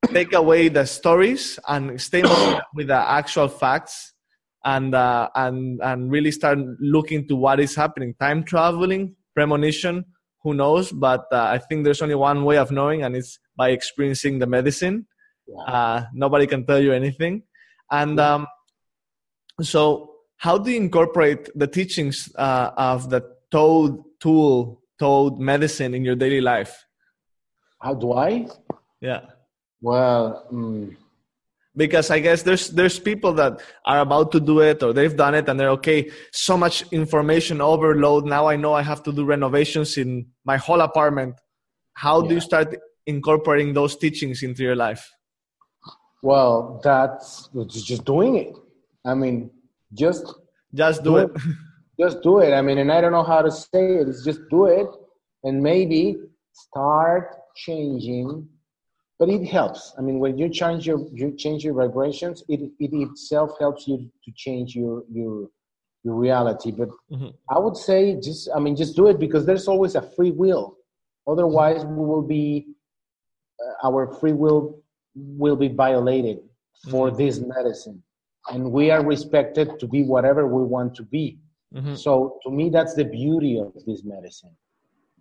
take 0.07 0.33
away 0.33 0.69
the 0.69 0.85
stories 0.85 1.59
and 1.67 1.99
stay 2.01 2.23
with 2.73 2.87
the 2.87 2.95
actual 2.95 3.47
facts 3.47 4.13
and 4.65 4.95
uh, 4.95 5.29
and 5.35 5.79
and 5.81 6.11
really 6.11 6.31
start 6.31 6.57
looking 6.79 7.27
to 7.27 7.35
what 7.35 7.59
is 7.59 7.75
happening. 7.75 8.15
Time 8.19 8.43
traveling 8.43 9.15
premonition 9.37 10.05
who 10.43 10.53
knows? 10.53 10.91
But 10.91 11.25
uh, 11.31 11.55
i 11.55 11.57
think 11.57 11.83
there's 11.83 12.01
only 12.05 12.15
one 12.29 12.39
way 12.49 12.57
of 12.63 12.71
knowing 12.71 13.03
and 13.03 13.15
it's 13.19 13.33
by 13.61 13.69
experiencing 13.69 14.39
the 14.39 14.47
medicine. 14.57 14.97
Yeah. 15.47 15.73
uh, 15.73 15.97
nobody 16.13 16.45
can 16.45 16.65
tell 16.65 16.81
you 16.87 16.91
anything. 16.91 17.43
And 17.99 18.19
um, 18.19 18.47
so 19.61 19.81
how 20.45 20.57
do 20.57 20.71
you 20.71 20.77
incorporate 20.77 21.49
the 21.55 21.67
teachings 21.67 22.17
uh, 22.35 22.71
of 22.91 23.09
the 23.09 23.21
toad 23.49 24.03
tool 24.19 24.81
toad 24.99 25.39
medicine 25.39 25.93
in 25.93 26.03
your 26.03 26.15
daily 26.15 26.41
life? 26.41 26.73
How 27.81 27.93
do 27.93 28.13
i? 28.13 28.47
Yeah. 28.99 29.21
Well 29.81 30.47
um, 30.51 30.97
because 31.77 32.09
I 32.09 32.19
guess 32.19 32.41
there's 32.41 32.69
there's 32.69 32.99
people 32.99 33.31
that 33.33 33.61
are 33.85 33.99
about 33.99 34.31
to 34.31 34.39
do 34.39 34.59
it 34.59 34.81
or 34.81 34.91
they've 34.91 35.15
done 35.15 35.35
it 35.35 35.47
and 35.47 35.59
they're 35.59 35.75
okay. 35.79 36.09
So 36.33 36.57
much 36.57 36.83
information 36.91 37.61
overload. 37.61 38.25
Now 38.25 38.47
I 38.47 38.55
know 38.55 38.73
I 38.73 38.81
have 38.81 39.03
to 39.03 39.13
do 39.13 39.23
renovations 39.23 39.97
in 39.97 40.25
my 40.43 40.57
whole 40.57 40.81
apartment. 40.81 41.35
How 41.93 42.21
yeah. 42.21 42.29
do 42.29 42.35
you 42.35 42.41
start 42.41 42.75
incorporating 43.05 43.73
those 43.73 43.95
teachings 43.95 44.41
into 44.41 44.63
your 44.63 44.75
life? 44.75 45.07
Well, 46.23 46.81
that's 46.83 47.47
just 47.67 48.05
doing 48.05 48.35
it. 48.35 48.55
I 49.05 49.13
mean, 49.13 49.51
just 49.93 50.25
just 50.73 51.03
do, 51.03 51.11
do 51.11 51.17
it. 51.17 51.31
it. 51.35 51.41
just 52.01 52.23
do 52.23 52.39
it. 52.39 52.53
I 52.53 52.61
mean, 52.63 52.79
and 52.79 52.91
I 52.91 53.01
don't 53.01 53.11
know 53.11 53.23
how 53.23 53.43
to 53.43 53.51
say 53.51 53.97
it. 53.97 54.09
It's 54.09 54.25
just 54.25 54.41
do 54.49 54.65
it, 54.65 54.87
and 55.43 55.61
maybe 55.61 56.15
start 56.53 57.35
changing 57.55 58.49
but 59.19 59.29
it 59.29 59.45
helps 59.45 59.93
i 59.97 60.01
mean 60.01 60.19
when 60.19 60.37
you 60.37 60.49
change 60.49 60.85
your 60.85 60.99
you 61.13 61.31
change 61.35 61.63
your 61.63 61.73
vibrations 61.73 62.43
it, 62.47 62.59
it 62.79 62.91
itself 62.93 63.51
helps 63.59 63.87
you 63.87 64.09
to 64.23 64.31
change 64.35 64.75
your 64.75 65.03
your 65.11 65.49
your 66.03 66.15
reality 66.15 66.71
but 66.71 66.89
mm-hmm. 67.11 67.29
i 67.49 67.59
would 67.59 67.75
say 67.75 68.19
just 68.21 68.49
i 68.55 68.59
mean 68.59 68.75
just 68.75 68.95
do 68.95 69.07
it 69.07 69.19
because 69.19 69.45
there's 69.45 69.67
always 69.67 69.95
a 69.95 70.01
free 70.01 70.31
will 70.31 70.77
otherwise 71.27 71.83
we 71.85 72.05
will 72.05 72.21
be 72.21 72.67
uh, 73.63 73.87
our 73.87 74.13
free 74.19 74.33
will 74.33 74.79
will 75.15 75.55
be 75.55 75.67
violated 75.67 76.39
for 76.89 77.07
mm-hmm. 77.07 77.17
this 77.17 77.39
medicine 77.39 78.01
and 78.49 78.71
we 78.71 78.91
are 78.91 79.03
respected 79.03 79.79
to 79.79 79.87
be 79.87 80.03
whatever 80.03 80.47
we 80.47 80.63
want 80.63 80.93
to 80.95 81.03
be 81.03 81.39
mm-hmm. 81.73 81.95
so 81.95 82.37
to 82.43 82.51
me 82.51 82.69
that's 82.69 82.93
the 82.93 83.03
beauty 83.03 83.59
of 83.59 83.73
this 83.85 84.03
medicine 84.03 84.55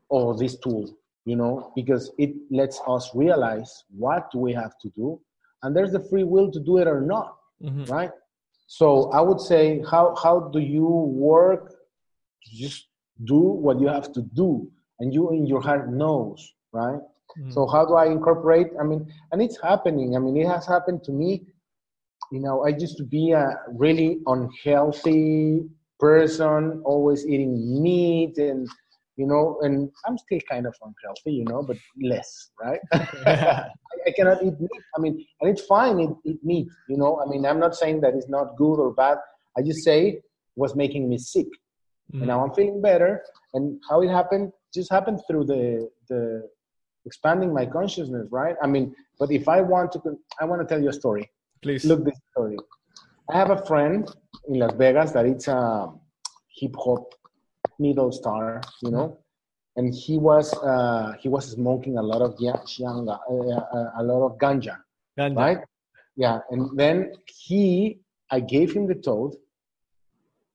or 0.08 0.36
this 0.36 0.58
tool 0.58 0.96
you 1.26 1.34
know, 1.34 1.72
because 1.74 2.12
it 2.18 2.32
lets 2.50 2.80
us 2.86 3.10
realize 3.12 3.84
what 3.90 4.32
we 4.34 4.52
have 4.52 4.78
to 4.78 4.88
do, 4.90 5.20
and 5.62 5.76
there's 5.76 5.92
the 5.92 6.00
free 6.08 6.24
will 6.24 6.50
to 6.52 6.60
do 6.60 6.78
it 6.78 6.86
or 6.86 7.00
not, 7.00 7.36
mm-hmm. 7.62 7.84
right? 7.92 8.12
So 8.68 9.10
I 9.10 9.20
would 9.20 9.40
say, 9.40 9.82
how 9.90 10.14
how 10.14 10.48
do 10.54 10.60
you 10.60 10.86
work? 10.86 11.74
Just 12.44 12.86
do 13.24 13.38
what 13.38 13.80
you 13.80 13.88
have 13.88 14.12
to 14.12 14.22
do, 14.22 14.70
and 15.00 15.12
you 15.12 15.30
in 15.32 15.46
your 15.46 15.60
heart 15.60 15.90
knows, 15.90 16.54
right? 16.72 17.00
Mm-hmm. 17.38 17.50
So 17.50 17.66
how 17.66 17.84
do 17.84 17.94
I 17.94 18.06
incorporate? 18.06 18.68
I 18.80 18.84
mean, 18.84 19.12
and 19.32 19.42
it's 19.42 19.60
happening. 19.60 20.16
I 20.16 20.20
mean, 20.20 20.36
it 20.36 20.46
has 20.46 20.64
happened 20.64 21.02
to 21.04 21.12
me. 21.12 21.44
You 22.30 22.40
know, 22.40 22.64
I 22.64 22.68
used 22.68 22.96
to 22.98 23.04
be 23.04 23.32
a 23.32 23.60
really 23.68 24.20
unhealthy 24.26 25.66
person, 25.98 26.82
always 26.84 27.26
eating 27.26 27.82
meat 27.82 28.38
and 28.38 28.68
you 29.16 29.26
know, 29.26 29.58
and 29.62 29.90
I'm 30.06 30.18
still 30.18 30.40
kind 30.48 30.66
of 30.66 30.74
unhealthy, 30.82 31.32
you 31.32 31.44
know, 31.44 31.62
but 31.62 31.76
less, 32.02 32.50
right? 32.62 32.80
I, 32.92 33.68
I, 34.06 34.10
cannot 34.14 34.42
eat 34.42 34.60
meat. 34.60 34.70
I 34.96 35.00
mean, 35.00 35.24
and 35.40 35.50
it's 35.50 35.62
fine 35.62 35.98
eat, 36.00 36.10
eat 36.24 36.44
meat, 36.44 36.68
you 36.88 36.98
know. 36.98 37.20
I 37.24 37.28
mean, 37.28 37.46
I'm 37.46 37.58
not 37.58 37.74
saying 37.74 38.02
that 38.02 38.14
it's 38.14 38.28
not 38.28 38.56
good 38.56 38.78
or 38.78 38.92
bad. 38.92 39.18
I 39.56 39.62
just 39.62 39.82
say 39.84 40.20
was 40.54 40.74
making 40.74 41.08
me 41.08 41.18
sick. 41.18 41.48
Mm. 42.12 42.18
And 42.18 42.26
now 42.26 42.44
I'm 42.44 42.52
feeling 42.52 42.82
better. 42.82 43.22
And 43.54 43.80
how 43.88 44.02
it 44.02 44.08
happened 44.08 44.52
just 44.74 44.90
happened 44.90 45.20
through 45.26 45.44
the 45.44 45.88
the 46.08 46.48
expanding 47.06 47.54
my 47.54 47.64
consciousness, 47.64 48.26
right? 48.30 48.56
I 48.62 48.66
mean, 48.66 48.94
but 49.18 49.30
if 49.30 49.48
I 49.48 49.60
want 49.62 49.92
to, 49.92 50.00
I 50.40 50.44
want 50.44 50.60
to 50.60 50.66
tell 50.66 50.82
you 50.82 50.90
a 50.90 50.92
story. 50.92 51.30
Please 51.62 51.84
look 51.84 52.04
this 52.04 52.18
story. 52.32 52.58
I 53.30 53.38
have 53.38 53.50
a 53.50 53.64
friend 53.64 54.08
in 54.48 54.58
Las 54.58 54.74
Vegas 54.74 55.12
that 55.12 55.24
it's 55.24 55.48
a 55.48 55.88
hip 56.58 56.74
hop 56.76 57.14
middle 57.78 58.12
star, 58.12 58.60
you 58.82 58.90
know, 58.90 59.18
and 59.76 59.94
he 59.94 60.18
was 60.18 60.52
uh, 60.54 61.14
he 61.20 61.28
was 61.28 61.50
smoking 61.52 61.98
a 61.98 62.02
lot 62.02 62.22
of 62.22 62.36
yanga, 62.36 63.18
uh, 63.30 63.78
uh, 63.78 63.90
a 63.98 64.02
lot 64.02 64.26
of 64.26 64.38
ganja, 64.38 64.76
ganja, 65.18 65.36
right? 65.36 65.58
Yeah, 66.16 66.38
and 66.50 66.78
then 66.78 67.12
he, 67.26 68.00
I 68.30 68.40
gave 68.40 68.72
him 68.72 68.86
the 68.86 68.94
toad, 68.94 69.34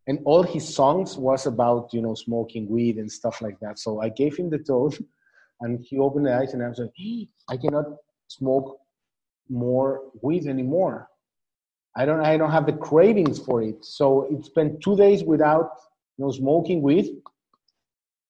and 0.07 0.19
all 0.25 0.43
his 0.43 0.73
songs 0.73 1.17
was 1.17 1.45
about 1.45 1.93
you 1.93 2.01
know 2.01 2.15
smoking 2.15 2.67
weed 2.67 2.97
and 2.97 3.11
stuff 3.11 3.41
like 3.41 3.59
that. 3.59 3.79
So 3.79 4.01
I 4.01 4.09
gave 4.09 4.35
him 4.35 4.49
the 4.49 4.59
toad, 4.59 4.97
and 5.61 5.79
he 5.83 5.99
opened 5.99 6.25
the 6.25 6.35
eyes, 6.35 6.53
and 6.53 6.63
I 6.63 6.69
was 6.69 6.79
like, 6.79 6.93
hey, 6.95 7.27
I 7.47 7.57
cannot 7.57 7.85
smoke 8.27 8.77
more 9.49 10.01
weed 10.21 10.47
anymore. 10.47 11.07
I 11.95 12.05
don't 12.05 12.21
I 12.21 12.37
don't 12.37 12.51
have 12.51 12.65
the 12.65 12.73
cravings 12.73 13.37
for 13.39 13.61
it. 13.61 13.83
So 13.85 14.27
it 14.31 14.45
spent 14.45 14.81
two 14.81 14.95
days 14.95 15.23
without 15.23 15.71
know, 16.21 16.31
smoking 16.31 16.81
weed. 16.81 17.07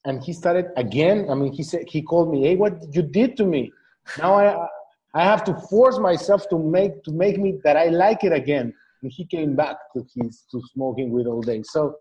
And 0.05 0.23
he 0.23 0.33
started 0.33 0.67
again. 0.77 1.27
I 1.29 1.35
mean, 1.35 1.53
he 1.53 1.63
said 1.63 1.83
he 1.87 2.01
called 2.01 2.31
me, 2.31 2.43
"Hey, 2.43 2.55
what 2.55 2.73
you 2.91 3.03
did 3.03 3.37
to 3.37 3.45
me? 3.45 3.71
Now 4.17 4.33
I 4.35 4.67
I 5.13 5.23
have 5.23 5.43
to 5.43 5.53
force 5.69 5.99
myself 5.99 6.49
to 6.49 6.57
make 6.57 7.03
to 7.03 7.11
make 7.11 7.37
me 7.37 7.59
that 7.63 7.77
I 7.77 7.87
like 7.89 8.23
it 8.23 8.33
again." 8.33 8.73
And 9.01 9.11
he 9.11 9.25
came 9.25 9.55
back 9.55 9.77
to 9.93 10.05
his 10.15 10.45
to 10.51 10.61
smoking 10.73 11.11
weed 11.11 11.27
all 11.27 11.41
day. 11.41 11.61
So, 11.63 11.97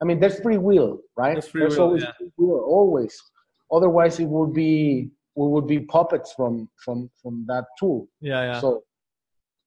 I 0.00 0.04
mean, 0.04 0.18
there's 0.20 0.40
free 0.40 0.58
will, 0.58 1.00
right? 1.16 1.34
There's, 1.34 1.48
free 1.48 1.60
there's 1.62 1.78
will, 1.78 1.84
always 1.86 2.02
yeah. 2.02 2.12
free 2.18 2.32
will, 2.36 2.60
always. 2.60 3.20
Otherwise, 3.70 4.18
it 4.18 4.26
would 4.26 4.52
be 4.52 5.10
we 5.36 5.46
would 5.48 5.66
be 5.66 5.80
puppets 5.80 6.32
from 6.32 6.68
from 6.84 7.08
from 7.20 7.44
that 7.46 7.64
tool. 7.78 8.08
Yeah, 8.20 8.42
yeah. 8.42 8.60
So 8.60 8.82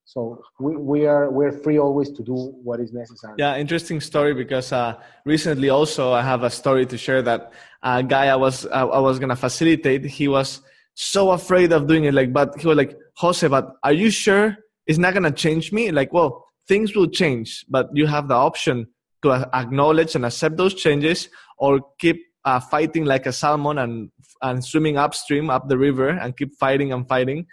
so 0.08 0.40
we, 0.58 0.74
we 0.74 1.06
are 1.06 1.30
we're 1.30 1.52
free 1.52 1.78
always 1.78 2.10
to 2.10 2.22
do 2.22 2.34
what 2.68 2.80
is 2.80 2.94
necessary. 2.94 3.34
Yeah 3.36 3.58
interesting 3.58 4.00
story 4.00 4.32
because 4.32 4.72
uh, 4.72 4.94
recently 5.26 5.68
also 5.68 6.12
i 6.12 6.22
have 6.22 6.42
a 6.44 6.50
story 6.50 6.86
to 6.86 6.96
share 6.96 7.20
that 7.20 7.52
a 7.82 8.02
guy 8.02 8.26
i 8.28 8.36
was 8.36 8.64
uh, 8.64 8.88
i 8.98 9.00
was 9.08 9.18
gonna 9.18 9.36
facilitate 9.36 10.02
he 10.06 10.26
was 10.26 10.62
so 10.94 11.30
afraid 11.32 11.72
of 11.72 11.86
doing 11.86 12.04
it 12.04 12.14
like 12.14 12.32
but 12.32 12.58
he 12.58 12.66
was 12.66 12.78
like 12.78 12.96
jose 13.16 13.46
but 13.46 13.74
are 13.82 13.92
you 13.92 14.08
sure 14.10 14.56
it's 14.88 14.98
not 14.98 15.12
gonna 15.12 15.30
change 15.30 15.70
me? 15.70 15.92
Like 15.92 16.12
well 16.12 16.46
things 16.66 16.96
will 16.96 17.08
change 17.08 17.64
but 17.68 17.88
you 17.92 18.06
have 18.06 18.26
the 18.28 18.34
option 18.34 18.86
to 19.22 19.32
acknowledge 19.54 20.14
and 20.16 20.24
accept 20.24 20.56
those 20.56 20.74
changes 20.74 21.28
or 21.58 21.80
keep 21.98 22.18
uh, 22.44 22.58
fighting 22.58 23.04
like 23.04 23.26
a 23.26 23.32
salmon 23.32 23.76
and 23.78 24.10
and 24.40 24.64
swimming 24.64 24.96
upstream 24.96 25.50
up 25.50 25.68
the 25.68 25.76
river 25.76 26.08
and 26.08 26.36
keep 26.36 26.54
fighting 26.54 26.92
and 26.92 27.06
fighting 27.06 27.46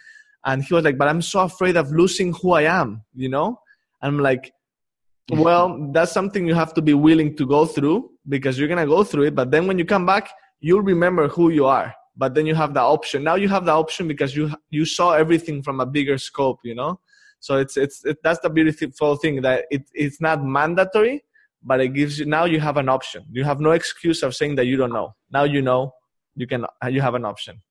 and 0.46 0.64
he 0.64 0.74
was 0.74 0.84
like 0.84 0.98
but 0.98 1.08
i'm 1.08 1.22
so 1.22 1.41
afraid 1.41 1.76
of 1.78 1.91
losing 1.91 2.34
who 2.34 2.52
i 2.52 2.64
am 2.64 3.02
you 3.14 3.30
know? 3.30 3.60
I'm 4.02 4.20
like 4.20 4.54
well 5.32 5.89
that's 5.91 6.12
something 6.12 6.46
you 6.46 6.54
have 6.54 6.74
to 6.76 6.82
be 6.82 6.93
willing 6.93 7.36
to 7.38 7.48
go 7.48 7.66
through 7.66 8.12
because 8.30 8.60
you're 8.60 8.68
going 8.68 8.86
to 8.86 8.86
go 8.86 9.04
through 9.04 9.24
it 9.24 9.36
but 9.36 9.50
then 9.50 9.66
when 9.66 9.80
you 9.80 9.86
come 9.86 10.06
back 10.06 10.30
you'll 10.60 10.82
remember 10.82 11.28
who 11.28 11.50
you 11.50 11.66
are. 11.66 11.93
But 12.18 12.34
then 12.34 12.46
you 12.46 12.56
have 12.56 12.74
the 12.74 12.80
option. 12.80 13.24
Now 13.24 13.36
you 13.36 13.50
have 13.50 13.66
the 13.66 13.72
option 13.72 14.08
because 14.08 14.36
you 14.36 14.52
you 14.70 14.86
saw 14.86 15.14
everything 15.14 15.62
from 15.62 15.80
a 15.80 15.86
bigger 15.86 16.18
scope 16.18 16.60
you 16.64 16.76
know? 16.76 17.00
So 17.39 17.58
it's 17.58 17.76
it's 17.78 18.06
it, 18.06 18.18
that's 18.24 18.39
the 18.39 18.50
beautiful 18.50 19.16
thing 19.18 19.41
that 19.41 19.66
it, 19.70 19.84
it's 19.93 20.20
not 20.22 20.43
mandatory 20.43 21.24
but 21.68 21.82
it 21.82 21.89
gives 21.89 22.20
you 22.20 22.26
now 22.26 22.46
you 22.46 22.60
have 22.60 22.78
an 22.78 22.89
option. 22.89 23.26
You 23.32 23.43
have 23.43 23.60
no 23.60 23.72
excuse 23.72 24.24
of 24.24 24.36
saying 24.36 24.56
that 24.56 24.66
you 24.66 24.78
don't 24.78 24.93
know. 24.93 25.16
Now 25.32 25.43
you 25.43 25.62
know 25.62 25.93
you 26.36 26.48
can 26.48 26.66
you 26.89 27.02
have 27.02 27.16
an 27.16 27.26
option. 27.26 27.62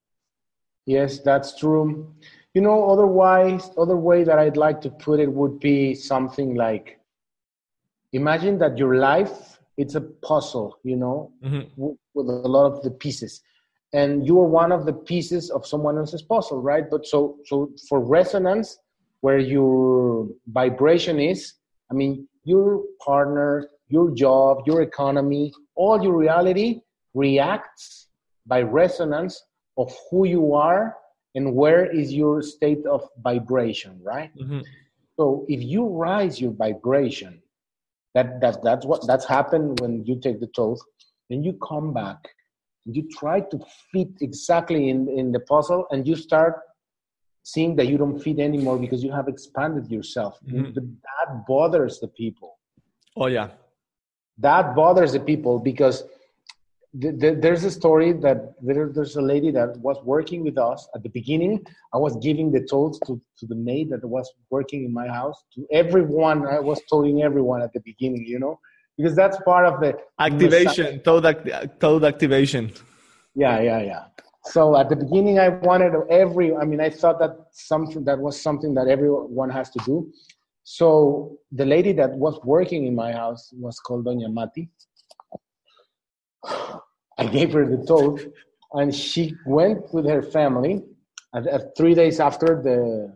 Yes 0.86 1.20
that's 1.20 1.56
true 1.58 2.14
you 2.54 2.60
know 2.60 2.88
otherwise 2.90 3.70
other 3.76 3.96
way 3.96 4.24
that 4.24 4.38
i'd 4.38 4.56
like 4.56 4.80
to 4.80 4.90
put 4.90 5.20
it 5.20 5.30
would 5.30 5.58
be 5.60 5.94
something 5.94 6.54
like 6.54 7.00
imagine 8.12 8.58
that 8.58 8.78
your 8.78 8.96
life 8.96 9.58
it's 9.76 9.96
a 9.96 10.00
puzzle 10.00 10.78
you 10.84 10.96
know 10.96 11.32
mm-hmm. 11.44 11.90
with 12.14 12.28
a 12.28 12.48
lot 12.56 12.66
of 12.66 12.82
the 12.82 12.90
pieces 12.90 13.42
and 13.92 14.26
you 14.26 14.38
are 14.38 14.46
one 14.46 14.72
of 14.72 14.86
the 14.86 14.92
pieces 14.92 15.50
of 15.50 15.66
someone 15.66 15.98
else's 15.98 16.22
puzzle 16.22 16.62
right 16.62 16.90
but 16.90 17.06
so 17.06 17.36
so 17.44 17.70
for 17.88 18.00
resonance 18.00 18.78
where 19.20 19.38
your 19.38 20.28
vibration 20.46 21.18
is 21.18 21.54
i 21.90 21.94
mean 21.94 22.26
your 22.44 22.82
partner 23.04 23.68
your 23.88 24.10
job 24.12 24.62
your 24.66 24.82
economy 24.82 25.52
all 25.74 26.02
your 26.02 26.16
reality 26.16 26.80
reacts 27.14 28.08
by 28.46 28.60
resonance 28.60 29.42
of 29.76 29.92
who 30.08 30.26
you 30.26 30.54
are 30.54 30.96
and 31.34 31.54
where 31.54 31.84
is 31.90 32.12
your 32.12 32.42
state 32.42 32.84
of 32.86 33.08
vibration 33.22 34.00
right 34.02 34.30
mm-hmm. 34.36 34.60
so 35.18 35.44
if 35.48 35.62
you 35.62 35.86
rise 35.86 36.40
your 36.40 36.52
vibration 36.52 37.40
that, 38.14 38.40
that 38.40 38.62
that's 38.62 38.86
what 38.86 39.06
that's 39.06 39.24
happened 39.24 39.80
when 39.80 40.04
you 40.04 40.18
take 40.20 40.40
the 40.40 40.46
toad 40.48 40.78
then 41.30 41.42
you 41.42 41.52
come 41.54 41.92
back 41.92 42.18
you 42.86 43.08
try 43.08 43.40
to 43.40 43.58
fit 43.92 44.08
exactly 44.20 44.88
in 44.88 45.08
in 45.08 45.32
the 45.32 45.40
puzzle 45.40 45.86
and 45.90 46.06
you 46.06 46.14
start 46.14 46.60
seeing 47.42 47.76
that 47.76 47.88
you 47.88 47.98
don't 47.98 48.18
fit 48.20 48.38
anymore 48.38 48.78
because 48.78 49.02
you 49.04 49.12
have 49.12 49.28
expanded 49.28 49.90
yourself 49.90 50.38
mm-hmm. 50.46 50.72
that 50.74 51.46
bothers 51.46 52.00
the 52.00 52.08
people 52.08 52.58
oh 53.16 53.26
yeah 53.26 53.48
that 54.38 54.74
bothers 54.74 55.12
the 55.12 55.20
people 55.20 55.58
because 55.58 56.04
there's 56.94 57.64
a 57.64 57.70
story 57.70 58.12
that 58.12 58.54
there, 58.62 58.88
there's 58.88 59.16
a 59.16 59.22
lady 59.22 59.50
that 59.50 59.76
was 59.78 59.98
working 60.04 60.44
with 60.44 60.56
us 60.56 60.88
at 60.94 61.02
the 61.02 61.08
beginning. 61.08 61.66
I 61.92 61.98
was 61.98 62.16
giving 62.18 62.52
the 62.52 62.60
toads 62.60 63.00
to, 63.00 63.20
to 63.38 63.46
the 63.46 63.56
maid 63.56 63.90
that 63.90 64.04
was 64.04 64.32
working 64.48 64.84
in 64.84 64.92
my 64.92 65.08
house 65.08 65.42
to 65.56 65.66
everyone. 65.72 66.46
I 66.46 66.60
was 66.60 66.80
telling 66.88 67.22
everyone 67.22 67.62
at 67.62 67.72
the 67.72 67.80
beginning, 67.80 68.24
you 68.26 68.38
know, 68.38 68.60
because 68.96 69.16
that's 69.16 69.36
part 69.42 69.66
of 69.66 69.80
the 69.80 69.98
activation, 70.20 71.00
toad, 71.00 71.26
act, 71.26 71.80
toad 71.80 72.04
activation. 72.04 72.72
Yeah, 73.34 73.60
yeah, 73.60 73.82
yeah. 73.82 74.04
So 74.44 74.76
at 74.76 74.88
the 74.88 74.96
beginning, 74.96 75.40
I 75.40 75.48
wanted 75.48 75.94
every. 76.08 76.54
I 76.54 76.64
mean, 76.64 76.80
I 76.80 76.90
thought 76.90 77.18
that 77.18 77.46
something 77.50 78.04
that 78.04 78.20
was 78.20 78.40
something 78.40 78.72
that 78.74 78.86
everyone 78.86 79.50
has 79.50 79.68
to 79.70 79.80
do. 79.84 80.12
So 80.62 81.38
the 81.50 81.66
lady 81.66 81.92
that 81.94 82.10
was 82.10 82.38
working 82.44 82.86
in 82.86 82.94
my 82.94 83.10
house 83.12 83.52
was 83.52 83.80
called 83.80 84.06
Doña 84.06 84.32
Mati 84.32 84.70
I 87.18 87.26
gave 87.26 87.52
her 87.52 87.64
the 87.66 87.84
toad, 87.84 88.32
and 88.72 88.94
she 88.94 89.34
went 89.46 89.92
with 89.94 90.06
her 90.06 90.22
family. 90.22 90.84
And, 91.32 91.48
uh, 91.48 91.58
three 91.76 91.94
days 91.94 92.20
after, 92.20 92.60
the, 92.62 93.14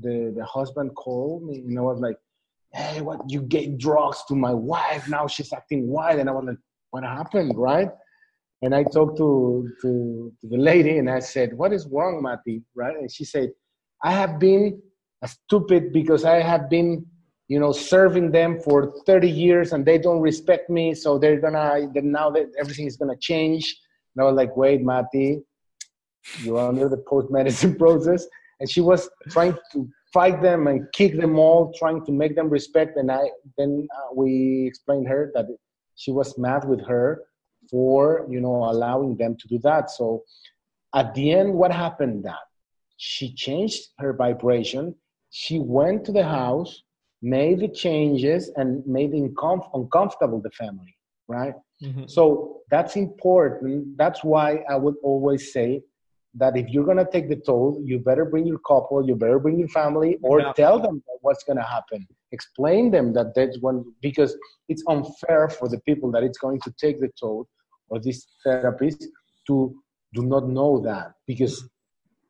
the 0.00 0.32
the 0.36 0.44
husband 0.44 0.94
called 0.94 1.44
me, 1.44 1.58
and 1.58 1.78
I 1.78 1.82
was 1.82 2.00
like, 2.00 2.18
"Hey, 2.72 3.00
what? 3.00 3.20
You 3.28 3.42
gave 3.42 3.78
drugs 3.78 4.22
to 4.28 4.34
my 4.34 4.52
wife? 4.52 5.08
Now 5.08 5.26
she's 5.26 5.52
acting 5.52 5.88
wild." 5.88 6.20
And 6.20 6.28
I 6.28 6.32
was 6.32 6.44
like, 6.44 6.58
"What 6.90 7.04
happened, 7.04 7.56
right?" 7.56 7.90
And 8.62 8.74
I 8.74 8.84
talked 8.84 9.18
to, 9.18 9.68
to, 9.82 10.32
to 10.40 10.48
the 10.48 10.56
lady, 10.56 10.98
and 10.98 11.08
I 11.10 11.20
said, 11.20 11.56
"What 11.56 11.72
is 11.72 11.86
wrong, 11.86 12.22
Mati?" 12.22 12.62
Right? 12.74 12.96
And 12.96 13.10
she 13.10 13.24
said, 13.24 13.52
"I 14.02 14.12
have 14.12 14.38
been 14.38 14.82
stupid 15.24 15.92
because 15.92 16.24
I 16.24 16.40
have 16.40 16.68
been 16.70 17.06
you 17.48 17.58
know 17.60 17.72
serving 17.72 18.30
them 18.30 18.58
for 18.60 18.92
30 19.06 19.28
years 19.28 19.72
and 19.72 19.84
they 19.84 19.98
don't 19.98 20.20
respect 20.20 20.68
me 20.68 20.94
so 20.94 21.18
they're 21.18 21.40
gonna 21.40 21.88
then 21.94 22.10
now 22.10 22.30
that 22.30 22.46
everything 22.58 22.86
is 22.86 22.96
gonna 22.96 23.16
change 23.16 23.78
and 24.14 24.22
i 24.22 24.26
was 24.26 24.34
like 24.34 24.56
wait 24.56 24.82
mati 24.82 25.40
you're 26.40 26.58
under 26.58 26.88
the 26.88 26.96
post 26.96 27.30
medicine 27.30 27.74
process 27.82 28.26
and 28.60 28.70
she 28.70 28.80
was 28.80 29.08
trying 29.30 29.56
to 29.72 29.88
fight 30.12 30.40
them 30.40 30.66
and 30.66 30.86
kick 30.92 31.16
them 31.16 31.38
all 31.38 31.72
trying 31.78 32.04
to 32.04 32.12
make 32.12 32.34
them 32.34 32.48
respect 32.48 32.96
and 32.96 33.10
i 33.10 33.22
then 33.58 33.86
uh, 33.96 34.14
we 34.14 34.66
explained 34.66 35.06
her 35.06 35.30
that 35.34 35.46
she 35.94 36.10
was 36.10 36.36
mad 36.38 36.66
with 36.68 36.84
her 36.84 37.22
for 37.70 38.26
you 38.28 38.40
know 38.40 38.64
allowing 38.70 39.16
them 39.16 39.36
to 39.36 39.46
do 39.48 39.58
that 39.58 39.90
so 39.90 40.22
at 40.96 41.12
the 41.14 41.32
end, 41.32 41.52
what 41.52 41.70
happened? 41.70 42.24
That 42.24 42.46
she 42.96 43.32
changed 43.34 43.88
her 43.98 44.14
vibration. 44.14 44.94
She 45.30 45.58
went 45.58 46.06
to 46.06 46.12
the 46.12 46.24
house, 46.24 46.82
made 47.22 47.60
the 47.60 47.68
changes, 47.68 48.50
and 48.56 48.86
made 48.86 49.12
uncom- 49.12 49.68
uncomfortable 49.74 50.40
the 50.40 50.50
family, 50.50 50.96
right? 51.28 51.54
Mm-hmm. 51.82 52.04
So 52.06 52.60
that's 52.70 52.96
important. 52.96 53.96
That's 53.96 54.22
why 54.24 54.64
I 54.68 54.76
would 54.76 54.96
always 55.02 55.52
say 55.52 55.82
that 56.34 56.56
if 56.56 56.68
you're 56.68 56.84
gonna 56.84 57.08
take 57.10 57.28
the 57.28 57.36
toad, 57.36 57.76
you 57.84 57.98
better 57.98 58.24
bring 58.24 58.46
your 58.46 58.58
couple, 58.58 59.06
you 59.06 59.14
better 59.14 59.38
bring 59.38 59.58
your 59.58 59.68
family, 59.68 60.18
or 60.22 60.40
yeah. 60.40 60.52
tell 60.52 60.78
them 60.78 61.02
what's 61.22 61.44
gonna 61.44 61.64
happen. 61.64 62.06
Explain 62.32 62.90
them 62.90 63.12
that 63.14 63.34
that's 63.34 63.58
one 63.60 63.84
because 64.02 64.36
it's 64.68 64.82
unfair 64.88 65.48
for 65.48 65.68
the 65.68 65.80
people 65.80 66.10
that 66.12 66.22
it's 66.22 66.38
going 66.38 66.60
to 66.60 66.72
take 66.78 67.00
the 67.00 67.10
toad 67.18 67.46
or 67.88 68.00
this 68.00 68.26
therapist 68.44 69.06
to 69.46 69.74
do 70.12 70.22
not 70.22 70.48
know 70.48 70.80
that 70.80 71.12
because 71.26 71.68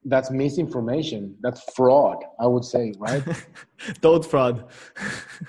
that's 0.07 0.31
misinformation. 0.31 1.37
That's 1.41 1.63
fraud, 1.75 2.19
I 2.41 2.47
would 2.47 2.65
say, 2.65 2.95
right? 2.99 3.23
Toad 4.03 4.25
fraud. 4.25 4.65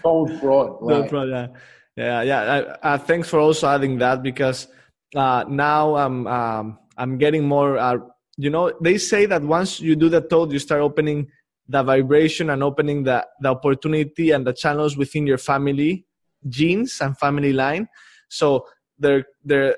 Toad 0.03 0.39
fraud. 0.39 0.77
Right. 0.81 1.01
Toad 1.01 1.09
fraud. 1.09 1.29
Yeah, 1.29 1.47
yeah, 1.95 2.21
yeah. 2.23 2.75
Uh, 2.81 2.97
thanks 2.97 3.29
for 3.29 3.39
also 3.39 3.67
adding 3.67 3.97
that 3.99 4.23
because 4.23 4.67
uh, 5.15 5.45
now 5.47 5.95
I'm 5.95 6.27
um, 6.27 6.79
I'm 6.97 7.17
getting 7.17 7.47
more. 7.47 7.77
Uh, 7.77 7.97
you 8.37 8.49
know, 8.49 8.73
they 8.81 8.97
say 8.97 9.25
that 9.27 9.41
once 9.41 9.79
you 9.79 9.95
do 9.95 10.09
the 10.09 10.21
toad, 10.21 10.51
you 10.51 10.59
start 10.59 10.81
opening 10.81 11.27
the 11.69 11.83
vibration 11.83 12.49
and 12.49 12.63
opening 12.63 13.03
the 13.03 13.25
the 13.41 13.49
opportunity 13.49 14.31
and 14.31 14.45
the 14.45 14.53
channels 14.53 14.97
within 14.97 15.27
your 15.27 15.37
family 15.37 16.05
genes 16.49 16.99
and 17.01 17.17
family 17.17 17.53
line. 17.53 17.87
So 18.29 18.65
there, 18.99 19.25
there, 19.43 19.75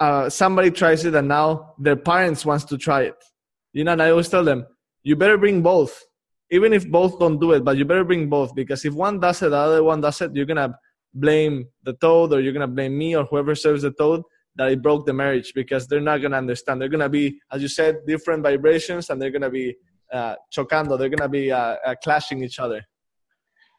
uh, 0.00 0.28
somebody 0.28 0.70
tries 0.70 1.04
it, 1.04 1.14
and 1.14 1.28
now 1.28 1.74
their 1.78 1.96
parents 1.96 2.44
wants 2.44 2.64
to 2.66 2.78
try 2.78 3.02
it 3.02 3.14
you 3.72 3.84
know, 3.84 3.92
and 3.92 4.02
I 4.02 4.10
always 4.10 4.28
tell 4.28 4.44
them, 4.44 4.66
you 5.02 5.16
better 5.16 5.38
bring 5.38 5.62
both. 5.62 6.02
Even 6.50 6.72
if 6.72 6.88
both 6.88 7.18
don't 7.18 7.38
do 7.38 7.52
it, 7.52 7.64
but 7.64 7.76
you 7.76 7.84
better 7.84 8.04
bring 8.04 8.28
both 8.28 8.54
because 8.54 8.84
if 8.84 8.92
one 8.92 9.18
does 9.18 9.42
it, 9.42 9.50
the 9.50 9.56
other 9.56 9.82
one 9.82 10.00
does 10.00 10.20
it, 10.20 10.34
you're 10.34 10.46
gonna 10.46 10.74
blame 11.14 11.66
the 11.82 11.94
toad 11.94 12.32
or 12.32 12.40
you're 12.40 12.52
gonna 12.52 12.68
blame 12.68 12.96
me 12.96 13.16
or 13.16 13.24
whoever 13.24 13.54
serves 13.54 13.82
the 13.82 13.90
toad 13.92 14.22
that 14.56 14.70
it 14.70 14.82
broke 14.82 15.06
the 15.06 15.12
marriage 15.12 15.52
because 15.54 15.86
they're 15.86 16.00
not 16.00 16.18
gonna 16.18 16.36
understand. 16.36 16.80
They're 16.80 16.88
gonna 16.88 17.08
be, 17.08 17.40
as 17.50 17.62
you 17.62 17.68
said, 17.68 18.00
different 18.06 18.42
vibrations 18.42 19.08
and 19.08 19.20
they're 19.20 19.30
gonna 19.30 19.50
be 19.50 19.74
uh, 20.12 20.36
chocando. 20.54 20.98
They're 20.98 21.08
gonna 21.08 21.28
be 21.28 21.50
uh, 21.50 21.76
uh, 21.86 21.94
clashing 22.02 22.44
each 22.44 22.58
other. 22.58 22.84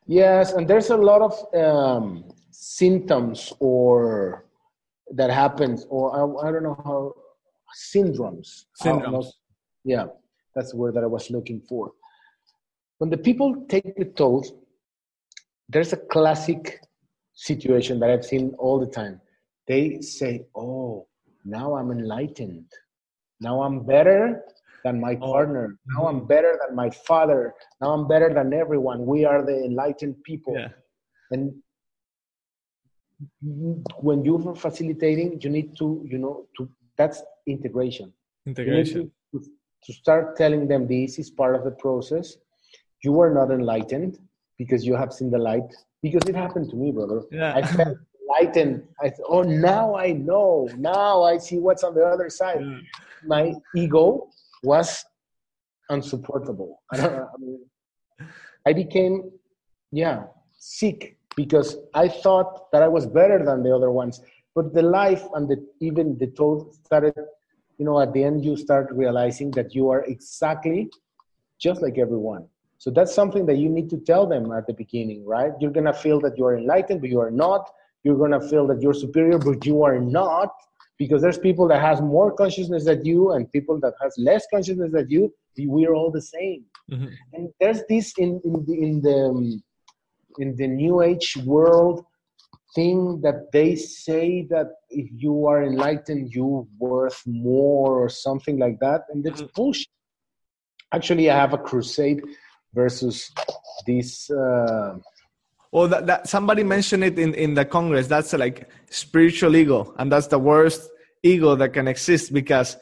Yes, 0.08 0.54
and 0.54 0.68
there's 0.68 0.90
a 0.90 0.98
lot 0.98 1.22
of 1.22 1.56
um, 1.56 2.26
symptoms 2.50 3.54
or 3.60 4.46
that 5.12 5.30
happens, 5.30 5.86
or 5.90 6.12
I, 6.44 6.48
I 6.48 6.52
don't 6.52 6.64
know 6.64 6.82
how 6.84 7.14
syndromes. 7.94 8.66
Syndromes. 8.82 9.28
Yeah, 9.84 10.06
that's 10.56 10.72
the 10.72 10.78
word 10.78 10.96
that 10.96 11.04
I 11.04 11.08
was 11.08 11.30
looking 11.30 11.62
for. 11.62 11.92
When 13.00 13.10
the 13.10 13.18
people 13.18 13.66
take 13.68 13.96
the 13.96 14.06
toad, 14.06 14.46
there's 15.70 15.94
a 15.94 15.98
classic 15.98 16.80
situation 17.34 18.00
that 18.00 18.10
I've 18.10 18.26
seen 18.26 18.54
all 18.60 18.80
the 18.80 18.92
time. 18.92 19.20
They 19.68 20.02
say, 20.02 20.46
Oh, 20.56 21.08
now 21.46 21.76
I'm 21.76 21.92
enlightened. 21.92 22.66
Now 23.40 23.64
I'm 23.64 23.86
better 23.86 24.44
than 24.84 25.00
my 25.00 25.18
oh. 25.22 25.32
partner. 25.32 25.78
Now 25.88 26.08
I'm 26.08 26.26
better 26.26 26.60
than 26.66 26.76
my 26.76 26.90
father. 26.90 27.54
Now 27.82 27.92
I'm 27.92 28.08
better 28.08 28.34
than 28.34 28.54
everyone. 28.54 29.06
We 29.06 29.26
are 29.26 29.44
the 29.44 29.66
enlightened 29.66 30.24
people. 30.24 30.56
Yeah. 30.56 30.70
And 31.32 31.54
when 33.42 34.24
you're 34.26 34.56
facilitating, 34.56 35.40
you 35.42 35.50
need 35.50 35.78
to, 35.78 36.06
you 36.08 36.18
know, 36.18 36.48
to 36.58 36.70
that's 36.98 37.22
integration. 37.48 38.14
Integration 38.46 39.12
to 39.32 39.44
start 39.92 40.38
telling 40.38 40.68
them 40.68 40.88
this 40.88 41.20
is 41.20 41.30
part 41.30 41.56
of 41.56 41.66
the 41.66 41.72
process. 41.72 42.38
You 43.04 43.20
are 43.20 43.34
not 43.34 43.52
enlightened 43.52 44.20
because 44.58 44.86
you 44.86 44.96
have 44.96 45.12
seen 45.12 45.30
the 45.30 45.38
light. 45.38 45.70
Because 46.02 46.24
it 46.30 46.36
happened 46.36 46.70
to 46.70 46.76
me, 46.78 46.92
brother. 46.92 47.24
Yeah. 47.32 47.54
I 47.54 47.62
felt 47.64 47.98
enlightened. 48.22 48.84
I 49.02 49.10
thought, 49.10 49.26
oh, 49.28 49.42
now 49.42 49.96
I 49.96 50.14
know. 50.14 50.70
Now 50.78 51.24
I 51.24 51.38
see 51.38 51.58
what's 51.60 51.84
on 51.84 51.96
the 51.96 52.06
other 52.06 52.30
side. 52.30 52.62
Yeah. 52.62 52.80
My 53.26 53.54
ego 53.76 54.30
was 54.64 55.04
unsupportable. 55.90 56.82
I, 56.92 57.08
I, 57.08 57.26
mean, 57.40 57.60
I 58.66 58.74
became, 58.74 59.32
yeah, 59.92 60.24
sick 60.58 61.18
because 61.36 61.78
I 61.94 62.08
thought 62.08 62.72
that 62.72 62.84
I 62.84 62.88
was 62.88 63.06
better 63.06 63.44
than 63.44 63.64
the 63.64 63.76
other 63.76 63.92
ones. 63.92 64.22
But 64.56 64.74
the 64.74 64.84
life 64.84 65.24
and 65.34 65.50
the, 65.50 65.66
even 65.82 66.18
the 66.18 66.28
told 66.28 66.76
started 66.86 67.16
you 67.78 67.86
know, 67.86 68.00
at 68.00 68.14
the 68.14 68.24
end, 68.24 68.46
you 68.46 68.56
start 68.56 68.88
realizing 68.92 69.52
that 69.52 69.74
you 69.74 69.90
are 69.90 70.04
exactly 70.06 70.90
just 71.60 71.82
like 71.82 71.98
everyone. 71.98 72.48
So 72.78 72.92
that's 72.92 73.14
something 73.14 73.46
that 73.46 73.58
you 73.58 73.70
need 73.70 73.90
to 73.92 73.98
tell 73.98 74.28
them 74.28 74.52
at 74.52 74.68
the 74.68 74.74
beginning, 74.74 75.26
right? 75.26 75.52
You're 75.60 75.72
gonna 75.72 75.94
feel 75.94 76.20
that 76.22 76.38
you 76.38 76.46
are 76.46 76.58
enlightened, 76.58 77.02
but 77.02 77.10
you 77.10 77.20
are 77.20 77.32
not. 77.32 77.70
You're 78.04 78.18
gonna 78.18 78.42
feel 78.42 78.68
that 78.68 78.82
you're 78.82 78.94
superior, 78.94 79.38
but 79.38 79.66
you 79.66 79.84
are 79.84 80.00
not, 80.00 80.50
because 80.98 81.22
there's 81.22 81.38
people 81.38 81.68
that 81.70 81.82
has 81.82 82.02
more 82.02 82.32
consciousness 82.32 82.86
than 82.86 83.06
you 83.06 83.32
and 83.32 83.52
people 83.52 83.80
that 83.80 83.94
has 84.02 84.14
less 84.18 84.46
consciousness 84.54 84.92
than 84.92 85.10
you. 85.10 85.34
We're 85.58 85.94
all 85.94 86.12
the 86.12 86.22
same. 86.22 86.66
Mm-hmm. 86.92 87.08
And 87.34 87.50
there's 87.60 87.82
this 87.88 88.14
in 88.18 88.42
in 88.44 88.66
the 88.66 88.74
in 88.74 89.02
the 89.02 89.62
in 90.40 90.56
the 90.56 90.68
new 90.68 91.02
age 91.02 91.38
world 91.46 92.06
thing 92.76 93.22
that 93.22 93.52
they 93.52 93.76
say 93.76 94.48
that 94.50 94.68
if 94.90 95.10
you 95.16 95.46
are 95.48 95.64
enlightened, 95.64 96.34
you 96.34 96.68
worth 96.78 97.22
more 97.26 98.04
or 98.04 98.10
something 98.10 98.58
like 98.60 98.80
that, 98.80 99.02
and 99.10 99.26
it's 99.26 99.42
mm-hmm. 99.42 99.52
bullshit. 99.56 99.88
Actually, 100.92 101.30
I 101.30 101.38
have 101.38 101.54
a 101.54 101.58
crusade 101.58 102.22
versus 102.74 103.32
this. 103.88 104.30
Uh, 104.30 104.98
well, 105.72 105.88
that, 105.88 106.06
that 106.06 106.28
somebody 106.28 106.64
mentioned 106.64 107.04
it 107.04 107.18
in 107.18 107.34
in 107.34 107.54
the 107.54 107.66
Congress. 107.66 108.08
That's 108.08 108.34
like 108.34 108.70
spiritual 108.90 109.56
ego, 109.56 109.94
and 109.98 110.12
that's 110.12 110.28
the 110.28 110.40
worst 110.40 110.90
ego 111.24 111.56
that 111.56 111.74
can 111.74 111.88
exist 111.88 112.34
because 112.34 112.78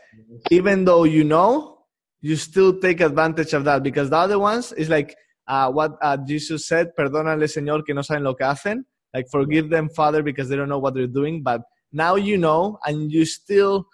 even 0.50 0.86
though 0.86 1.04
you 1.04 1.24
know, 1.24 1.86
you 2.22 2.36
still 2.36 2.80
take 2.80 3.00
advantage 3.00 3.54
of 3.54 3.66
that 3.66 3.84
because 3.84 4.10
the 4.10 4.18
other 4.18 4.40
ones 4.40 4.72
is 4.74 4.90
like 4.90 5.16
uh, 5.48 5.72
what 5.72 5.98
uh, 6.02 6.18
Jesus 6.18 6.68
said, 6.68 6.92
perdónale 6.98 7.48
Señor 7.48 7.86
que 7.86 7.94
no 7.94 8.02
saben 8.02 8.24
lo 8.24 8.36
que 8.36 8.46
hacen 8.46 8.86
like 9.14 9.28
forgive 9.30 9.70
them 9.70 9.90
father 9.90 10.24
because 10.24 10.50
they 10.50 10.56
don't 10.56 10.70
know 10.70 10.80
what 10.80 10.94
they're 10.94 11.08
doing 11.08 11.42
but 11.42 11.62
now 11.92 12.16
you 12.16 12.38
know 12.38 12.80
and 12.86 13.12
you 13.12 13.26
still 13.26 13.86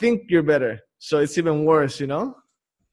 think 0.00 0.22
you're 0.28 0.42
better 0.42 0.80
so 0.98 1.18
it's 1.18 1.36
even 1.38 1.64
worse 1.64 2.00
you 2.00 2.06
know 2.06 2.34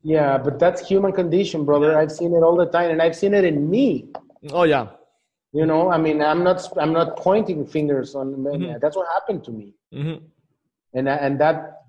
yeah 0.03 0.37
but 0.37 0.59
that's 0.59 0.87
human 0.87 1.11
condition 1.11 1.65
brother 1.65 1.91
yeah. 1.91 1.99
i've 1.99 2.11
seen 2.11 2.33
it 2.33 2.43
all 2.43 2.55
the 2.55 2.65
time 2.67 2.91
and 2.91 3.01
i've 3.01 3.15
seen 3.15 3.33
it 3.33 3.43
in 3.43 3.69
me 3.69 4.07
oh 4.51 4.63
yeah 4.63 4.87
you 5.53 5.65
know 5.65 5.89
i 5.91 5.97
mean 5.97 6.21
i'm 6.21 6.43
not 6.43 6.61
i'm 6.77 6.93
not 6.93 7.17
pointing 7.17 7.65
fingers 7.65 8.13
on 8.15 8.35
mm-hmm. 8.35 8.77
that's 8.81 8.95
what 8.95 9.07
happened 9.13 9.43
to 9.43 9.51
me 9.51 9.73
mm-hmm. 9.93 10.23
and 10.93 11.07
and 11.07 11.39
that 11.39 11.81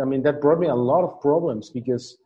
i 0.00 0.04
mean 0.04 0.22
that 0.22 0.40
brought 0.40 0.58
me 0.58 0.68
a 0.68 0.74
lot 0.74 1.04
of 1.04 1.20
problems 1.20 1.70
because 1.70 2.18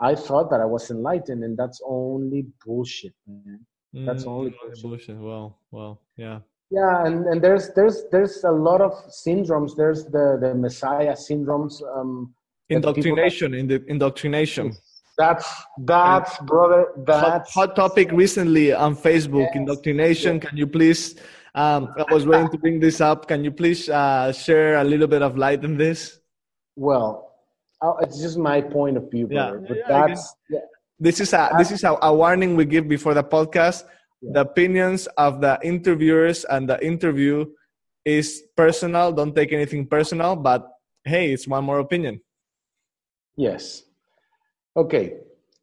i 0.00 0.14
thought 0.14 0.50
that 0.50 0.60
i 0.60 0.64
was 0.64 0.90
enlightened 0.90 1.44
and 1.44 1.56
that's 1.56 1.80
only 1.86 2.46
bullshit 2.64 3.14
man 3.26 3.60
that's 3.94 4.24
mm, 4.24 4.28
only 4.28 4.54
bullshit. 4.82 5.16
Well, 5.16 5.58
well, 5.70 6.00
yeah. 6.16 6.40
Yeah, 6.70 7.06
and, 7.06 7.26
and 7.26 7.42
there's 7.42 7.70
there's 7.74 8.04
there's 8.10 8.42
a 8.42 8.50
lot 8.50 8.80
of 8.80 8.92
syndromes. 9.08 9.76
There's 9.76 10.04
the 10.06 10.38
the 10.40 10.54
Messiah 10.54 11.12
syndromes. 11.12 11.80
Um, 11.96 12.34
indoctrination 12.68 13.52
that, 13.52 13.58
in 13.58 13.66
the 13.68 13.84
indoctrination. 13.86 14.74
That's 15.16 15.46
that's 15.78 16.38
and 16.38 16.48
brother. 16.48 16.86
That's 17.06 17.52
hot, 17.52 17.68
hot, 17.68 17.76
topic 17.76 18.10
recently 18.10 18.72
on 18.72 18.96
Facebook. 18.96 19.46
Yes. 19.46 19.56
Indoctrination. 19.56 20.36
Yes. 20.36 20.48
Can 20.48 20.58
you 20.58 20.66
please? 20.66 21.14
Um, 21.54 21.94
I 21.96 22.12
was 22.12 22.26
waiting 22.26 22.50
to 22.50 22.58
bring 22.58 22.80
this 22.80 23.00
up. 23.00 23.28
Can 23.28 23.44
you 23.44 23.52
please 23.52 23.88
uh, 23.88 24.32
share 24.32 24.78
a 24.78 24.84
little 24.84 25.06
bit 25.06 25.22
of 25.22 25.38
light 25.38 25.62
in 25.62 25.76
this? 25.76 26.18
Well, 26.74 27.30
uh, 27.80 27.92
it's 28.00 28.20
just 28.20 28.38
my 28.38 28.60
point 28.60 28.96
of 28.96 29.08
view, 29.08 29.28
brother. 29.28 29.60
Yeah. 29.60 29.68
But 29.68 29.76
yeah, 29.76 30.06
that's 30.08 30.34
this 30.98 31.20
is 31.20 31.32
a 31.32 31.50
this 31.58 31.70
is 31.70 31.84
a, 31.84 31.96
a 32.02 32.14
warning 32.14 32.56
we 32.56 32.64
give 32.64 32.88
before 32.88 33.14
the 33.14 33.24
podcast. 33.24 33.84
Yeah. 34.22 34.30
The 34.34 34.40
opinions 34.40 35.06
of 35.18 35.40
the 35.40 35.58
interviewers 35.62 36.44
and 36.44 36.68
the 36.68 36.78
interview 36.84 37.46
is 38.04 38.44
personal. 38.56 39.12
Don't 39.12 39.34
take 39.34 39.52
anything 39.52 39.86
personal, 39.86 40.36
but 40.36 40.70
hey, 41.04 41.32
it's 41.32 41.48
one 41.48 41.64
more 41.64 41.80
opinion. 41.80 42.20
Yes. 43.36 43.82
Okay, 44.76 45.14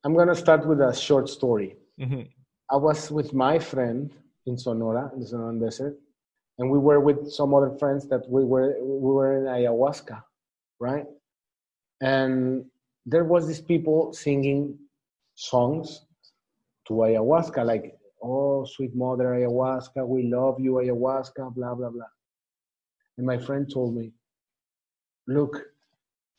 I'm 0.03 0.15
gonna 0.15 0.35
start 0.35 0.65
with 0.65 0.81
a 0.81 0.93
short 0.93 1.29
story. 1.29 1.75
Mm-hmm. 1.99 2.21
I 2.69 2.77
was 2.77 3.11
with 3.11 3.33
my 3.33 3.59
friend 3.59 4.11
in 4.45 4.57
Sonora, 4.57 5.11
in 5.13 5.19
the 5.19 5.25
Sonoran 5.25 5.59
Desert, 5.59 5.97
and 6.57 6.69
we 6.69 6.79
were 6.79 6.99
with 6.99 7.31
some 7.31 7.53
other 7.53 7.71
friends 7.77 8.07
that 8.09 8.27
we 8.29 8.43
were 8.43 8.75
we 8.81 9.11
were 9.11 9.37
in 9.37 9.43
ayahuasca, 9.45 10.23
right? 10.79 11.05
And 12.01 12.65
there 13.05 13.23
was 13.23 13.47
these 13.47 13.61
people 13.61 14.13
singing 14.13 14.77
songs 15.49 16.05
to 16.87 16.93
ayahuasca, 16.93 17.65
like, 17.65 17.97
oh, 18.21 18.65
sweet 18.65 18.93
mother 18.95 19.27
ayahuasca, 19.37 20.05
we 20.07 20.23
love 20.23 20.59
you, 20.59 20.73
ayahuasca, 20.73 21.53
blah, 21.55 21.73
blah, 21.75 21.89
blah. 21.89 22.11
And 23.17 23.25
my 23.25 23.37
friend 23.37 23.69
told 23.71 23.95
me, 23.95 24.13
look, 25.27 25.53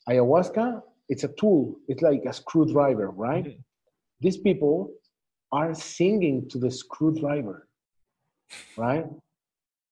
ayahuasca 0.09 0.83
it's 1.09 1.25
a 1.25 1.29
tool 1.41 1.77
it's 1.89 2.03
like 2.03 2.23
a 2.27 2.33
screwdriver 2.33 3.09
right 3.11 3.45
Mhm. 3.45 3.59
these 4.25 4.39
people 4.39 4.77
are 5.53 5.75
singing 5.75 6.49
to 6.51 6.59
the 6.59 6.71
screwdriver 6.71 7.69
right 8.77 9.07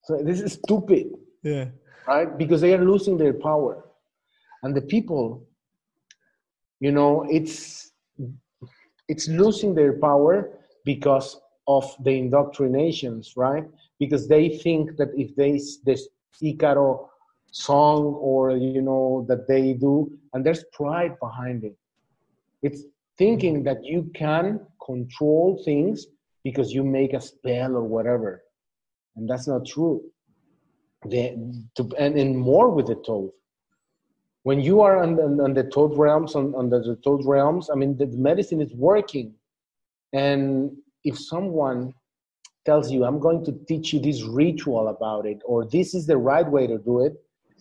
so 0.04 0.22
this 0.28 0.40
is 0.40 0.52
stupid 0.62 1.06
Yeah. 1.42 1.66
right 2.08 2.30
because 2.42 2.60
they 2.60 2.72
are 2.76 2.84
losing 2.92 3.16
their 3.18 3.34
power 3.48 3.74
and 4.62 4.74
the 4.74 4.82
people 4.94 5.46
you 6.80 6.92
know 6.92 7.12
it's 7.28 7.89
it's 9.10 9.28
losing 9.28 9.74
their 9.74 9.94
power 10.08 10.36
because 10.84 11.40
of 11.66 11.84
the 12.04 12.12
indoctrinations 12.22 13.34
right? 13.36 13.64
Because 13.98 14.28
they 14.28 14.44
think 14.64 14.96
that 14.98 15.10
if 15.14 15.34
they 15.36 15.52
this 15.84 16.08
icaro 16.42 17.08
song 17.50 18.04
or 18.28 18.52
you 18.56 18.80
know 18.80 19.26
that 19.28 19.48
they 19.48 19.72
do 19.72 20.10
and 20.32 20.46
there's 20.46 20.64
pride 20.72 21.14
behind 21.20 21.64
it. 21.64 21.76
It's 22.62 22.82
thinking 23.18 23.64
that 23.64 23.84
you 23.84 24.10
can 24.14 24.60
control 24.84 25.60
things 25.64 26.06
because 26.44 26.72
you 26.72 26.82
make 26.84 27.12
a 27.12 27.20
spell 27.20 27.72
or 27.76 27.84
whatever. 27.84 28.42
And 29.16 29.28
that's 29.28 29.48
not 29.48 29.66
true. 29.66 30.02
To, 31.10 31.90
and, 31.98 32.16
and 32.22 32.38
more 32.38 32.70
with 32.70 32.86
the 32.86 32.98
toad 33.06 33.30
when 34.42 34.60
you 34.60 34.80
are 34.80 35.02
on 35.02 35.16
the, 35.16 35.22
on 35.42 35.54
the 35.54 35.64
toad 35.64 35.96
realms 35.96 36.34
on, 36.34 36.54
on 36.54 36.70
the, 36.70 36.80
the 36.80 36.96
toad 37.04 37.24
realms 37.24 37.70
i 37.70 37.74
mean 37.74 37.96
the 37.96 38.06
medicine 38.06 38.60
is 38.60 38.72
working. 38.74 39.34
And 40.12 40.72
if 41.04 41.18
someone 41.18 41.94
tells 42.66 42.90
you 42.90 43.04
i'm 43.04 43.20
going 43.20 43.44
to 43.44 43.52
teach 43.68 43.92
you 43.92 44.00
this 44.00 44.22
ritual 44.22 44.88
about 44.88 45.26
it 45.26 45.38
or 45.44 45.66
this 45.66 45.94
is 45.94 46.06
the 46.06 46.16
right 46.16 46.48
way 46.48 46.66
to 46.66 46.78
do 46.78 47.04
it 47.04 47.14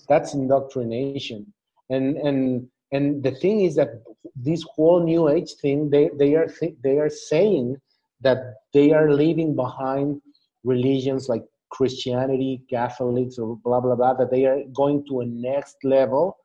that's 0.07 0.33
indoctrination. 0.33 1.53
And 1.89 2.17
and 2.17 2.67
and 2.91 3.23
the 3.23 3.31
thing 3.31 3.61
is 3.61 3.75
that 3.75 3.89
this 4.35 4.63
whole 4.75 5.03
new 5.03 5.29
age 5.29 5.53
thing 5.61 5.89
they 5.89 6.09
they 6.17 6.35
are 6.35 6.47
th- 6.47 6.75
they 6.83 6.97
are 6.97 7.09
saying 7.09 7.77
that 8.21 8.55
they 8.73 8.91
are 8.91 9.11
leaving 9.11 9.55
behind 9.55 10.21
religions 10.63 11.29
like 11.29 11.43
christianity 11.71 12.61
catholics 12.69 13.37
or 13.37 13.57
blah 13.63 13.79
blah 13.79 13.95
blah 13.95 14.13
that 14.13 14.31
they 14.31 14.45
are 14.45 14.59
going 14.73 15.05
to 15.07 15.21
a 15.21 15.25
next 15.25 15.77
level 15.83 16.35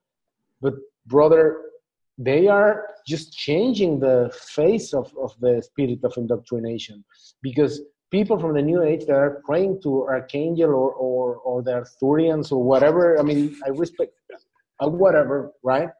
but 0.64 0.74
brother 1.06 1.44
they 2.18 2.46
are 2.46 2.72
just 3.06 3.32
changing 3.36 3.98
the 3.98 4.32
face 4.56 4.94
of, 4.94 5.12
of 5.20 5.32
the 5.40 5.60
spirit 5.60 5.98
of 6.04 6.16
indoctrination. 6.16 7.04
Because 7.42 7.82
people 8.10 8.38
from 8.38 8.54
the 8.54 8.62
new 8.62 8.82
age 8.82 9.04
that 9.06 9.16
are 9.16 9.42
praying 9.44 9.80
to 9.82 9.90
archangel 10.04 10.70
or 10.70 10.90
or, 10.92 11.36
or 11.48 11.62
the 11.62 11.72
arcturians 11.80 12.52
or 12.54 12.60
whatever 12.70 13.18
i 13.20 13.22
mean 13.28 13.40
i 13.66 13.68
respect 13.84 14.12
uh, 14.80 14.88
whatever 14.88 15.36
right? 15.70 15.90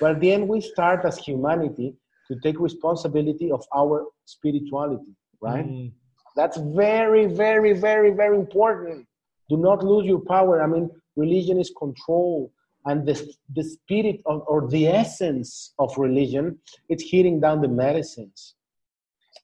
But 0.00 0.12
at 0.12 0.20
the 0.20 0.30
end 0.34 0.42
we 0.48 0.60
start 0.60 1.00
as 1.10 1.16
humanity 1.18 1.88
to 2.28 2.32
take 2.44 2.56
responsibility 2.60 3.48
of 3.50 3.62
our 3.80 3.94
spirituality 4.34 5.12
right? 5.48 5.66
Mm. 5.66 5.90
that's 6.38 6.58
very 6.84 7.24
very 7.44 7.72
very 7.88 8.10
very 8.22 8.36
important. 8.44 8.98
Do 9.52 9.56
not 9.68 9.78
lose 9.90 10.04
your 10.12 10.22
power. 10.34 10.54
I 10.62 10.68
mean 10.74 10.86
religion 11.16 11.56
is 11.64 11.70
control 11.84 12.52
and 12.88 13.06
the, 13.06 13.14
the 13.54 13.62
spirit 13.62 14.20
of, 14.26 14.42
or 14.46 14.68
the 14.68 14.86
essence 14.86 15.74
of 15.78 15.96
religion 15.96 16.58
it's 16.88 17.04
hitting 17.12 17.38
down 17.44 17.60
the 17.60 17.72
medicines 17.84 18.54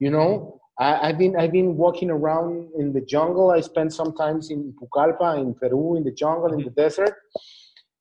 you 0.00 0.10
know 0.10 0.60
I, 0.78 1.08
i've 1.08 1.18
been 1.18 1.36
i've 1.36 1.52
been 1.52 1.76
walking 1.76 2.10
around 2.10 2.68
in 2.78 2.92
the 2.92 3.02
jungle 3.14 3.50
i 3.50 3.60
spent 3.60 3.92
sometimes 3.92 4.50
in 4.50 4.74
pucallpa 4.80 5.38
in 5.42 5.54
peru 5.54 5.96
in 5.96 6.04
the 6.04 6.16
jungle 6.22 6.52
in 6.52 6.60
the 6.60 6.70
mm-hmm. 6.70 6.82
desert 6.82 7.14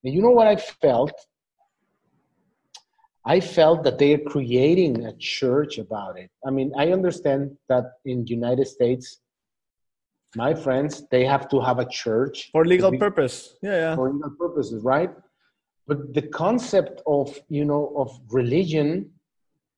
and 0.04 0.14
you 0.14 0.22
know 0.22 0.36
what 0.40 0.48
i 0.48 0.56
felt 0.56 1.14
I 3.26 3.40
felt 3.40 3.84
that 3.86 3.98
they 4.00 4.14
are 4.14 4.24
creating 4.34 5.06
a 5.06 5.14
church 5.18 5.78
about 5.78 6.20
it. 6.20 6.30
I 6.46 6.52
mean, 6.52 6.74
I 6.78 6.92
understand 6.92 7.56
that 7.70 7.86
in 8.04 8.28
United 8.28 8.68
States, 8.68 9.22
my 10.36 10.54
friends, 10.54 11.04
they 11.10 11.26
have 11.26 11.48
to 11.50 11.62
have 11.62 11.80
a 11.80 11.88
church 11.90 12.50
For 12.52 12.66
legal 12.66 12.92
be- 12.92 12.98
purpose. 12.98 13.56
Yeah, 13.62 13.72
yeah. 13.72 13.96
for 13.96 14.12
legal 14.12 14.32
purposes, 14.32 14.84
right? 14.84 15.12
But 15.88 16.14
the 16.14 16.22
concept 16.22 17.02
of 17.06 17.38
you 17.50 17.66
know 17.66 17.94
of 17.98 18.18
religion, 18.30 19.12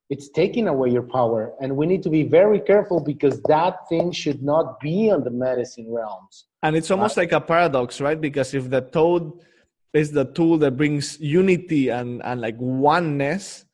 it's 0.09 0.29
taking 0.29 0.67
away 0.67 0.89
your 0.91 1.03
power, 1.03 1.53
and 1.61 1.75
we 1.75 1.85
need 1.85 2.03
to 2.03 2.09
be 2.09 2.23
very 2.23 2.59
careful 2.59 2.99
because 2.99 3.41
that 3.43 3.87
thing 3.89 4.11
should 4.11 4.43
not 4.43 4.79
be 4.79 5.09
on 5.09 5.23
the 5.23 5.31
medicine 5.31 5.91
realms. 5.91 6.45
And 6.61 6.75
it's 6.75 6.91
almost 6.91 7.17
like 7.17 7.31
a 7.31 7.41
paradox, 7.41 7.99
right? 8.01 8.19
Because 8.19 8.53
if 8.53 8.69
the 8.69 8.81
toad 8.81 9.31
is 9.93 10.11
the 10.11 10.25
tool 10.25 10.57
that 10.59 10.77
brings 10.77 11.19
unity 11.19 11.89
and, 11.89 12.21
and 12.25 12.41
like 12.41 12.55
oneness, 12.59 13.65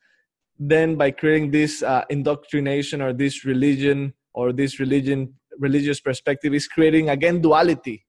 then 0.58 0.94
by 0.94 1.10
creating 1.10 1.50
this 1.50 1.82
uh, 1.82 2.04
indoctrination 2.10 3.02
or 3.02 3.12
this 3.12 3.44
religion 3.44 4.14
or 4.32 4.52
this 4.52 4.78
religion 4.78 5.34
religious 5.58 6.00
perspective 6.00 6.54
is 6.54 6.66
creating 6.66 7.10
again 7.10 7.40
duality, 7.40 8.06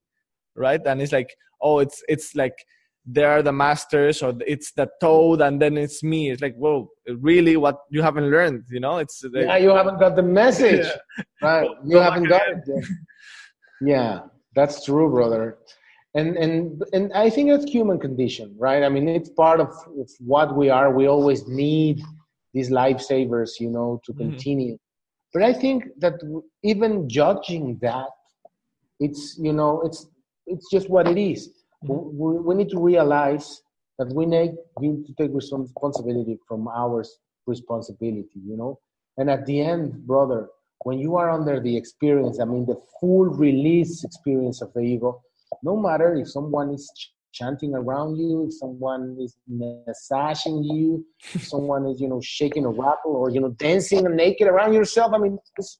right? 0.55 0.81
And 0.85 1.01
it's 1.01 1.11
like, 1.11 1.35
oh, 1.61 1.79
it's 1.79 2.03
it's 2.07 2.35
like 2.35 2.55
they 3.05 3.23
are 3.23 3.41
the 3.41 3.51
masters 3.51 4.21
or 4.23 4.33
it's 4.47 4.71
the 4.73 4.87
toad 5.01 5.41
and 5.41 5.61
then 5.61 5.77
it's 5.77 6.03
me. 6.03 6.31
It's 6.31 6.41
like, 6.41 6.55
whoa, 6.55 6.89
really? 7.19 7.57
What 7.57 7.79
you 7.89 8.01
haven't 8.01 8.29
learned, 8.31 8.63
you 8.69 8.79
know? 8.79 8.97
It's 8.99 9.23
like, 9.23 9.43
Yeah, 9.45 9.57
you 9.57 9.69
haven't 9.69 9.99
got 9.99 10.15
the 10.15 10.23
message, 10.23 10.87
right? 11.41 11.69
You 11.85 11.97
haven't 11.97 12.25
got 12.29 12.47
it. 12.47 12.57
yet. 12.67 12.83
Yeah, 13.81 14.19
that's 14.55 14.85
true, 14.85 15.09
brother. 15.09 15.57
And 16.15 16.37
and 16.37 16.83
and 16.93 17.11
I 17.13 17.29
think 17.29 17.49
that's 17.49 17.65
human 17.65 17.99
condition, 17.99 18.55
right? 18.57 18.83
I 18.83 18.89
mean, 18.89 19.09
it's 19.09 19.29
part 19.29 19.59
of, 19.59 19.69
of 19.99 20.09
what 20.19 20.55
we 20.55 20.69
are. 20.69 20.91
We 20.93 21.07
always 21.07 21.47
need 21.47 22.01
these 22.53 22.69
lifesavers, 22.69 23.59
you 23.59 23.69
know, 23.71 23.99
to 24.05 24.13
Mhm. 24.13 24.17
continue. 24.19 24.77
But 25.33 25.41
I 25.43 25.53
think 25.53 25.85
that 25.97 26.13
even 26.63 27.09
judging 27.09 27.79
that, 27.81 28.09
it's 28.99 29.37
you 29.41 29.53
know, 29.53 29.81
it's 29.81 30.07
it's 30.45 30.69
just 30.71 30.87
what 30.89 31.07
it 31.07 31.17
is. 31.17 31.49
We, 31.83 32.39
we 32.39 32.55
need 32.55 32.69
to 32.69 32.79
realize 32.79 33.61
that 33.99 34.13
we 34.13 34.25
need, 34.25 34.55
we 34.79 34.89
need 34.89 35.05
to 35.07 35.13
take 35.13 35.31
respons- 35.31 35.69
responsibility 35.69 36.39
from 36.47 36.67
our 36.67 37.03
responsibility, 37.45 38.39
you 38.45 38.57
know. 38.57 38.79
And 39.17 39.29
at 39.29 39.45
the 39.45 39.61
end, 39.61 40.05
brother, 40.07 40.49
when 40.83 40.99
you 40.99 41.15
are 41.15 41.29
under 41.29 41.59
the 41.59 41.75
experience, 41.77 42.39
I 42.39 42.45
mean, 42.45 42.65
the 42.65 42.79
full 42.99 43.25
release 43.25 44.03
experience 44.03 44.61
of 44.61 44.73
the 44.73 44.81
ego, 44.81 45.21
no 45.61 45.77
matter 45.77 46.15
if 46.15 46.29
someone 46.29 46.71
is 46.71 46.91
ch- 46.97 47.13
chanting 47.31 47.73
around 47.75 48.17
you, 48.17 48.45
if 48.47 48.53
someone 48.53 49.17
is 49.19 49.37
massaging 49.47 50.63
you, 50.63 51.05
if 51.33 51.43
someone 51.43 51.85
is, 51.87 52.01
you 52.01 52.07
know, 52.07 52.21
shaking 52.21 52.65
a 52.65 52.69
rattle 52.69 53.15
or, 53.15 53.29
you 53.29 53.39
know, 53.39 53.49
dancing 53.49 54.03
naked 54.15 54.47
around 54.47 54.73
yourself, 54.73 55.13
I 55.13 55.17
mean, 55.19 55.37
it's 55.57 55.79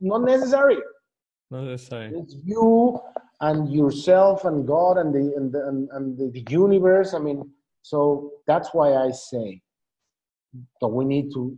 not 0.00 0.22
necessary. 0.22 0.78
Not 1.50 1.64
necessary. 1.64 2.12
It's 2.14 2.36
you 2.44 3.00
and 3.40 3.72
yourself 3.72 4.44
and 4.44 4.66
God 4.66 4.98
and 4.98 5.14
the, 5.14 5.34
and 5.36 5.52
the, 5.52 5.68
and, 5.68 5.88
and 5.92 6.18
the, 6.18 6.44
universe. 6.48 7.14
I 7.14 7.18
mean, 7.18 7.50
so 7.82 8.32
that's 8.46 8.70
why 8.72 8.94
I 8.94 9.10
say 9.10 9.60
that 10.80 10.88
we 10.88 11.04
need 11.04 11.32
to 11.34 11.56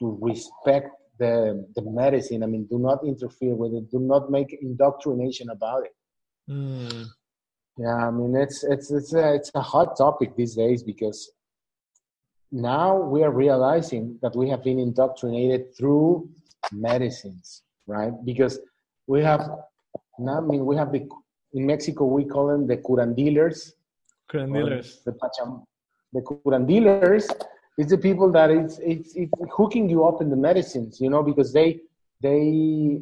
to 0.00 0.18
respect 0.20 0.88
the 1.18 1.64
the 1.76 1.82
medicine. 1.82 2.42
I 2.42 2.46
mean, 2.46 2.66
do 2.66 2.78
not 2.78 3.04
interfere 3.04 3.54
with 3.54 3.72
it. 3.74 3.90
Do 3.90 4.00
not 4.00 4.30
make 4.30 4.58
indoctrination 4.60 5.50
about 5.50 5.84
it. 5.84 5.94
Mm. 6.50 7.06
Yeah, 7.78 8.08
I 8.08 8.10
mean, 8.10 8.36
it's 8.36 8.64
it's 8.64 8.90
it's 8.90 9.14
a 9.14 9.34
it's 9.34 9.50
a 9.54 9.62
hot 9.62 9.96
topic 9.96 10.36
these 10.36 10.56
days 10.56 10.82
because 10.82 11.30
now 12.50 12.96
we 12.96 13.22
are 13.22 13.30
realizing 13.30 14.18
that 14.22 14.36
we 14.36 14.48
have 14.50 14.62
been 14.62 14.78
indoctrinated 14.78 15.74
through 15.76 16.28
medicines, 16.70 17.62
right? 17.86 18.12
Because 18.24 18.58
we 19.06 19.22
have 19.22 19.48
now, 20.18 20.38
I 20.38 20.40
mean, 20.40 20.64
we 20.64 20.76
have 20.76 20.92
the 20.92 21.08
in 21.54 21.66
Mexico 21.66 22.04
we 22.06 22.24
call 22.24 22.48
them 22.48 22.66
the 22.66 22.76
curandealers, 22.76 23.72
Curandealers. 24.30 25.04
the 25.04 25.12
pacham, 25.12 25.64
the 26.12 26.20
curandealers. 26.20 27.28
It's 27.78 27.90
the 27.90 27.98
people 27.98 28.30
that 28.32 28.50
it's, 28.50 28.78
it's 28.78 29.14
it's 29.16 29.32
hooking 29.50 29.88
you 29.88 30.04
up 30.04 30.20
in 30.20 30.28
the 30.30 30.36
medicines, 30.36 31.00
you 31.00 31.10
know, 31.10 31.22
because 31.22 31.52
they 31.52 31.80
they 32.22 33.00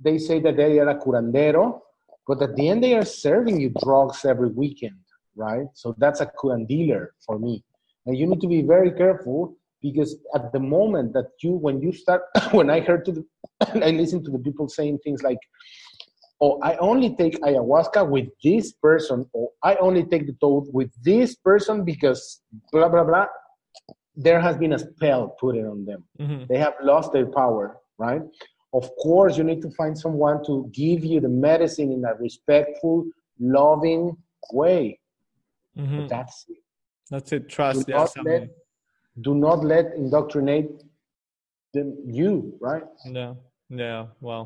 they 0.00 0.18
say 0.18 0.40
that 0.40 0.56
they 0.56 0.78
are 0.78 0.88
a 0.88 0.98
curandero, 0.98 1.80
but 2.26 2.42
at 2.42 2.54
the 2.56 2.68
end 2.68 2.82
they 2.84 2.94
are 2.94 3.04
serving 3.04 3.60
you 3.60 3.72
drugs 3.82 4.24
every 4.24 4.48
weekend, 4.48 4.98
right? 5.36 5.66
So 5.74 5.94
that's 5.98 6.20
a 6.20 6.26
curandealer 6.26 7.08
for 7.24 7.38
me. 7.38 7.64
And 8.06 8.16
you 8.16 8.26
need 8.26 8.40
to 8.42 8.48
be 8.48 8.60
very 8.60 8.92
careful 8.92 9.56
because 9.80 10.16
at 10.34 10.52
the 10.52 10.60
moment 10.60 11.12
that 11.14 11.28
you 11.42 11.52
when 11.52 11.80
you 11.80 11.92
start 11.92 12.22
when 12.52 12.68
I 12.70 12.80
heard 12.80 13.04
to 13.06 13.12
the 13.12 13.24
I 13.86 13.90
listen 13.90 14.22
to 14.24 14.30
the 14.30 14.38
people 14.38 14.68
saying 14.68 14.98
things 14.98 15.22
like 15.22 15.38
oh 16.44 16.52
I 16.70 16.72
only 16.90 17.10
take 17.20 17.34
ayahuasca 17.48 18.02
with 18.14 18.28
this 18.46 18.66
person 18.86 19.18
or 19.36 19.46
I 19.70 19.72
only 19.86 20.04
take 20.12 20.24
the 20.30 20.36
toad 20.44 20.64
with 20.78 20.90
this 21.10 21.30
person 21.48 21.76
because 21.90 22.20
blah 22.72 22.88
blah 22.94 23.06
blah 23.10 23.26
there 24.26 24.40
has 24.46 24.54
been 24.62 24.72
a 24.78 24.80
spell 24.86 25.22
put 25.40 25.54
on 25.72 25.78
them 25.90 26.00
Mhm. 26.24 26.40
they 26.50 26.58
have 26.66 26.76
lost 26.90 27.08
their 27.14 27.28
power 27.40 27.64
right 28.06 28.22
of 28.78 28.84
course 29.06 29.32
you 29.38 29.44
need 29.50 29.62
to 29.66 29.70
find 29.80 29.94
someone 30.04 30.36
to 30.48 30.54
give 30.82 31.00
you 31.12 31.18
the 31.26 31.32
medicine 31.48 31.88
in 31.96 32.02
a 32.12 32.14
respectful 32.26 32.96
loving 33.60 34.02
way 34.60 34.82
Mhm. 35.84 36.08
that's 36.14 36.36
it 36.54 36.60
That's 37.12 37.30
it. 37.36 37.42
Trust. 37.54 37.86
Do 37.86 37.92
not 38.00 38.10
let, 38.28 38.42
do 39.26 39.32
not 39.46 39.58
let 39.72 39.84
indoctrinate 40.02 40.70
them 41.74 41.88
you, 42.18 42.32
right? 42.68 42.86
Yeah. 43.18 43.32
Yeah. 43.84 44.00
Well. 44.26 44.44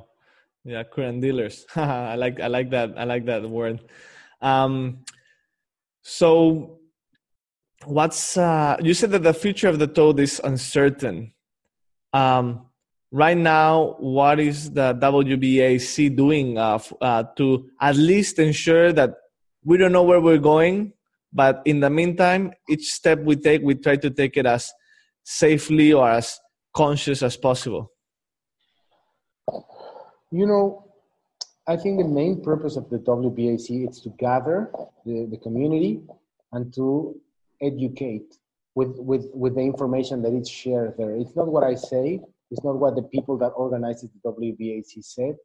Yeah. 0.68 0.82
Curandealers. 0.84 1.64
I 1.76 2.16
like. 2.16 2.40
I 2.40 2.48
like 2.48 2.70
that. 2.70 2.92
I 2.98 3.04
like 3.04 3.24
that 3.24 3.48
word. 3.48 3.80
Um. 4.42 5.04
So, 6.02 6.80
what's 7.86 8.36
uh? 8.36 8.76
You 8.82 8.92
said 8.92 9.10
that 9.12 9.22
the 9.22 9.32
future 9.32 9.68
of 9.68 9.78
the 9.78 9.86
toad 9.86 10.20
is 10.20 10.40
uncertain. 10.44 11.32
Um. 12.12 12.66
Right 13.10 13.38
now, 13.38 13.96
what 13.98 14.38
is 14.38 14.70
the 14.72 14.92
WBAC 14.92 16.14
doing 16.14 16.58
uh, 16.58 16.78
uh, 17.00 17.22
to 17.36 17.70
at 17.80 17.96
least 17.96 18.38
ensure 18.38 18.92
that 18.92 19.14
we 19.64 19.78
don't 19.78 19.92
know 19.92 20.02
where 20.02 20.20
we're 20.20 20.36
going, 20.36 20.92
but 21.32 21.62
in 21.64 21.80
the 21.80 21.88
meantime, 21.88 22.52
each 22.68 22.92
step 22.92 23.20
we 23.20 23.36
take, 23.36 23.62
we 23.62 23.76
try 23.76 23.96
to 23.96 24.10
take 24.10 24.36
it 24.36 24.44
as 24.44 24.70
safely 25.24 25.94
or 25.94 26.10
as 26.10 26.38
conscious 26.74 27.22
as 27.22 27.38
possible. 27.38 27.90
You 30.30 30.46
know, 30.46 30.84
I 31.66 31.76
think 31.76 32.00
the 32.00 32.08
main 32.08 32.42
purpose 32.42 32.76
of 32.76 32.90
the 32.90 32.98
WBAC 32.98 33.88
is 33.88 34.00
to 34.02 34.10
gather 34.18 34.70
the, 35.04 35.26
the 35.30 35.38
community 35.38 36.00
and 36.52 36.72
to 36.74 37.18
educate 37.62 38.36
with, 38.74 38.96
with, 38.98 39.26
with 39.34 39.54
the 39.54 39.62
information 39.62 40.22
that 40.22 40.34
is 40.34 40.48
shared 40.48 40.94
there. 40.98 41.16
It's 41.16 41.34
not 41.34 41.48
what 41.48 41.64
I 41.64 41.74
say, 41.74 42.20
it's 42.50 42.64
not 42.64 42.78
what 42.78 42.94
the 42.94 43.02
people 43.02 43.38
that 43.38 43.48
organize 43.48 44.02
the 44.02 44.10
WBAC 44.24 45.02
said. 45.02 45.36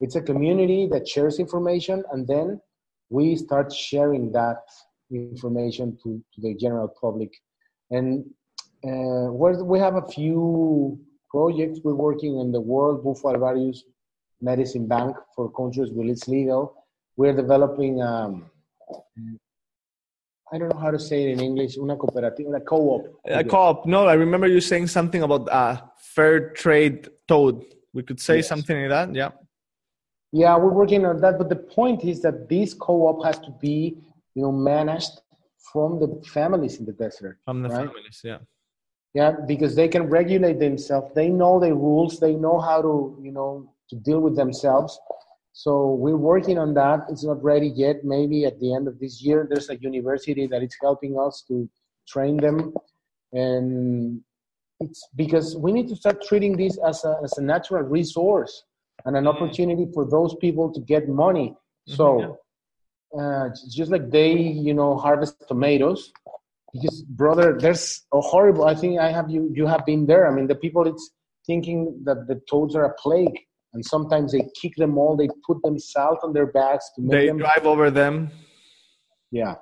It's 0.00 0.16
a 0.16 0.22
community 0.22 0.88
that 0.92 1.06
shares 1.06 1.38
information 1.38 2.02
and 2.12 2.26
then 2.26 2.60
we 3.10 3.36
start 3.36 3.72
sharing 3.72 4.32
that 4.32 4.62
information 5.10 5.98
to, 6.02 6.22
to 6.34 6.40
the 6.40 6.54
general 6.54 6.88
public. 7.00 7.32
And 7.90 8.24
uh, 8.84 9.32
we 9.32 9.78
have 9.78 9.96
a 9.96 10.06
few 10.06 10.98
projects. 11.30 11.80
We're 11.82 11.94
working 11.94 12.38
in 12.40 12.52
the 12.52 12.60
World 12.60 13.02
Bufo 13.02 13.32
Alvarius 13.32 13.80
Medicine 14.40 14.86
Bank 14.86 15.16
for 15.34 15.50
countries 15.50 15.90
where 15.92 16.08
it's 16.08 16.28
legal. 16.28 16.74
We're 17.16 17.34
developing, 17.34 18.00
um, 18.02 18.50
I 20.52 20.58
don't 20.58 20.72
know 20.72 20.80
how 20.80 20.90
to 20.90 20.98
say 20.98 21.24
it 21.24 21.32
in 21.32 21.40
English, 21.40 21.76
una 21.76 21.96
cooperativa, 21.96 22.56
a 22.56 22.60
co-op. 22.60 23.20
A 23.26 23.44
co-op. 23.44 23.86
No, 23.86 24.06
I 24.06 24.14
remember 24.14 24.46
you 24.46 24.60
saying 24.60 24.86
something 24.86 25.22
about 25.22 25.48
uh, 25.50 25.80
fair 25.96 26.50
trade 26.50 27.08
toad. 27.28 27.64
We 27.92 28.02
could 28.02 28.20
say 28.20 28.36
yes. 28.36 28.48
something 28.48 28.80
like 28.80 28.90
that. 28.90 29.14
Yeah. 29.14 29.30
Yeah, 30.32 30.56
we're 30.56 30.72
working 30.72 31.04
on 31.04 31.20
that. 31.20 31.38
But 31.38 31.48
the 31.48 31.56
point 31.56 32.04
is 32.04 32.22
that 32.22 32.48
this 32.48 32.72
co-op 32.72 33.24
has 33.24 33.38
to 33.40 33.50
be, 33.60 33.98
you 34.34 34.42
know, 34.42 34.52
managed 34.52 35.20
from 35.72 35.98
the 35.98 36.22
families 36.26 36.78
in 36.78 36.86
the 36.86 36.92
desert. 36.92 37.38
From 37.44 37.62
the 37.62 37.68
right? 37.68 37.86
families, 37.86 38.20
yeah. 38.24 38.38
Yeah, 39.12 39.32
because 39.46 39.74
they 39.74 39.88
can 39.88 40.04
regulate 40.04 40.60
themselves. 40.60 41.12
They 41.14 41.28
know 41.28 41.58
the 41.58 41.74
rules. 41.74 42.20
They 42.20 42.34
know 42.34 42.60
how 42.60 42.80
to, 42.80 43.18
you 43.20 43.32
know, 43.32 43.74
to 43.90 43.96
deal 43.96 44.20
with 44.20 44.36
themselves. 44.36 44.98
So 45.52 45.94
we're 45.94 46.16
working 46.16 46.58
on 46.58 46.74
that. 46.74 47.00
It's 47.10 47.24
not 47.24 47.42
ready 47.42 47.68
yet. 47.68 48.04
Maybe 48.04 48.44
at 48.44 48.58
the 48.60 48.72
end 48.72 48.88
of 48.88 48.98
this 48.98 49.20
year, 49.20 49.46
there's 49.48 49.68
a 49.68 49.76
university 49.76 50.46
that 50.46 50.62
is 50.62 50.74
helping 50.80 51.18
us 51.18 51.44
to 51.48 51.68
train 52.08 52.36
them, 52.36 52.72
and 53.32 54.20
it's 54.78 55.06
because 55.16 55.56
we 55.56 55.72
need 55.72 55.88
to 55.88 55.96
start 55.96 56.22
treating 56.22 56.56
this 56.56 56.78
as 56.78 57.04
a 57.04 57.18
as 57.24 57.36
a 57.36 57.42
natural 57.42 57.82
resource 57.82 58.64
and 59.04 59.16
an 59.16 59.24
mm. 59.24 59.34
opportunity 59.34 59.86
for 59.92 60.08
those 60.08 60.34
people 60.36 60.72
to 60.72 60.80
get 60.80 61.08
money. 61.08 61.48
Mm-hmm, 61.88 61.96
so, 61.96 62.38
uh, 63.18 63.48
just 63.70 63.90
like 63.90 64.10
they, 64.10 64.32
you 64.32 64.72
know, 64.72 64.96
harvest 64.96 65.42
tomatoes, 65.48 66.12
because 66.72 67.02
brother, 67.02 67.58
there's 67.58 68.06
a 68.14 68.20
horrible. 68.20 68.64
I 68.64 68.74
think 68.74 69.00
I 69.00 69.10
have 69.10 69.28
you. 69.30 69.50
You 69.52 69.66
have 69.66 69.84
been 69.84 70.06
there. 70.06 70.28
I 70.28 70.34
mean, 70.34 70.46
the 70.46 70.54
people 70.54 70.86
it's 70.86 71.10
thinking 71.46 72.00
that 72.04 72.28
the 72.28 72.40
toads 72.48 72.76
are 72.76 72.84
a 72.84 72.94
plague, 72.94 73.38
and 73.72 73.84
sometimes 73.84 74.32
they 74.32 74.48
kick 74.60 74.74
them 74.76 74.98
all. 74.98 75.16
They 75.16 75.28
put 75.46 75.62
them 75.62 75.78
salt 75.78 76.20
on 76.22 76.32
their 76.32 76.46
backs 76.46 76.90
to 76.96 77.02
make 77.02 77.10
they 77.12 77.26
them. 77.26 77.38
drive 77.38 77.66
over 77.66 77.90
them. 77.90 78.30
Yeah. 79.30 79.54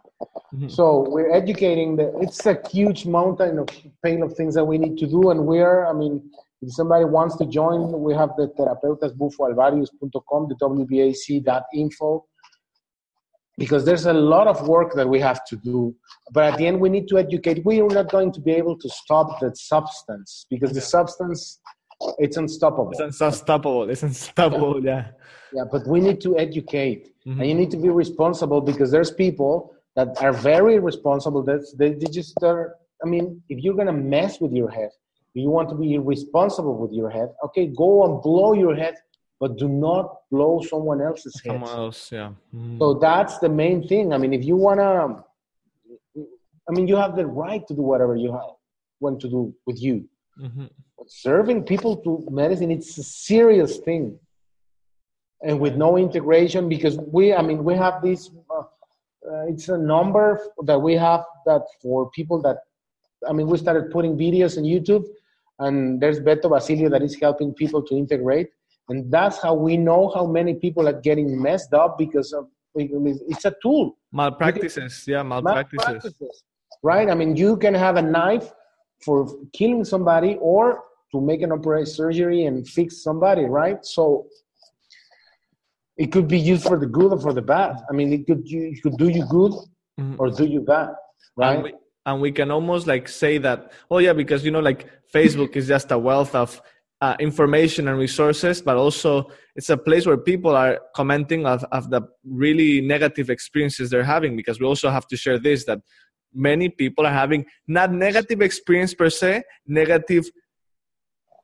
Mm-hmm. 0.55 0.69
So 0.69 1.07
we're 1.09 1.31
educating 1.31 1.97
the. 1.97 2.17
It's 2.21 2.47
a 2.47 2.59
huge 2.71 3.07
mountain 3.07 3.59
of 3.59 3.69
pain 4.03 4.23
of 4.23 4.35
things 4.35 4.55
that 4.55 4.65
we 4.65 4.79
need 4.79 4.97
to 4.99 5.07
do, 5.07 5.31
and 5.31 5.47
we're. 5.47 5.87
I 5.87 5.93
mean, 5.93 6.31
if 6.63 6.73
somebody 6.73 7.05
wants 7.05 7.37
to 7.37 7.47
join, 7.47 8.01
we 8.01 8.15
have 8.15 8.31
the 8.37 8.49
terapeutasbufoalvarius.com, 8.59 10.49
the 10.49 10.55
wbac.info, 10.55 12.27
because 13.59 13.85
there's 13.85 14.07
a 14.07 14.13
lot 14.13 14.49
of 14.49 14.67
work 14.67 14.95
that 14.95 15.09
we 15.09 15.21
have 15.21 15.45
to 15.47 15.57
do. 15.57 15.95
But 16.33 16.53
at 16.53 16.59
the 16.59 16.67
end, 16.67 16.81
we 16.81 16.89
need 16.89 17.07
to 17.09 17.19
educate. 17.19 17.65
We 17.65 17.81
are 17.81 17.89
not 17.89 18.11
going 18.11 18.33
to 18.33 18.41
be 18.41 18.53
able 18.53 18.79
to 18.79 18.89
stop 18.89 19.39
that 19.41 19.57
substance 19.57 20.47
because 20.51 20.73
the 20.73 20.81
substance, 20.81 21.61
it's 22.19 22.37
unstoppable. 22.37 22.93
It's 22.93 23.01
unstoppable. 23.01 23.91
It's 23.91 24.03
unstoppable. 24.03 24.85
Yeah. 24.85 25.09
Yeah, 25.53 25.65
but 25.71 25.87
we 25.87 26.01
need 26.01 26.21
to 26.21 26.39
educate, 26.39 27.09
mm-hmm. 27.27 27.41
and 27.41 27.49
you 27.49 27.55
need 27.55 27.71
to 27.71 27.79
be 27.79 27.89
responsible 27.89 28.61
because 28.61 28.91
there's 28.91 29.11
people 29.11 29.75
that 29.97 30.09
are 30.21 30.33
very 30.33 30.79
responsible. 30.79 31.43
That 31.43 31.67
they, 31.79 31.95
they 31.95 32.11
just 32.13 32.35
are. 32.43 32.75
I 33.03 33.09
mean, 33.09 33.43
if 33.49 33.65
you're 33.65 33.75
gonna 33.75 33.93
mess 33.93 34.41
with 34.41 34.53
your 34.53 34.71
head, 34.71 34.91
you 35.39 35.51
want 35.51 35.69
to 35.71 35.75
be 35.75 35.99
responsible 35.99 36.77
with 36.77 36.93
your 36.93 37.11
head, 37.11 37.29
okay, 37.45 37.67
go 37.67 38.05
and 38.05 38.23
blow 38.23 38.53
your 38.53 38.75
head, 38.75 38.95
but 39.41 39.57
do 39.57 39.69
not 39.69 40.17
blow 40.31 40.61
someone 40.61 41.01
else's 41.01 41.41
head. 41.45 41.53
Someone 41.53 41.71
else, 41.71 42.13
yeah. 42.13 42.33
Mm. 42.55 42.79
So 42.79 42.95
that's 42.95 43.39
the 43.39 43.49
main 43.49 43.87
thing. 43.87 44.13
I 44.13 44.19
mean, 44.19 44.33
if 44.33 44.45
you 44.45 44.57
wanna, 44.57 45.23
I 46.69 46.73
mean, 46.73 46.89
you 46.89 46.97
have 46.97 47.17
the 47.17 47.27
right 47.27 47.67
to 47.69 47.75
do 47.75 47.83
whatever 47.83 48.17
you 48.17 48.33
have, 48.33 48.51
want 49.01 49.21
to 49.21 49.29
do 49.29 49.55
with 49.67 49.81
you. 49.81 50.09
Mm-hmm. 50.41 50.67
serving 51.07 51.65
people 51.65 51.97
to 51.99 52.27
medicine, 52.31 52.71
it's 52.71 52.97
a 52.99 53.03
serious 53.03 53.79
thing. 53.79 54.19
And 55.43 55.59
with 55.61 55.77
no 55.77 55.97
integration, 55.97 56.69
because 56.69 56.97
we, 56.99 57.35
I 57.35 57.43
mean, 57.43 57.65
we 57.65 57.75
have 57.75 58.03
this. 58.03 58.31
Uh, 58.51 58.61
uh, 58.61 59.47
it's 59.49 59.69
a 59.69 59.77
number 59.77 60.41
that 60.65 60.79
we 60.79 60.95
have 60.95 61.25
that 61.47 61.63
for 61.83 62.11
people 62.11 62.41
that 62.43 62.59
I 63.27 63.33
mean, 63.33 63.47
we 63.47 63.59
started 63.59 63.91
putting 63.91 64.17
videos 64.17 64.59
on 64.59 64.65
YouTube, 64.65 65.05
and 65.59 66.01
there's 66.01 66.21
Beto 66.21 66.51
Basilio 66.51 66.89
that 66.91 67.03
is 67.03 67.19
helping 67.21 67.53
people 67.55 67.83
to 67.83 67.97
integrate. 67.97 68.49
And 68.89 69.11
that's 69.11 69.43
how 69.43 69.55
we 69.55 69.77
know 69.77 70.11
how 70.15 70.27
many 70.27 70.55
people 70.55 70.89
are 70.89 71.01
getting 71.01 71.41
messed 71.41 71.75
up 71.75 71.99
because 71.99 72.33
of 72.33 72.49
it's 72.75 73.45
a 73.45 73.55
tool. 73.61 73.99
Malpractices, 74.13 75.05
yeah, 75.07 75.23
malpractices. 75.23 75.87
malpractices. 75.87 76.45
Right? 76.83 77.11
I 77.11 77.15
mean, 77.15 77.35
you 77.35 77.57
can 77.57 77.75
have 77.75 77.97
a 77.97 78.03
knife 78.03 78.53
for 79.05 79.29
killing 79.53 79.85
somebody 79.85 80.37
or 80.41 80.83
to 81.13 81.21
make 81.21 81.43
an 81.43 81.53
operation 81.53 81.93
surgery 81.93 82.45
and 82.45 82.69
fix 82.69 83.03
somebody, 83.03 83.45
right? 83.45 83.85
So 83.85 84.27
it 85.97 86.13
could 86.13 86.29
be 86.29 86.39
used 86.39 86.65
for 86.65 86.79
the 86.79 86.87
good 86.87 87.13
or 87.13 87.21
for 87.21 87.33
the 87.33 87.43
bad. 87.43 87.77
I 87.91 87.93
mean, 87.93 88.13
it 88.13 88.27
could 88.27 88.43
it 88.45 88.83
could 88.83 88.97
do 88.97 89.09
you 89.09 89.25
good 89.27 89.53
mm-hmm. 89.99 90.17
or 90.19 90.31
do 90.31 90.45
you 90.45 90.61
bad, 90.61 90.91
right? 91.37 91.75
and 92.09 92.23
we 92.23 92.33
can 92.33 92.51
almost 92.51 92.87
like 92.87 93.07
say 93.07 93.39
that 93.39 93.71
oh 93.91 93.99
yeah 93.99 94.15
because 94.15 94.45
you 94.45 94.51
know 94.51 94.61
like 94.61 94.89
facebook 95.15 95.55
is 95.57 95.69
just 95.69 95.93
a 95.93 95.99
wealth 95.99 96.35
of 96.35 96.61
uh, 97.01 97.15
information 97.21 97.87
and 97.87 97.97
resources 97.99 98.61
but 98.61 98.77
also 98.77 99.31
it's 99.55 99.71
a 99.71 99.77
place 99.77 100.05
where 100.05 100.17
people 100.17 100.57
are 100.57 100.81
commenting 100.97 101.47
of, 101.47 101.65
of 101.71 101.91
the 101.91 102.01
really 102.25 102.81
negative 102.81 103.31
experiences 103.31 103.89
they're 103.91 104.11
having 104.17 104.35
because 104.35 104.59
we 104.59 104.67
also 104.67 104.91
have 104.91 105.07
to 105.07 105.17
share 105.17 105.39
this 105.39 105.65
that 105.65 105.81
many 106.39 106.69
people 106.69 107.07
are 107.07 107.13
having 107.13 107.45
not 107.67 107.93
negative 107.93 108.41
experience 108.41 108.95
per 108.95 109.11
se 109.11 109.43
negative 109.67 110.31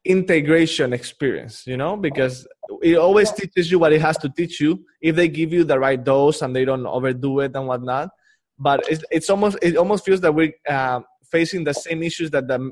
integration 0.05 0.93
experience 0.93 1.67
you 1.67 1.77
know 1.77 1.97
because 1.97 2.47
it 2.83 2.97
always 2.97 3.31
teaches 3.33 3.71
you 3.71 3.79
what 3.79 3.93
it 3.93 4.01
has 4.01 4.19
to 4.19 4.29
teach 4.29 4.61
you. 4.61 4.85
If 5.01 5.17
they 5.17 5.29
give 5.29 5.53
you 5.53 5.65
the 5.65 5.79
right 5.79 6.03
dose 6.03 6.43
and 6.43 6.55
they 6.55 6.65
don't 6.65 6.87
overdo 6.87 7.41
it 7.41 7.53
and 7.55 7.67
whatnot. 7.67 8.11
But 8.59 8.89
it's, 8.89 9.05
it's 9.11 9.31
almost 9.31 9.59
it 9.63 9.77
almost 9.77 10.05
feels 10.05 10.21
that 10.21 10.33
we're 10.33 10.53
uh, 10.69 11.01
facing 11.31 11.65
the 11.65 11.73
same 11.73 12.03
issues 12.03 12.31
that 12.31 12.47
the 12.47 12.71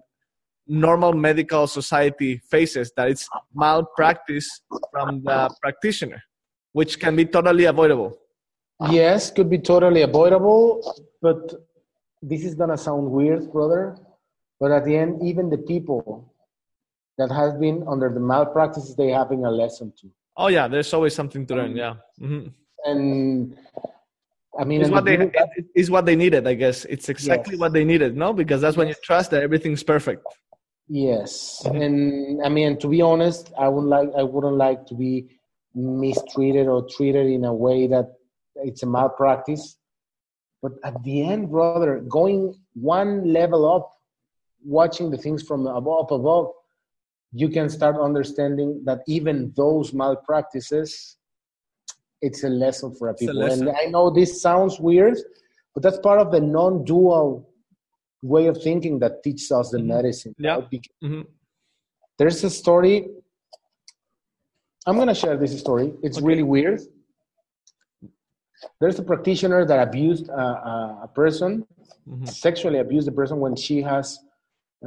normal 0.66 1.12
medical 1.12 1.66
society 1.66 2.40
faces 2.50 2.92
that 2.96 3.08
it's 3.08 3.28
malpractice 3.52 4.48
from 4.92 5.22
the 5.24 5.50
practitioner 5.60 6.22
which 6.70 7.00
can 7.00 7.16
be 7.16 7.24
totally 7.24 7.64
avoidable. 7.64 8.16
Yes 8.90 9.30
could 9.30 9.50
be 9.50 9.58
totally 9.58 10.02
avoidable 10.02 10.80
but 11.20 11.52
this 12.22 12.44
is 12.44 12.54
gonna 12.54 12.78
sound 12.78 13.10
weird 13.10 13.52
brother 13.52 13.96
but 14.60 14.70
at 14.70 14.84
the 14.84 14.96
end 14.96 15.20
even 15.22 15.50
the 15.50 15.58
people 15.58 16.32
that 17.18 17.30
has 17.30 17.54
been 17.54 17.84
under 17.88 18.08
the 18.08 18.20
malpractices 18.20 18.96
they 18.96 19.08
having 19.08 19.44
a 19.44 19.50
lesson 19.50 19.92
too 20.00 20.10
oh 20.36 20.48
yeah 20.48 20.68
there's 20.68 20.92
always 20.94 21.14
something 21.14 21.46
to 21.46 21.54
learn 21.54 21.76
yeah 21.76 21.94
mm-hmm. 22.20 22.48
and 22.84 23.56
I 24.58 24.64
mean, 24.64 24.82
it's 24.82 24.90
what 24.90 25.04
they 25.06 25.30
is 25.74 25.90
what 25.90 26.04
they 26.04 26.14
needed. 26.14 26.46
I 26.46 26.54
guess 26.54 26.84
it's 26.84 27.08
exactly 27.08 27.54
yes. 27.54 27.60
what 27.60 27.72
they 27.72 27.84
needed. 27.84 28.16
No, 28.16 28.34
because 28.34 28.60
that's 28.60 28.76
when 28.76 28.88
you 28.88 28.94
trust 29.02 29.30
that 29.30 29.42
everything's 29.42 29.82
perfect. 29.82 30.26
Yes, 30.88 31.62
mm-hmm. 31.64 31.80
and 31.80 32.44
I 32.44 32.50
mean, 32.50 32.78
to 32.80 32.88
be 32.88 33.00
honest, 33.00 33.50
I 33.58 33.68
wouldn't 33.68 33.88
like 33.88 34.10
I 34.16 34.22
wouldn't 34.22 34.56
like 34.56 34.84
to 34.86 34.94
be 34.94 35.38
mistreated 35.74 36.68
or 36.68 36.86
treated 36.86 37.28
in 37.28 37.44
a 37.46 37.54
way 37.54 37.86
that 37.86 38.12
it's 38.56 38.82
a 38.82 38.86
malpractice. 38.86 39.78
But 40.62 40.72
at 40.84 41.02
the 41.02 41.22
end, 41.22 41.50
brother, 41.50 41.98
going 42.08 42.54
one 42.74 43.32
level 43.32 43.70
up, 43.70 43.90
watching 44.64 45.10
the 45.10 45.18
things 45.18 45.42
from 45.42 45.66
above, 45.66 46.12
above, 46.12 46.52
you 47.32 47.48
can 47.48 47.68
start 47.68 47.96
understanding 47.96 48.80
that 48.84 49.00
even 49.08 49.52
those 49.56 49.92
malpractices, 49.92 51.16
it's 52.20 52.44
a 52.44 52.48
lesson 52.48 52.94
for 52.94 53.08
a 53.08 53.14
people. 53.14 53.42
And 53.42 53.70
I 53.70 53.86
know 53.86 54.10
this 54.10 54.40
sounds 54.40 54.78
weird, 54.78 55.18
but 55.74 55.82
that's 55.82 55.98
part 55.98 56.20
of 56.20 56.30
the 56.30 56.40
non-dual 56.40 57.48
way 58.22 58.46
of 58.46 58.62
thinking 58.62 59.00
that 59.00 59.22
teaches 59.24 59.50
us 59.50 59.70
the 59.70 59.78
mm-hmm. 59.78 59.88
medicine. 59.88 60.34
Yeah. 60.38 60.60
Mm-hmm. 61.02 61.22
There's 62.18 62.44
a 62.44 62.50
story. 62.50 63.08
I'm 64.86 64.96
gonna 64.96 65.14
share 65.14 65.36
this 65.36 65.58
story. 65.58 65.94
It's 66.02 66.18
okay. 66.18 66.26
really 66.26 66.42
weird. 66.44 66.80
There's 68.80 68.98
a 68.98 69.02
practitioner 69.02 69.64
that 69.64 69.80
abused 69.88 70.28
a, 70.28 70.32
a, 70.32 71.00
a 71.04 71.08
person, 71.14 71.66
mm-hmm. 72.08 72.24
sexually 72.26 72.78
abused 72.78 73.08
a 73.08 73.12
person 73.12 73.38
when 73.40 73.56
she 73.56 73.82
has 73.82 74.18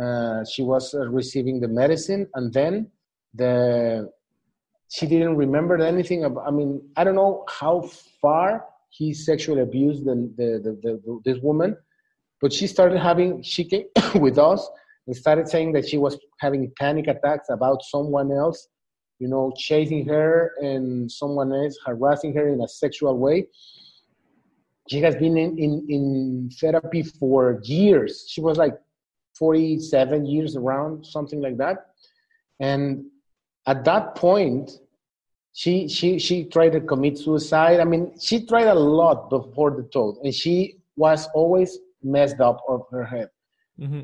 uh, 0.02 0.44
she 0.44 0.62
was 0.62 0.94
uh, 0.94 1.08
receiving 1.08 1.60
the 1.62 1.68
medicine, 1.68 2.28
and 2.36 2.54
then 2.54 2.92
the 3.34 4.12
she 4.90 5.08
didn't 5.08 5.36
remember 5.38 5.78
anything. 5.82 6.26
About, 6.26 6.48
I 6.48 6.52
mean, 6.52 6.82
I 6.98 7.04
don't 7.04 7.16
know 7.16 7.46
how 7.48 7.90
far 8.22 8.66
he 8.90 9.14
sexually 9.14 9.62
abused 9.62 10.06
the, 10.06 10.16
the, 10.38 10.60
the, 10.64 11.02
the 11.06 11.20
this 11.24 11.42
woman, 11.42 11.78
but 12.42 12.52
she 12.52 12.68
started 12.68 13.00
having 13.00 13.42
she 13.42 13.64
came 13.64 13.86
with 14.16 14.38
us 14.38 14.68
and 15.08 15.16
started 15.16 15.48
saying 15.48 15.72
that 15.74 15.88
she 15.88 15.98
was 15.98 16.18
having 16.40 16.72
panic 16.78 17.08
attacks 17.08 17.48
about 17.50 17.82
someone 17.84 18.32
else 18.32 18.68
you 19.20 19.28
know 19.28 19.53
chasing 19.57 20.05
her 20.05 20.53
and 20.61 21.11
someone 21.11 21.51
else 21.53 21.78
harassing 21.86 22.34
her 22.34 22.47
in 22.47 22.61
a 22.61 22.68
sexual 22.68 23.18
way 23.18 23.47
she 24.89 25.01
has 25.01 25.16
been 25.16 25.36
in, 25.38 25.57
in, 25.57 25.86
in 25.89 26.49
therapy 26.59 27.01
for 27.01 27.59
years 27.63 28.26
she 28.28 28.41
was 28.41 28.57
like 28.57 28.78
47 29.38 30.26
years 30.26 30.55
around 30.55 31.05
something 31.05 31.41
like 31.41 31.57
that 31.57 31.88
and 32.59 33.05
at 33.68 33.84
that 33.86 34.16
point 34.16 34.72
she 35.53 35.88
she 35.88 36.20
she 36.20 36.45
tried 36.45 36.74
to 36.74 36.82
commit 36.82 37.18
suicide 37.18 37.80
i 37.80 37.84
mean 37.84 38.13
she 38.20 38.45
tried 38.45 38.68
a 38.68 38.76
lot 38.76 39.30
before 39.30 39.72
the 39.72 39.84
toad 39.84 40.16
and 40.24 40.34
she 40.34 40.78
was 40.95 41.28
always 41.34 41.78
messed 42.03 42.39
up 42.39 42.61
of 42.68 42.86
her 42.91 43.05
head. 43.05 43.30
Mm-hmm. 43.80 44.01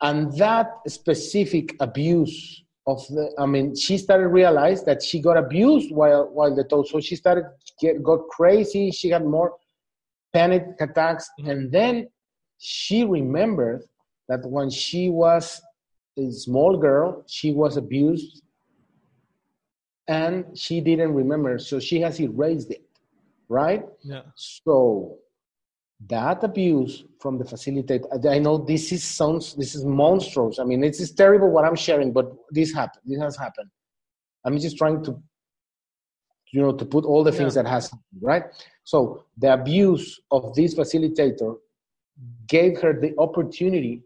And 0.00 0.36
that 0.38 0.80
specific 0.88 1.76
abuse 1.80 2.63
of 2.86 3.06
the, 3.08 3.32
I 3.38 3.46
mean, 3.46 3.74
she 3.74 3.96
started 3.98 4.28
realize 4.28 4.84
that 4.84 5.02
she 5.02 5.20
got 5.20 5.36
abused 5.36 5.90
while 5.90 6.28
while 6.32 6.54
the 6.54 6.64
toad. 6.64 6.86
So 6.88 7.00
she 7.00 7.16
started 7.16 7.44
get 7.80 8.02
got 8.02 8.28
crazy. 8.28 8.90
She 8.90 9.08
got 9.08 9.24
more 9.24 9.56
panic 10.32 10.64
attacks, 10.80 11.30
mm-hmm. 11.40 11.50
and 11.50 11.72
then 11.72 12.08
she 12.58 13.04
remembered 13.04 13.82
that 14.28 14.40
when 14.44 14.70
she 14.70 15.08
was 15.08 15.60
a 16.18 16.30
small 16.30 16.76
girl, 16.76 17.24
she 17.26 17.52
was 17.52 17.76
abused, 17.76 18.42
and 20.08 20.56
she 20.56 20.80
didn't 20.80 21.14
remember. 21.14 21.58
So 21.58 21.80
she 21.80 22.00
has 22.00 22.20
erased 22.20 22.70
it, 22.70 22.84
right? 23.48 23.84
Yeah. 24.02 24.22
So 24.34 25.18
that 26.08 26.42
abuse 26.44 27.04
from 27.20 27.38
the 27.38 27.44
facilitator 27.44 28.26
i 28.30 28.38
know 28.38 28.58
this 28.58 28.92
is 28.92 29.02
sounds 29.02 29.54
this 29.54 29.74
is 29.74 29.84
monstrous. 29.84 30.58
I 30.58 30.64
mean 30.64 30.82
it's, 30.84 31.00
it's 31.00 31.12
terrible 31.12 31.50
what 31.50 31.64
i'm 31.64 31.76
sharing 31.76 32.12
but 32.12 32.32
this 32.50 32.72
happened 32.72 33.02
this 33.06 33.20
has 33.20 33.36
happened. 33.36 33.70
I'm 34.44 34.58
just 34.58 34.76
trying 34.76 35.02
to 35.04 35.22
you 36.52 36.60
know 36.62 36.72
to 36.72 36.84
put 36.84 37.04
all 37.04 37.24
the 37.24 37.32
things 37.32 37.56
yeah. 37.56 37.62
that 37.62 37.68
has 37.70 37.84
happened 37.86 38.22
right? 38.22 38.44
So 38.84 39.24
the 39.38 39.52
abuse 39.54 40.20
of 40.30 40.54
this 40.54 40.74
facilitator 40.74 41.56
gave 42.46 42.80
her 42.80 42.98
the 42.98 43.14
opportunity 43.18 44.02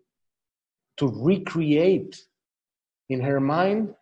to 0.98 1.08
recreate 1.08 2.24
in 3.08 3.20
her 3.20 3.40
mind 3.40 3.94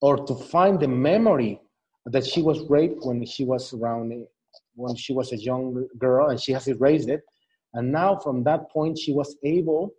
or 0.00 0.26
to 0.26 0.34
find 0.34 0.80
the 0.80 0.88
memory 0.88 1.60
that 2.06 2.26
she 2.26 2.42
was 2.42 2.60
raped 2.68 3.04
when 3.04 3.24
she 3.24 3.44
was 3.44 3.72
around 3.72 4.12
when 4.74 4.96
she 4.96 5.12
was 5.12 5.32
a 5.32 5.36
young 5.36 5.86
girl 5.98 6.30
and 6.30 6.40
she 6.40 6.52
has 6.52 6.68
erased 6.68 7.08
it. 7.08 7.20
And 7.74 7.90
now 7.92 8.16
from 8.16 8.44
that 8.44 8.70
point, 8.70 8.98
she 8.98 9.12
was 9.12 9.36
able 9.44 9.92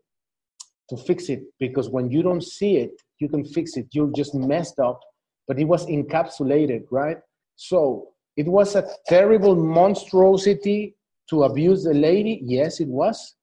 to 0.90 0.98
fix 0.98 1.30
it 1.30 1.42
because 1.60 1.90
when 1.90 2.12
you 2.12 2.22
don't 2.22 2.44
see 2.44 2.78
it, 2.78 2.92
you 3.20 3.30
can 3.30 3.46
fix 3.46 3.78
it. 3.78 3.88
You're 3.92 4.12
just 4.12 4.36
messed 4.36 4.80
up, 4.80 5.00
but 5.48 5.60
it 5.60 5.66
was 5.66 5.86
encapsulated, 5.88 6.84
right? 6.92 7.18
So 7.56 8.10
it 8.36 8.48
was 8.48 8.76
a 8.76 8.88
terrible 9.08 9.56
monstrosity 9.56 10.96
to 11.30 11.44
abuse 11.44 11.84
the 11.84 11.94
lady. 11.94 12.42
Yes, 12.44 12.80
it 12.80 12.88
was. 12.88 13.36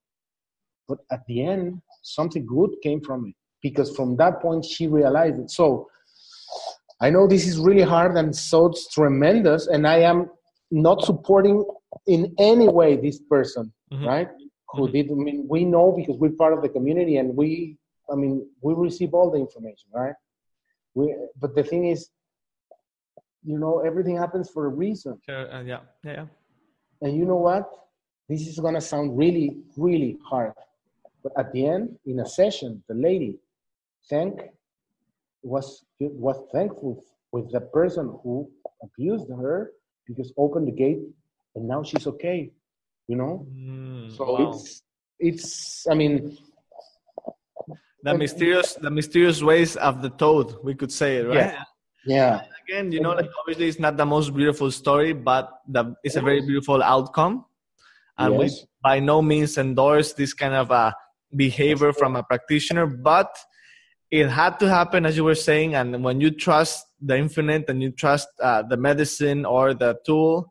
But 0.89 0.99
at 1.11 1.21
the 1.27 1.47
end, 1.47 1.81
something 2.03 2.45
good 2.47 2.71
came 2.83 3.01
from 3.01 3.27
it 3.29 3.35
because 3.63 3.95
from 3.95 4.17
that 4.17 4.41
point, 4.41 4.65
she 4.65 4.87
realized 4.87 5.39
it. 5.39 5.51
So 5.51 5.89
I 7.01 7.11
know 7.11 7.27
this 7.27 7.47
is 7.47 7.59
really 7.59 7.83
hard 7.83 8.17
and 8.17 8.35
so 8.35 8.67
it's 8.67 8.93
tremendous. 8.93 9.67
And 9.69 9.87
I 9.87 10.01
am 10.01 10.31
not 10.71 11.05
supporting 11.05 11.65
in 12.07 12.35
any 12.39 12.69
way 12.69 12.97
this 12.97 13.19
person, 13.19 13.73
mm-hmm. 13.93 14.07
right? 14.07 14.29
Who 14.71 14.83
mm-hmm. 14.83 14.93
did? 14.93 15.11
I 15.11 15.15
mean, 15.15 15.47
we 15.49 15.65
know 15.65 15.93
because 15.93 16.17
we're 16.17 16.31
part 16.31 16.53
of 16.53 16.63
the 16.63 16.69
community, 16.69 17.17
and 17.17 17.37
we, 17.37 17.77
I 18.11 18.15
mean, 18.15 18.47
we 18.61 18.75
receive 18.75 19.15
all 19.15 19.31
the 19.31 19.39
information, 19.39 19.91
right? 19.93 20.15
We, 20.95 21.15
but 21.41 21.55
the 21.55 21.63
thing 21.63 21.87
is, 21.87 22.11
you 23.43 23.59
know, 23.59 23.81
everything 23.81 24.17
happens 24.17 24.51
for 24.51 24.67
a 24.67 24.69
reason. 24.69 25.19
Sure, 25.29 25.53
uh, 25.53 25.63
yeah, 25.63 25.81
yeah, 26.05 26.13
yeah. 26.13 26.27
And 27.03 27.17
you 27.17 27.25
know 27.25 27.37
what? 27.37 27.69
This 28.29 28.47
is 28.47 28.59
gonna 28.61 28.81
sound 28.81 29.19
really, 29.19 29.59
really 29.77 30.19
hard, 30.25 30.53
but 31.23 31.33
at 31.37 31.53
the 31.53 31.67
end, 31.67 31.97
in 32.07 32.21
a 32.21 32.27
session, 32.27 32.83
the 32.89 32.95
lady 32.95 33.39
thank 34.09 34.41
was 35.43 35.85
was 35.99 36.37
thankful 36.53 37.03
with 37.33 37.51
the 37.51 37.61
person 37.61 38.19
who 38.23 38.49
abused 38.83 39.29
her 39.31 39.73
because 40.11 40.33
opened 40.37 40.67
the 40.67 40.73
gate 40.73 41.01
and 41.55 41.67
now 41.67 41.83
she's 41.83 42.07
okay 42.07 42.51
you 43.07 43.17
know 43.17 43.47
mm, 43.55 44.15
so 44.17 44.33
wow. 44.33 44.51
it's 44.51 44.83
it's 45.19 45.87
i 45.91 45.95
mean 45.95 46.37
the 48.03 48.15
mysterious 48.17 48.75
the 48.75 48.91
mysterious 48.91 49.43
ways 49.43 49.77
of 49.77 50.03
the 50.03 50.11
toad 50.11 50.57
we 50.63 50.75
could 50.75 50.93
say 50.93 51.19
it 51.19 51.27
right 51.27 51.37
yeah, 51.37 51.65
yeah. 52.07 52.41
again 52.63 52.91
you 52.91 53.01
know 53.01 53.13
like 53.13 53.31
obviously 53.41 53.69
it's 53.69 53.79
not 53.79 53.97
the 53.97 54.07
most 54.07 54.35
beautiful 54.35 54.71
story 54.71 55.13
but 55.13 55.61
the, 55.69 55.95
it's 56.03 56.17
a 56.17 56.21
very 56.21 56.41
beautiful 56.41 56.83
outcome 56.83 57.45
and 58.19 58.35
yes. 58.35 58.41
we 58.41 58.67
by 58.83 58.99
no 58.99 59.21
means 59.21 59.59
endorse 59.59 60.13
this 60.15 60.33
kind 60.33 60.55
of 60.55 60.71
a 60.71 60.95
behavior 61.37 61.93
from 61.93 62.17
a 62.17 62.23
practitioner 62.23 62.87
but 62.87 63.31
it 64.11 64.29
had 64.29 64.59
to 64.59 64.69
happen 64.69 65.07
as 65.07 65.17
you 65.17 65.25
were 65.25 65.35
saying 65.35 65.75
and 65.75 66.03
when 66.03 66.21
you 66.21 66.31
trust 66.31 66.87
the 67.01 67.17
infinite 67.17 67.69
and 67.69 67.83
you 67.83 67.91
trust 67.91 68.29
uh, 68.43 68.63
the 68.63 68.77
medicine 68.77 69.45
or 69.45 69.75
the 69.75 69.97
tool 70.05 70.51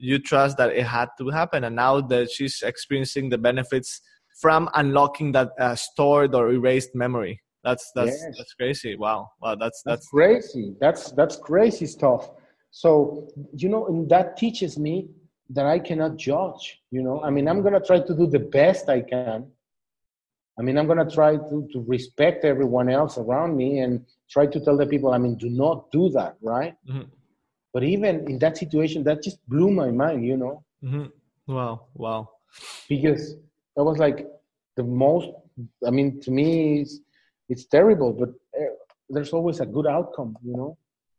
you 0.00 0.18
trust 0.18 0.56
that 0.56 0.70
it 0.70 0.86
had 0.86 1.08
to 1.18 1.28
happen. 1.28 1.64
And 1.64 1.76
now 1.76 2.00
that 2.00 2.30
she's 2.30 2.62
experiencing 2.62 3.28
the 3.28 3.38
benefits 3.38 4.00
from 4.40 4.68
unlocking 4.74 5.32
that 5.32 5.50
uh, 5.58 5.74
stored 5.74 6.34
or 6.34 6.50
erased 6.50 6.94
memory. 6.94 7.40
That's 7.62 7.92
that's 7.94 8.10
yes. 8.10 8.34
that's 8.38 8.54
crazy. 8.54 8.96
Wow. 8.96 9.28
Wow. 9.42 9.56
That's, 9.56 9.82
that's 9.84 10.00
that's 10.00 10.08
crazy. 10.08 10.74
That's 10.80 11.12
that's 11.12 11.36
crazy 11.36 11.84
stuff. 11.84 12.30
So 12.70 13.28
you 13.54 13.68
know 13.68 13.86
and 13.88 14.08
that 14.08 14.38
teaches 14.38 14.78
me 14.78 15.10
that 15.52 15.66
i 15.66 15.80
cannot 15.80 16.16
judge 16.16 16.80
you 16.92 17.02
know. 17.02 17.20
I 17.22 17.30
mean 17.30 17.48
i'm 17.48 17.60
gonna 17.60 17.80
try 17.80 17.98
to 17.98 18.14
do 18.14 18.28
the 18.28 18.38
best 18.38 18.88
i 18.88 19.00
can 19.00 19.50
I 20.58 20.62
mean, 20.62 20.76
I'm 20.76 20.86
going 20.86 20.98
to 21.06 21.14
try 21.14 21.36
to, 21.36 21.68
to 21.72 21.84
respect 21.86 22.44
everyone 22.44 22.88
else 22.88 23.18
around 23.18 23.56
me 23.56 23.78
and 23.80 24.04
try 24.28 24.46
to 24.46 24.60
tell 24.60 24.76
the 24.76 24.86
people, 24.86 25.12
I 25.12 25.18
mean, 25.18 25.36
do 25.36 25.48
not 25.48 25.90
do 25.90 26.10
that, 26.10 26.36
right? 26.42 26.74
Mm-hmm. 26.88 27.08
But 27.72 27.84
even 27.84 28.28
in 28.28 28.38
that 28.40 28.58
situation, 28.58 29.04
that 29.04 29.22
just 29.22 29.38
blew 29.48 29.70
my 29.70 29.90
mind, 29.90 30.26
you 30.26 30.36
know? 30.36 30.64
Mm-hmm. 30.84 31.54
Wow, 31.54 31.86
wow. 31.94 32.30
Because 32.88 33.36
that 33.76 33.84
was 33.84 33.98
like 33.98 34.26
the 34.76 34.82
most, 34.82 35.28
I 35.86 35.90
mean, 35.90 36.20
to 36.22 36.30
me, 36.30 36.80
it's, 36.80 36.98
it's 37.48 37.64
terrible, 37.66 38.12
but 38.12 38.30
eh, 38.60 38.66
there's 39.08 39.32
always 39.32 39.60
a 39.60 39.66
good 39.66 39.86
outcome, 39.86 40.36
you 40.44 40.56
know? 40.56 40.78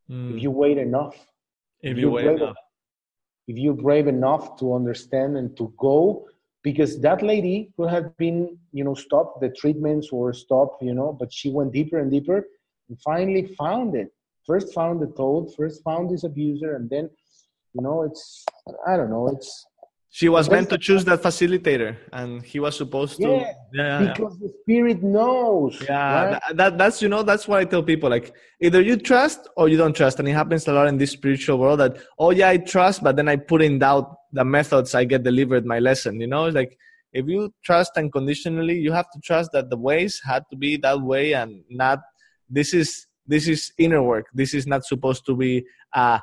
Mm. 0.10 0.36
If 0.36 0.44
you 0.44 0.52
wait 0.52 0.78
enough. 0.78 1.16
If, 1.82 1.94
if 1.94 1.98
you 1.98 2.12
wait 2.12 2.26
enough. 2.26 2.58
If 3.48 3.58
you're 3.58 3.74
brave 3.74 4.08
enough 4.08 4.58
to 4.60 4.76
understand 4.76 5.38
and 5.38 5.56
to 5.58 5.74
go 5.78 6.28
because 6.64 7.00
that 7.02 7.22
lady 7.24 7.72
could 7.76 7.90
have 7.90 8.16
been 8.18 8.58
you 8.72 8.84
know 8.84 8.94
stop 8.94 9.40
the 9.42 9.50
treatments 9.50 10.10
or 10.12 10.34
stop 10.34 10.78
you 10.82 10.94
know 10.94 11.16
but 11.20 11.34
she 11.34 11.50
went 11.50 11.74
deeper 11.74 12.00
and 12.00 12.12
deeper 12.12 12.46
and 12.90 13.02
finally 13.02 13.56
found 13.58 13.96
it. 13.96 14.10
First 14.46 14.74
found 14.74 15.02
the 15.02 15.08
toad 15.08 15.54
first 15.56 15.84
found 15.84 16.10
this 16.10 16.24
abuser 16.24 16.76
and 16.76 16.90
then 16.90 17.10
you 17.74 17.82
know 17.82 18.04
it's 18.04 18.46
i 18.88 18.98
don't 18.98 19.10
know 19.10 19.28
it's 19.28 19.66
she 20.14 20.28
was 20.28 20.50
meant 20.50 20.70
to 20.70 20.78
choose 20.78 21.06
that 21.06 21.22
facilitator 21.22 21.96
and 22.12 22.44
he 22.44 22.60
was 22.60 22.76
supposed 22.76 23.16
to 23.16 23.30
yeah, 23.30 23.54
yeah 23.74 24.00
because 24.00 24.38
yeah. 24.40 24.48
the 24.48 24.54
spirit 24.62 25.02
knows 25.02 25.82
yeah 25.88 26.24
right? 26.26 26.32
that, 26.32 26.58
that, 26.58 26.78
that's 26.78 27.02
you 27.02 27.08
know 27.08 27.24
that's 27.24 27.48
what 27.48 27.60
i 27.60 27.64
tell 27.64 27.82
people 27.82 28.10
like 28.10 28.34
either 28.60 28.82
you 28.82 28.98
trust 28.98 29.48
or 29.56 29.70
you 29.70 29.78
don't 29.78 29.96
trust 29.96 30.20
and 30.20 30.28
it 30.28 30.34
happens 30.34 30.68
a 30.68 30.74
lot 30.74 30.88
in 30.88 30.98
this 30.98 31.12
spiritual 31.12 31.58
world 31.58 31.80
that 31.80 31.98
oh 32.20 32.32
yeah 32.32 32.50
i 32.50 32.58
trust 32.58 33.02
but 33.02 33.16
then 33.16 33.30
i 33.30 33.38
put 33.38 33.62
in 33.62 33.80
doubt 33.80 34.14
the 34.34 34.44
methods 34.44 34.94
i 34.94 35.06
get 35.06 35.24
delivered 35.24 35.66
my 35.66 35.80
lesson 35.80 36.20
you 36.20 36.28
know 36.28 36.50
like 36.50 36.78
if 37.14 37.26
you 37.28 37.54
trust 37.64 37.94
unconditionally 37.96 38.78
you 38.78 38.92
have 38.92 39.10
to 39.12 39.20
trust 39.22 39.50
that 39.54 39.70
the 39.70 39.78
ways 39.78 40.22
had 40.26 40.44
to 40.52 40.58
be 40.58 40.76
that 40.76 41.02
way 41.02 41.34
and 41.34 41.64
not 41.70 42.00
this 42.50 42.74
is 42.74 43.08
this 43.28 43.48
is 43.48 43.72
inner 43.78 44.04
work 44.04 44.26
this 44.34 44.54
is 44.54 44.68
not 44.68 44.84
supposed 44.84 45.26
to 45.26 45.38
be 45.38 45.64
uh 45.94 46.20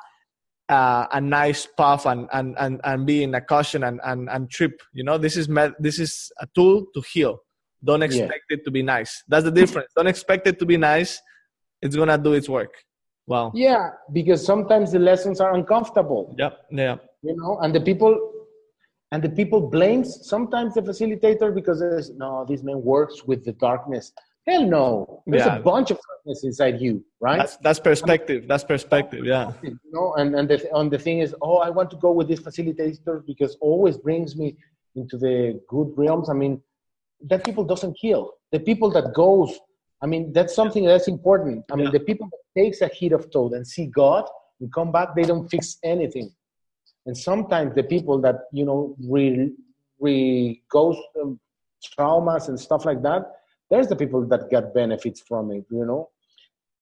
uh, 0.69 1.07
a 1.11 1.19
nice 1.19 1.65
puff 1.65 2.05
and, 2.05 2.29
and, 2.31 2.55
and, 2.59 2.79
and 2.83 3.05
be 3.05 3.23
in 3.23 3.33
a 3.35 3.41
caution 3.41 3.83
and, 3.83 3.99
and, 4.03 4.29
and 4.29 4.49
trip. 4.49 4.81
You 4.93 5.03
know, 5.03 5.17
this 5.17 5.35
is 5.35 5.49
med- 5.49 5.75
this 5.79 5.99
is 5.99 6.31
a 6.39 6.47
tool 6.55 6.85
to 6.93 7.01
heal. 7.01 7.39
Don't 7.83 8.03
expect 8.03 8.43
yeah. 8.49 8.57
it 8.57 8.65
to 8.65 8.71
be 8.71 8.83
nice. 8.83 9.23
That's 9.27 9.45
the 9.45 9.51
difference. 9.51 9.89
Don't 9.95 10.07
expect 10.07 10.47
it 10.47 10.59
to 10.59 10.65
be 10.65 10.77
nice. 10.77 11.21
It's 11.81 11.95
gonna 11.95 12.17
do 12.17 12.33
its 12.33 12.49
work. 12.49 12.73
Wow. 13.25 13.51
Yeah, 13.55 13.91
because 14.11 14.45
sometimes 14.45 14.91
the 14.91 14.99
lessons 14.99 15.39
are 15.39 15.53
uncomfortable. 15.53 16.35
Yep. 16.37 16.57
Yeah. 16.71 16.95
You 17.21 17.35
know, 17.37 17.59
and 17.61 17.73
the 17.73 17.81
people 17.81 18.33
and 19.11 19.23
the 19.23 19.29
people 19.29 19.61
blames 19.61 20.27
sometimes 20.27 20.75
the 20.75 20.81
facilitator 20.81 21.53
because 21.53 22.11
no, 22.17 22.45
this 22.47 22.63
man 22.63 22.81
works 22.83 23.23
with 23.23 23.45
the 23.45 23.53
darkness. 23.53 24.11
Hell 24.47 24.65
no. 24.65 25.23
There's 25.27 25.45
yeah. 25.45 25.57
a 25.57 25.61
bunch 25.61 25.91
of 25.91 25.99
darkness 26.07 26.43
inside 26.43 26.81
you, 26.81 27.03
right? 27.19 27.37
That's, 27.37 27.57
that's 27.57 27.79
perspective. 27.79 28.47
That's 28.47 28.63
perspective. 28.63 29.25
Yeah. 29.25 29.51
You 29.61 29.77
know, 29.91 30.13
and 30.15 30.35
and 30.35 30.49
the 30.49 30.75
and 30.75 30.89
the 30.89 30.97
thing 30.97 31.19
is, 31.19 31.35
oh, 31.41 31.57
I 31.57 31.69
want 31.69 31.89
to 31.91 31.97
go 31.97 32.11
with 32.11 32.27
this 32.27 32.39
facilitator 32.39 33.25
because 33.25 33.57
always 33.61 33.97
brings 33.97 34.35
me 34.35 34.57
into 34.95 35.17
the 35.17 35.61
good 35.67 35.91
realms. 35.95 36.29
I 36.29 36.33
mean, 36.33 36.61
that 37.27 37.43
people 37.43 37.63
doesn't 37.63 37.97
kill. 37.99 38.33
The 38.51 38.59
people 38.59 38.89
that 38.91 39.13
goes, 39.13 39.59
I 40.01 40.07
mean, 40.07 40.33
that's 40.33 40.55
something 40.55 40.85
that's 40.85 41.07
important. 41.07 41.65
I 41.71 41.75
mean, 41.75 41.85
yeah. 41.87 41.91
the 41.91 41.99
people 41.99 42.27
that 42.31 42.61
takes 42.61 42.81
a 42.81 42.87
hit 42.87 43.11
of 43.11 43.29
toad 43.31 43.53
and 43.53 43.67
see 43.67 43.87
God 43.87 44.25
and 44.59 44.73
come 44.73 44.91
back, 44.91 45.15
they 45.15 45.23
don't 45.23 45.47
fix 45.49 45.77
anything. 45.83 46.31
And 47.05 47.17
sometimes 47.17 47.75
the 47.75 47.83
people 47.83 48.19
that 48.21 48.35
you 48.51 48.65
know 48.65 48.95
re 49.03 49.51
re 49.99 50.63
goes 50.71 50.97
um, 51.21 51.39
traumas 51.97 52.49
and 52.49 52.59
stuff 52.59 52.85
like 52.85 53.01
that 53.03 53.23
there's 53.69 53.87
the 53.87 53.95
people 53.95 54.25
that 54.27 54.49
get 54.49 54.73
benefits 54.73 55.21
from 55.21 55.51
it 55.51 55.65
you 55.69 55.85
know? 55.85 56.09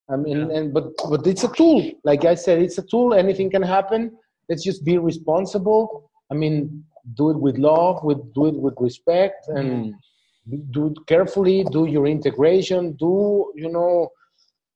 I 0.10 0.16
mean 0.16 0.38
yeah. 0.38 0.58
and 0.58 0.74
but 0.74 0.86
but 1.10 1.28
it's 1.28 1.44
a 1.44 1.52
tool. 1.54 1.92
Like 2.04 2.24
i 2.26 2.36
said 2.36 2.62
it's 2.62 2.78
a 2.78 2.84
tool. 2.84 3.14
Anything 3.14 3.50
can 3.50 3.64
happen. 3.64 4.18
Let's 4.50 4.64
just 4.64 4.86
be 4.86 4.98
responsible. 4.98 6.10
I 6.32 6.36
mean 6.36 6.84
do 7.14 7.30
it 7.32 7.40
with 7.40 7.58
love 7.58 8.04
with 8.04 8.34
do 8.34 8.48
it 8.48 8.56
with 8.56 8.76
respect 8.80 9.48
and 9.50 9.94
mm. 9.94 10.72
do 10.72 10.88
it 10.88 10.98
carefully. 11.08 11.66
Do 11.66 11.86
your 11.86 12.08
integration. 12.08 12.94
Do 12.94 13.52
you 13.56 13.70
know 13.70 14.10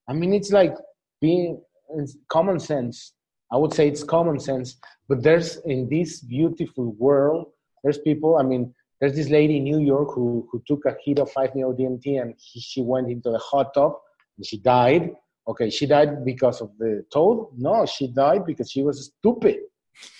i 0.10 0.14
mean 0.14 0.34
it's 0.34 0.52
like 0.52 0.76
being 1.22 1.62
it's 1.98 2.18
common 2.30 2.60
sense. 2.60 3.14
I 3.54 3.58
would 3.58 3.74
say 3.74 3.88
it's 3.88 4.04
common 4.04 4.40
sense 4.40 4.78
but 5.12 5.22
there's 5.24 5.58
in 5.74 5.90
this 5.90 6.22
beautiful 6.22 6.94
world 7.06 7.48
there's 7.84 7.98
people 7.98 8.38
i 8.38 8.44
mean 8.44 8.74
there's 9.02 9.16
this 9.16 9.30
lady 9.30 9.58
in 9.58 9.64
New 9.64 9.80
York 9.80 10.10
who, 10.14 10.48
who 10.52 10.62
took 10.68 10.86
a 10.86 10.96
hit 11.04 11.18
of 11.18 11.32
5 11.32 11.56
meo 11.56 11.74
DMT 11.74 12.22
and 12.22 12.36
he, 12.38 12.60
she 12.60 12.84
went 12.84 13.10
into 13.10 13.32
the 13.32 13.40
hot 13.40 13.74
tub 13.74 13.94
and 14.38 14.46
she 14.46 14.60
died. 14.60 15.12
Okay, 15.48 15.72
she 15.72 15.88
died 15.88 16.24
because 16.24 16.62
of 16.62 16.70
the 16.78 17.04
toad? 17.12 17.48
No, 17.58 17.84
she 17.88 18.08
died 18.08 18.46
because 18.46 18.70
she 18.70 18.84
was 18.84 19.12
stupid, 19.18 19.58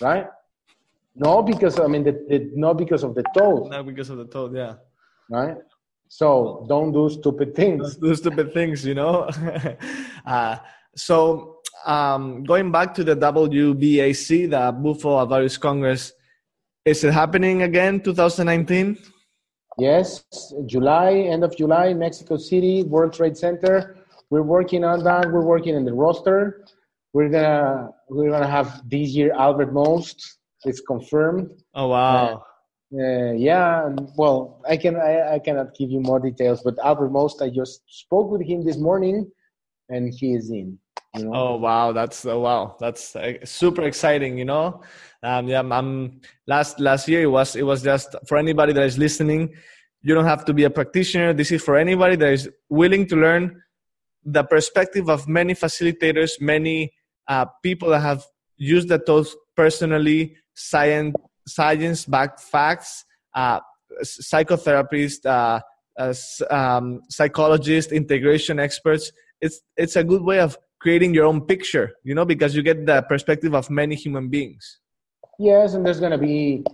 right? 0.00 0.26
No, 1.14 1.42
because 1.42 1.78
I 1.78 1.86
mean, 1.86 2.02
the, 2.02 2.12
the, 2.28 2.50
not 2.54 2.76
because 2.76 3.04
of 3.04 3.14
the 3.14 3.22
toad. 3.36 3.70
Not 3.70 3.86
because 3.86 4.10
of 4.10 4.18
the 4.18 4.26
toad, 4.26 4.56
yeah. 4.56 4.74
Right. 5.30 5.56
So 6.08 6.66
don't 6.68 6.90
do 6.92 7.08
stupid 7.08 7.54
things. 7.54 7.96
Don't 7.96 8.10
do 8.10 8.14
stupid 8.16 8.52
things, 8.52 8.84
you 8.84 8.94
know. 8.94 9.30
uh, 10.26 10.56
so 10.96 11.60
um, 11.86 12.42
going 12.42 12.72
back 12.72 12.94
to 12.94 13.04
the 13.04 13.14
WBAC, 13.14 14.50
the 14.50 14.72
Bufo 14.72 15.24
Alvarius 15.24 15.58
Congress, 15.58 16.12
is 16.84 17.04
it 17.04 17.12
happening 17.12 17.62
again, 17.62 18.00
2019? 18.00 18.98
Yes, 19.78 20.24
July, 20.66 21.12
end 21.12 21.44
of 21.44 21.56
July, 21.56 21.94
Mexico 21.94 22.36
City, 22.36 22.82
World 22.82 23.12
Trade 23.12 23.36
Center. 23.36 23.96
We're 24.30 24.42
working 24.42 24.84
on 24.84 25.02
that. 25.04 25.30
We're 25.30 25.44
working 25.44 25.74
in 25.74 25.84
the 25.84 25.94
roster. 25.94 26.64
We're 27.12 27.28
gonna 27.28 27.90
we're 28.08 28.30
gonna 28.30 28.48
have 28.48 28.88
this 28.88 29.10
year 29.10 29.32
Albert 29.32 29.72
Most. 29.72 30.38
It's 30.64 30.80
confirmed. 30.80 31.50
Oh 31.74 31.88
wow. 31.88 32.44
Uh, 32.94 32.98
uh, 32.98 33.32
yeah, 33.32 33.88
well, 34.16 34.60
I 34.68 34.76
can 34.76 34.96
I, 34.96 35.34
I 35.34 35.38
cannot 35.38 35.74
give 35.74 35.90
you 35.90 36.00
more 36.00 36.20
details, 36.20 36.62
but 36.62 36.78
Albert 36.84 37.10
Most, 37.10 37.40
I 37.40 37.48
just 37.48 37.82
spoke 37.86 38.30
with 38.30 38.42
him 38.42 38.64
this 38.64 38.76
morning, 38.76 39.30
and 39.88 40.12
he 40.12 40.34
is 40.34 40.50
in. 40.50 40.78
You 41.16 41.24
know? 41.24 41.32
Oh 41.34 41.56
wow, 41.56 41.92
that's 41.92 42.24
oh, 42.24 42.40
wow, 42.40 42.76
that's 42.80 43.14
uh, 43.14 43.34
super 43.44 43.82
exciting. 43.82 44.38
You 44.38 44.46
know, 44.46 44.82
um, 45.22 45.46
yeah, 45.46 45.60
I'm 45.60 46.20
last 46.46 46.80
last 46.80 47.06
year 47.06 47.22
it 47.22 47.26
was 47.30 47.54
it 47.54 47.64
was 47.64 47.82
just 47.82 48.16
for 48.26 48.38
anybody 48.38 48.72
that 48.72 48.84
is 48.84 48.96
listening. 48.96 49.54
You 50.00 50.14
don't 50.14 50.24
have 50.24 50.44
to 50.46 50.54
be 50.54 50.64
a 50.64 50.70
practitioner. 50.70 51.34
This 51.34 51.52
is 51.52 51.62
for 51.62 51.76
anybody 51.76 52.16
that 52.16 52.32
is 52.32 52.48
willing 52.70 53.06
to 53.08 53.16
learn 53.16 53.62
the 54.24 54.42
perspective 54.42 55.10
of 55.10 55.28
many 55.28 55.54
facilitators, 55.54 56.40
many 56.40 56.92
uh, 57.28 57.46
people 57.62 57.90
that 57.90 58.00
have 58.00 58.24
used 58.56 58.88
the 58.88 58.98
tools 58.98 59.36
personally, 59.54 60.36
science 60.54 61.14
science 61.46 62.06
backed 62.06 62.40
facts, 62.40 63.04
uh, 63.34 63.60
psychotherapists, 64.02 65.26
uh, 65.26 65.60
um, 66.50 67.02
psychologists, 67.10 67.92
integration 67.92 68.58
experts. 68.58 69.12
It's 69.40 69.60
it's 69.76 69.96
a 69.96 70.04
good 70.04 70.22
way 70.22 70.40
of 70.40 70.56
creating 70.82 71.14
your 71.14 71.26
own 71.26 71.40
picture, 71.40 71.94
you 72.02 72.14
know, 72.14 72.24
because 72.24 72.54
you 72.56 72.62
get 72.62 72.84
the 72.84 73.02
perspective 73.02 73.54
of 73.54 73.70
many 73.70 73.94
human 73.94 74.28
beings. 74.28 74.80
Yes, 75.38 75.74
and 75.74 75.86
there's 75.86 76.00
going 76.00 76.12
to 76.12 76.18
be 76.18 76.64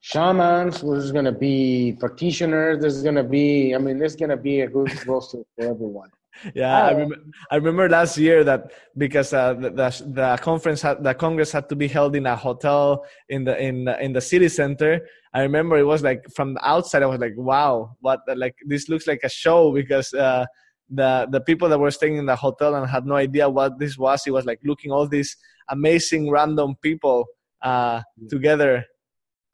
shamans, 0.00 0.80
there's 0.80 1.12
going 1.12 1.26
to 1.26 1.32
be 1.32 1.96
practitioners, 2.00 2.80
there's 2.80 3.02
going 3.02 3.14
to 3.14 3.24
be, 3.24 3.74
I 3.74 3.78
mean, 3.78 3.98
there's 3.98 4.16
going 4.16 4.30
to 4.30 4.36
be 4.36 4.62
a 4.62 4.68
good 4.68 4.90
roster 5.06 5.42
for 5.54 5.64
everyone. 5.66 6.10
Yeah, 6.54 6.86
I, 6.86 6.92
rem- 6.94 7.32
I 7.50 7.56
remember 7.56 7.88
last 7.88 8.16
year 8.16 8.44
that 8.44 8.70
because 8.96 9.32
uh, 9.32 9.54
the, 9.54 9.70
the, 9.70 9.90
the 10.06 10.38
conference 10.40 10.80
had, 10.82 11.02
the 11.02 11.12
congress 11.14 11.50
had 11.50 11.68
to 11.68 11.76
be 11.76 11.88
held 11.88 12.14
in 12.14 12.26
a 12.26 12.36
hotel 12.36 13.04
in 13.28 13.42
the 13.42 13.60
in 13.60 13.88
in 13.88 14.12
the 14.12 14.20
city 14.20 14.48
center. 14.48 15.00
I 15.34 15.40
remember 15.42 15.76
it 15.78 15.82
was 15.82 16.02
like 16.02 16.24
from 16.36 16.54
the 16.54 16.64
outside, 16.64 17.02
I 17.02 17.06
was 17.06 17.18
like, 17.18 17.34
"Wow, 17.36 17.96
what? 18.00 18.20
Like 18.36 18.54
this 18.64 18.88
looks 18.88 19.08
like 19.08 19.20
a 19.24 19.28
show." 19.28 19.72
Because 19.72 20.14
uh, 20.14 20.46
the 20.90 21.28
the 21.30 21.40
people 21.40 21.68
that 21.68 21.78
were 21.78 21.90
staying 21.90 22.16
in 22.16 22.26
the 22.26 22.36
hotel 22.36 22.74
and 22.74 22.88
had 22.88 23.06
no 23.06 23.14
idea 23.14 23.48
what 23.48 23.78
this 23.78 23.98
was 23.98 24.26
it 24.26 24.30
was 24.30 24.46
like 24.46 24.58
looking 24.64 24.90
all 24.90 25.06
these 25.06 25.36
amazing 25.70 26.30
random 26.30 26.74
people 26.82 27.26
uh, 27.62 28.00
together. 28.28 28.84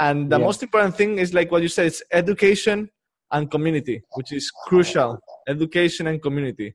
And 0.00 0.30
the 0.30 0.38
yeah. 0.38 0.44
most 0.44 0.62
important 0.62 0.96
thing 0.96 1.18
is 1.18 1.34
like 1.34 1.50
what 1.50 1.62
you 1.62 1.68
said 1.68 1.86
it's 1.86 2.02
education 2.12 2.90
and 3.32 3.50
community 3.50 4.02
which 4.14 4.32
is 4.32 4.50
crucial. 4.50 5.18
Education 5.48 6.06
and 6.06 6.22
community. 6.22 6.74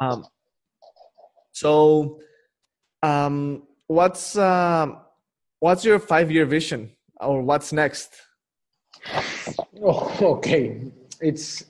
Um, 0.00 0.26
so 1.52 2.18
um, 3.02 3.62
what's 3.86 4.36
uh, 4.36 4.86
what's 5.60 5.84
your 5.84 5.98
five 5.98 6.30
year 6.30 6.46
vision? 6.46 6.90
Or 7.20 7.42
what's 7.42 7.72
next? 7.72 8.10
Oh, 9.82 10.16
okay. 10.36 10.92
It's 11.20 11.64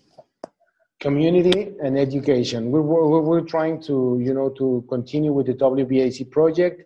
community 1.04 1.58
and 1.84 1.98
education. 1.98 2.70
We're, 2.70 2.80
we're, 2.80 3.20
we're 3.20 3.48
trying 3.56 3.76
to, 3.82 4.18
you 4.26 4.32
know, 4.32 4.48
to 4.60 4.84
continue 4.88 5.32
with 5.34 5.46
the 5.46 5.54
WBAC 5.54 6.30
project. 6.30 6.76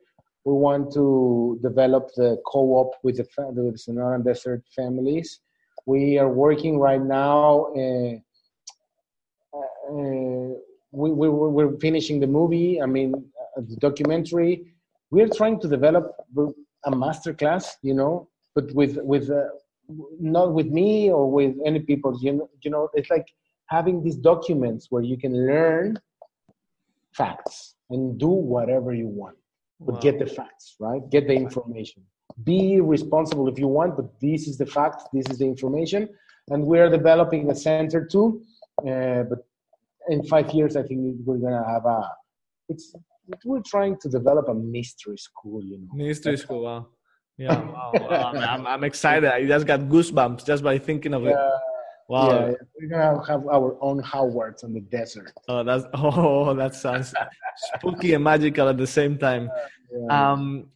We 0.45 0.55
want 0.55 0.93
to 0.95 1.61
develop 1.63 2.11
the 2.17 2.31
co-op 2.45 2.91
with 3.05 3.17
the, 3.19 3.27
with 3.67 3.75
the 3.77 3.93
Sonoran 3.93 4.25
Desert 4.25 4.65
families. 4.75 5.41
We 5.87 6.19
are 6.19 6.29
working 6.29 6.81
right 6.81 7.01
now. 7.01 7.73
Uh, 7.83 8.15
uh, 9.93 10.51
we, 11.01 11.07
we, 11.21 11.29
we're 11.29 11.77
finishing 11.79 12.19
the 12.19 12.27
movie. 12.27 12.83
I 12.83 12.87
mean, 12.87 13.15
uh, 13.15 13.61
the 13.69 13.77
documentary. 13.77 14.75
We're 15.13 15.29
trying 15.29 15.61
to 15.61 15.69
develop 15.69 16.05
a 16.85 16.91
master 17.05 17.33
class, 17.33 17.77
you 17.83 17.95
know, 17.95 18.29
but 18.55 18.67
with 18.75 18.99
with 19.13 19.31
uh, 19.31 19.45
not 20.21 20.53
with 20.53 20.69
me 20.81 21.11
or 21.11 21.31
with 21.31 21.55
any 21.65 21.81
people. 21.81 22.19
You 22.21 22.33
know, 22.33 22.51
you 22.63 22.71
know, 22.71 22.91
it's 22.95 23.11
like 23.11 23.29
having 23.69 24.03
these 24.03 24.17
documents 24.17 24.87
where 24.91 25.03
you 25.03 25.17
can 25.17 25.47
learn 25.47 25.99
facts 27.13 27.75
and 27.91 28.19
do 28.19 28.29
whatever 28.29 28.93
you 28.93 29.07
want 29.07 29.37
but 29.81 29.95
wow. 29.95 30.01
get 30.01 30.19
the 30.19 30.27
facts 30.27 30.77
right 30.81 31.03
get 31.11 31.27
the 31.27 31.35
information 31.35 32.03
be 32.45 32.81
responsible 32.81 33.49
if 33.49 33.59
you 33.59 33.67
want 33.67 33.97
but 33.97 34.09
this 34.21 34.47
is 34.47 34.59
the 34.59 34.67
facts 34.67 35.05
this 35.13 35.27
is 35.31 35.39
the 35.39 35.45
information 35.45 36.09
and 36.51 36.65
we're 36.65 36.91
developing 36.91 37.51
a 37.51 37.55
center 37.55 38.05
too 38.05 38.43
uh, 38.87 39.23
but 39.31 39.41
in 40.09 40.23
five 40.25 40.51
years 40.53 40.77
i 40.77 40.83
think 40.83 41.17
we're 41.25 41.39
gonna 41.39 41.67
have 41.67 41.85
a 41.87 42.01
it's 42.69 42.95
we're 43.45 43.63
trying 43.63 43.97
to 43.99 44.09
develop 44.09 44.49
a 44.49 44.55
mystery 44.55 45.17
school 45.17 45.63
you 45.65 45.79
know 45.79 45.89
mystery 45.95 46.37
school 46.37 46.63
wow 46.65 46.87
Yeah, 47.39 47.57
wow, 47.71 47.93
wow. 47.95 48.33
I'm, 48.35 48.67
I'm 48.67 48.83
excited. 48.83 49.31
I 49.31 49.47
just 49.47 49.65
got 49.65 49.81
goosebumps 49.83 50.45
just 50.45 50.65
by 50.65 50.77
thinking 50.77 51.15
of 51.15 51.25
it. 51.25 51.37
Yeah, 52.11 52.17
Wow. 52.17 52.29
yeah, 52.49 52.53
we're 52.81 52.89
gonna 52.89 53.27
have 53.27 53.47
our 53.49 53.77
own 53.83 54.03
Hogwarts 54.03 54.65
on 54.65 54.73
the 54.73 54.81
desert. 54.81 55.33
Oh, 55.49 55.63
that's 55.63 55.85
oh, 55.95 56.55
that 56.55 56.75
sounds 56.75 57.13
spooky 57.77 58.15
and 58.15 58.25
magical 58.25 58.69
at 58.69 58.79
the 58.79 58.87
same 58.87 59.19
time. 59.19 59.51
Yeah. 59.93 60.33
Um, 60.33 60.71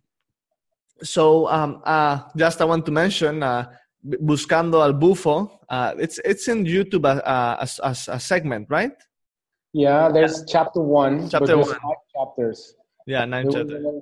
so 1.02 1.48
um, 1.48 1.80
uh, 1.84 2.20
just 2.36 2.60
I 2.60 2.64
want 2.64 2.84
to 2.86 2.92
mention 2.92 3.42
uh, 3.42 3.70
Buscando 4.04 4.82
al 4.82 4.92
Bufo. 4.92 5.60
Uh, 5.68 5.94
it's 5.98 6.20
it's 6.24 6.48
in 6.48 6.64
YouTube 6.64 7.04
uh, 7.06 7.56
as, 7.60 7.78
as 7.80 8.08
a 8.08 8.20
segment, 8.20 8.66
right? 8.68 8.92
yeah, 9.72 10.10
there's 10.12 10.44
chapter 10.46 10.80
one. 10.80 11.28
Chapter 11.30 11.56
one. 11.56 11.66
Five 11.66 12.02
chapters. 12.14 12.74
Yeah, 13.06 13.24
nine 13.24 13.46
We're 13.46 13.52
chapters. 13.52 13.82
gonna 13.82 14.00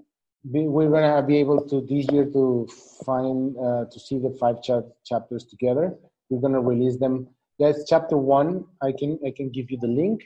be, 0.50 0.66
we're 0.66 0.90
gonna 0.90 1.22
be 1.24 1.36
able 1.38 1.62
to 1.68 1.80
this 1.82 2.10
year 2.10 2.26
to 2.26 2.66
find 3.06 3.56
uh, 3.56 3.84
to 3.90 4.00
see 4.00 4.18
the 4.18 4.36
five 4.40 4.62
chap 4.62 4.82
chapters 5.06 5.44
together. 5.44 5.94
We're 6.30 6.40
gonna 6.40 6.60
release 6.60 6.96
them. 6.96 7.28
There's 7.58 7.84
chapter 7.88 8.16
one. 8.16 8.64
I 8.82 8.92
can 8.92 9.18
I 9.26 9.32
can 9.36 9.50
give 9.50 9.70
you 9.70 9.78
the 9.80 9.88
link. 9.88 10.22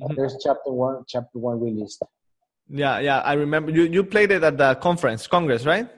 Mhm. 0.00 0.16
There's 0.16 0.36
chapter 0.42 0.72
one. 0.72 1.04
Chapter 1.06 1.38
one 1.38 1.60
released. 1.60 2.02
Yeah, 2.68 3.00
yeah. 3.00 3.20
I 3.20 3.32
remember 3.34 3.70
you 3.70 3.82
you 3.82 4.04
played 4.04 4.30
it 4.30 4.42
at 4.44 4.56
the 4.56 4.76
conference, 4.76 5.26
Congress, 5.26 5.66
right? 5.66 5.88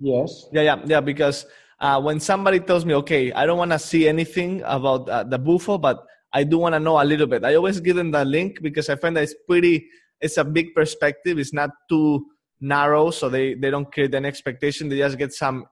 Yes. 0.00 0.48
Yeah, 0.52 0.62
yeah, 0.62 0.78
yeah. 0.86 1.00
Because 1.00 1.46
uh, 1.78 2.00
when 2.00 2.18
somebody 2.20 2.58
tells 2.60 2.84
me, 2.84 2.94
okay, 2.94 3.32
I 3.32 3.44
don't 3.46 3.58
want 3.58 3.72
to 3.72 3.78
see 3.78 4.08
anything 4.08 4.62
about 4.64 5.08
uh, 5.08 5.24
the 5.24 5.38
bufo, 5.38 5.78
but 5.78 6.04
I 6.32 6.44
do 6.44 6.58
want 6.58 6.74
to 6.74 6.80
know 6.80 7.00
a 7.00 7.04
little 7.04 7.26
bit. 7.26 7.44
I 7.44 7.54
always 7.54 7.80
give 7.80 7.96
them 7.96 8.10
the 8.10 8.24
link 8.24 8.62
because 8.62 8.88
I 8.88 8.96
find 8.96 9.16
that 9.16 9.24
it's 9.24 9.34
pretty. 9.46 9.86
It's 10.20 10.38
a 10.38 10.44
big 10.44 10.74
perspective. 10.74 11.38
It's 11.38 11.52
not 11.52 11.70
too 11.88 12.24
narrow, 12.60 13.10
so 13.10 13.28
they 13.28 13.54
they 13.54 13.70
don't 13.70 13.92
create 13.92 14.14
an 14.14 14.24
expectation. 14.24 14.88
They 14.88 14.98
just 14.98 15.18
get 15.18 15.32
some 15.32 15.66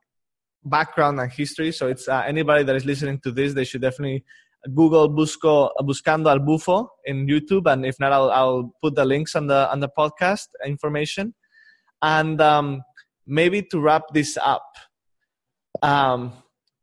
background 0.65 1.21
and 1.21 1.31
history. 1.33 1.73
So 1.73 1.89
it's 1.89 2.09
uh, 2.09 2.23
anybody 2.27 2.65
that 2.65 2.77
is 2.77 2.85
listening 2.85 3.21
to 3.21 3.31
this, 3.31 3.55
they 3.55 3.65
should 3.65 3.83
definitely 3.83 4.25
Google 4.75 5.09
Busco 5.09 5.71
Buscando 5.81 6.29
al 6.29 6.39
Bufo 6.39 6.91
in 7.05 7.27
YouTube, 7.27 7.71
and 7.71 7.87
if 7.87 7.99
not, 7.99 8.13
I'll, 8.13 8.31
I'll 8.31 8.75
put 8.83 8.95
the 8.95 9.05
links 9.05 9.35
on 9.35 9.47
the 9.47 9.71
on 9.71 9.81
the 9.81 9.89
podcast 9.89 10.49
information. 10.67 11.35
And 12.03 12.41
um, 12.41 12.83
maybe 13.27 13.63
to 13.63 13.81
wrap 13.81 14.03
this 14.13 14.37
up, 14.43 14.67
um, 15.83 16.33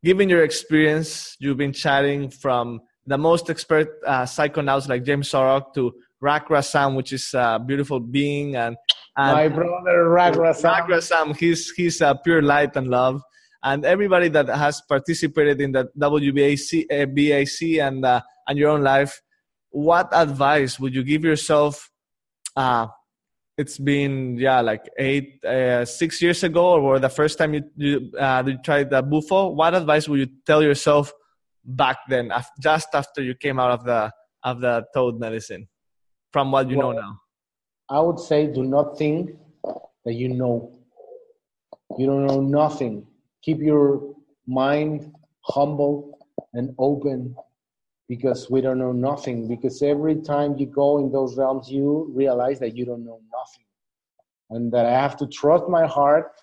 given 0.03 0.29
your 0.29 0.43
experience, 0.43 1.35
you've 1.39 1.57
been 1.57 1.73
chatting 1.73 2.29
from 2.29 2.81
the 3.05 3.17
most 3.17 3.49
expert 3.49 3.89
uh, 4.05 4.23
psychonauts 4.23 4.87
like 4.89 5.03
James 5.03 5.29
Oroc 5.31 5.73
to 5.75 5.93
Rak 6.19 6.49
Razam, 6.49 6.95
which 6.95 7.13
is 7.13 7.31
a 7.33 7.59
beautiful 7.63 7.99
being, 7.99 8.55
and, 8.55 8.75
and 9.17 9.33
My 9.33 9.47
brother 9.47 10.05
Ragra 10.05 10.61
Rak 10.63 10.87
Razam, 10.87 11.37
he's 11.37 11.71
he's 11.71 12.01
a 12.01 12.19
pure 12.23 12.41
light 12.41 12.75
and 12.75 12.87
love, 12.87 13.21
and 13.67 13.85
everybody 13.85 14.29
that 14.29 14.47
has 14.47 14.81
participated 14.87 15.59
in 15.59 15.71
the 15.73 15.89
WBAC, 15.99 16.85
uh, 16.87 17.05
BAC, 17.15 17.57
and 17.85 18.05
uh, 18.05 18.21
and 18.47 18.57
your 18.57 18.69
own 18.69 18.83
life. 18.83 19.21
What 19.69 20.07
advice 20.13 20.79
would 20.79 20.95
you 20.95 21.03
give 21.03 21.23
yourself? 21.23 21.91
Uh, 22.55 22.87
it's 23.57 23.77
been 23.77 24.37
yeah 24.37 24.61
like 24.61 24.85
eight 24.97 25.43
uh, 25.43 25.83
six 25.83 26.21
years 26.21 26.43
ago 26.43 26.79
or 26.79 26.99
the 26.99 27.09
first 27.09 27.37
time 27.37 27.53
you 27.55 27.63
you, 27.75 28.11
uh, 28.17 28.43
you 28.45 28.57
tried 28.63 28.89
the 28.89 29.01
bufo 29.01 29.49
what 29.49 29.73
advice 29.73 30.07
would 30.07 30.19
you 30.19 30.29
tell 30.45 30.61
yourself 30.61 31.11
back 31.65 31.97
then 32.07 32.29
af- 32.31 32.53
just 32.61 32.89
after 32.93 33.23
you 33.23 33.33
came 33.33 33.59
out 33.59 33.71
of 33.71 33.83
the 33.83 34.11
of 34.43 34.61
the 34.61 34.85
toad 34.93 35.19
medicine 35.19 35.67
from 36.31 36.51
what 36.51 36.69
you 36.69 36.77
know 36.77 36.91
now 36.91 37.17
I 37.89 37.99
would 37.99 38.19
say 38.19 38.45
do 38.45 38.63
not 38.63 38.97
think 38.97 39.31
that 40.05 40.13
you 40.13 40.29
know. 40.29 40.77
You 41.97 42.05
don't 42.05 42.25
know 42.27 42.41
nothing. 42.41 43.07
Keep 43.47 43.61
your 43.61 44.13
mind 44.45 45.13
humble 45.45 46.19
and 46.53 46.75
open 46.77 47.33
because 48.09 48.49
we 48.49 48.59
don't 48.59 48.77
know 48.77 48.91
nothing. 48.91 49.47
Because 49.47 49.81
every 49.81 50.17
time 50.17 50.57
you 50.57 50.65
go 50.65 50.97
in 50.97 51.09
those 51.13 51.37
realms, 51.37 51.71
you 51.71 52.11
realize 52.13 52.59
that 52.59 52.75
you 52.75 52.83
don't 52.83 53.05
know 53.05 53.21
nothing. 53.39 53.65
And 54.49 54.69
that 54.73 54.85
I 54.85 54.91
have 54.91 55.15
to 55.21 55.27
trust 55.27 55.69
my 55.69 55.87
heart 55.87 56.33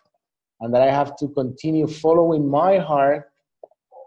and 0.62 0.72
that 0.72 0.81
I 0.81 0.90
have 0.90 1.14
to 1.18 1.28
continue 1.28 1.86
following 1.86 2.48
my 2.48 2.78
heart 2.78 3.31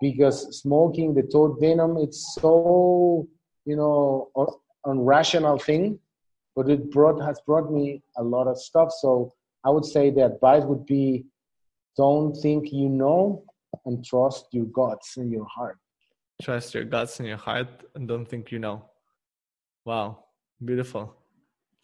because 0.01 0.59
smoking 0.59 1.13
the 1.13 1.21
toad 1.21 1.59
venom, 1.59 1.97
it's 1.97 2.35
so, 2.41 3.27
you 3.65 3.75
know, 3.75 4.31
un- 4.35 4.57
unrational 4.87 5.61
thing 5.61 5.99
but 6.57 6.71
it 6.71 6.89
brought 6.89 7.23
has 7.23 7.39
brought 7.45 7.71
me 7.71 8.01
a 8.17 8.23
lot 8.23 8.47
of 8.47 8.59
stuff. 8.59 8.89
So 8.99 9.31
I 9.63 9.69
would 9.69 9.85
say 9.85 10.09
the 10.09 10.25
advice 10.25 10.63
would 10.63 10.87
be 10.87 11.27
don't 11.97 12.33
think 12.35 12.71
you 12.71 12.89
know 12.89 13.43
and 13.85 14.05
trust 14.05 14.45
your 14.51 14.65
guts 14.65 15.17
and 15.17 15.31
your 15.31 15.45
heart. 15.45 15.77
trust 16.41 16.73
your 16.75 16.83
guts 16.83 17.19
and 17.19 17.27
your 17.27 17.37
heart 17.37 17.69
and 17.95 18.07
don't 18.07 18.27
think 18.31 18.51
you 18.51 18.59
know. 18.59 18.77
Wow 19.85 20.23
beautiful. 20.63 21.15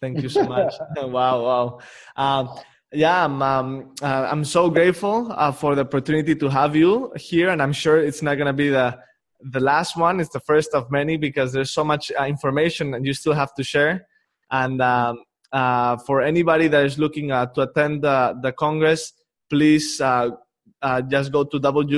Thank 0.02 0.22
you 0.24 0.30
so 0.30 0.44
much. 0.56 0.74
Wow 0.98 1.36
wow. 1.48 1.80
Um, 2.16 2.50
yeah 2.96 3.26
i'm 3.26 3.42
um, 3.42 3.96
uh, 4.04 4.28
i'm 4.32 4.46
so 4.46 4.70
grateful 4.70 5.18
uh, 5.32 5.52
for 5.52 5.74
the 5.74 5.82
opportunity 5.82 6.36
to 6.36 6.48
have 6.48 6.76
you 6.76 7.12
here 7.16 7.50
and 7.50 7.60
i'm 7.60 7.74
sure 7.74 7.98
it's 7.98 8.22
not 8.22 8.36
going 8.36 8.46
to 8.46 8.54
be 8.54 8.70
the 8.70 8.88
the 9.44 9.60
last 9.60 9.98
one. 9.98 10.20
It's 10.20 10.32
the 10.32 10.40
first 10.40 10.74
of 10.74 10.90
many 10.92 11.18
because 11.18 11.52
there's 11.52 11.72
so 11.72 11.84
much 11.84 12.12
uh, 12.20 12.26
information 12.26 12.94
and 12.94 13.06
you 13.06 13.14
still 13.14 13.34
have 13.34 13.54
to 13.56 13.64
share. 13.64 14.08
And 14.52 14.82
um, 14.82 15.24
uh, 15.52 15.98
for 15.98 16.22
anybody 16.22 16.68
that 16.70 16.86
is 16.86 16.98
looking 16.98 17.32
uh, 17.32 17.48
to 17.48 17.62
attend 17.62 18.04
the, 18.04 18.38
the 18.42 18.52
congress 18.52 19.14
please 19.50 20.00
uh, 20.02 20.30
uh, 20.82 21.02
just 21.02 21.32
go 21.32 21.44
to 21.44 21.60
wbac.com 21.60 21.96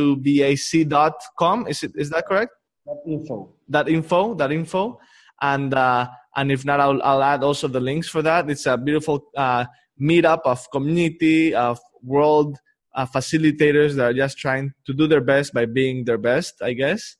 is 1.67 1.83
it 1.83 1.91
is 1.95 2.09
that 2.11 2.25
correct? 2.27 2.51
That 2.85 3.01
info. 3.07 3.53
that 3.69 3.89
info 3.89 4.35
that 4.35 4.51
info. 4.51 4.99
And 5.41 5.73
uh, 5.73 6.07
and 6.35 6.51
if 6.51 6.65
not 6.65 6.79
I'll, 6.79 7.01
I'll 7.01 7.23
add 7.23 7.43
also 7.43 7.67
the 7.67 7.79
links 7.79 8.07
for 8.07 8.21
that. 8.21 8.49
It's 8.49 8.65
a 8.67 8.77
beautiful 8.77 9.25
uh, 9.35 9.65
meetup 9.99 10.41
of 10.45 10.69
community 10.71 11.53
of 11.55 11.79
world 12.03 12.57
uh, 12.93 13.05
facilitators 13.05 13.95
that 13.95 14.05
are 14.05 14.13
just 14.13 14.37
trying 14.37 14.73
to 14.85 14.93
do 14.93 15.07
their 15.07 15.21
best 15.21 15.53
by 15.53 15.65
being 15.65 16.05
their 16.05 16.17
best 16.17 16.61
i 16.61 16.73
guess. 16.73 17.17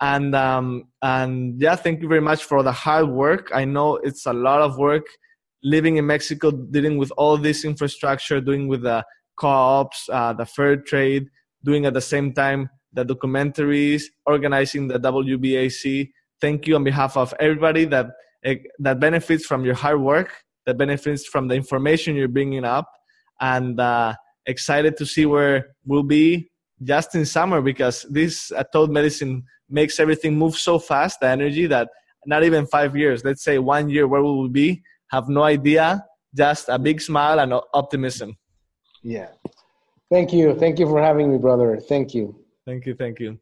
And 0.00 0.34
um, 0.34 0.88
and 1.00 1.58
yeah 1.60 1.76
thank 1.76 2.02
you 2.02 2.08
very 2.08 2.20
much 2.20 2.44
for 2.44 2.62
the 2.62 2.72
hard 2.72 3.08
work. 3.08 3.50
I 3.54 3.64
know 3.64 3.96
it's 3.96 4.26
a 4.26 4.34
lot 4.34 4.60
of 4.60 4.76
work 4.76 5.06
living 5.62 5.96
in 5.96 6.06
mexico 6.06 6.50
dealing 6.50 6.98
with 6.98 7.10
all 7.16 7.38
this 7.38 7.64
infrastructure 7.64 8.40
doing 8.40 8.68
with 8.68 8.82
the 8.82 9.02
co-ops 9.36 10.08
uh, 10.12 10.32
the 10.32 10.46
fair 10.46 10.76
trade 10.76 11.28
doing 11.64 11.86
at 11.86 11.94
the 11.94 12.00
same 12.00 12.32
time 12.32 12.70
the 12.96 13.04
documentaries, 13.04 14.04
organizing 14.24 14.88
the 14.88 14.98
WBAC. 14.98 16.10
Thank 16.40 16.66
you 16.66 16.74
on 16.76 16.84
behalf 16.84 17.16
of 17.16 17.32
everybody 17.38 17.84
that 17.86 18.06
eh, 18.44 18.56
that 18.78 18.98
benefits 18.98 19.44
from 19.46 19.64
your 19.64 19.74
hard 19.74 20.00
work, 20.00 20.32
that 20.64 20.78
benefits 20.78 21.26
from 21.26 21.48
the 21.48 21.54
information 21.54 22.16
you're 22.16 22.28
bringing 22.28 22.64
up, 22.64 22.90
and 23.40 23.78
uh, 23.78 24.14
excited 24.46 24.96
to 24.96 25.06
see 25.06 25.26
where 25.26 25.68
we'll 25.84 26.02
be 26.02 26.50
just 26.82 27.14
in 27.14 27.24
summer 27.24 27.60
because 27.60 28.06
this 28.10 28.52
toad 28.72 28.90
medicine 28.90 29.44
makes 29.68 29.98
everything 30.00 30.36
move 30.36 30.56
so 30.56 30.78
fast, 30.78 31.20
the 31.20 31.28
energy 31.28 31.66
that 31.66 31.88
not 32.26 32.44
even 32.44 32.66
five 32.66 32.96
years, 32.96 33.24
let's 33.24 33.44
say 33.44 33.58
one 33.58 33.88
year, 33.88 34.06
where 34.06 34.22
we 34.22 34.28
will 34.28 34.48
be, 34.48 34.82
have 35.10 35.28
no 35.28 35.42
idea. 35.42 36.04
Just 36.34 36.68
a 36.68 36.78
big 36.78 37.00
smile 37.00 37.40
and 37.40 37.54
optimism. 37.72 38.36
Yeah. 39.06 39.28
Thank 40.10 40.32
you. 40.32 40.52
Thank 40.58 40.80
you 40.80 40.86
for 40.86 41.00
having 41.00 41.30
me, 41.30 41.38
brother. 41.38 41.78
Thank 41.78 42.12
you. 42.12 42.34
Thank 42.66 42.86
you. 42.86 42.94
Thank 42.96 43.20
you. 43.20 43.38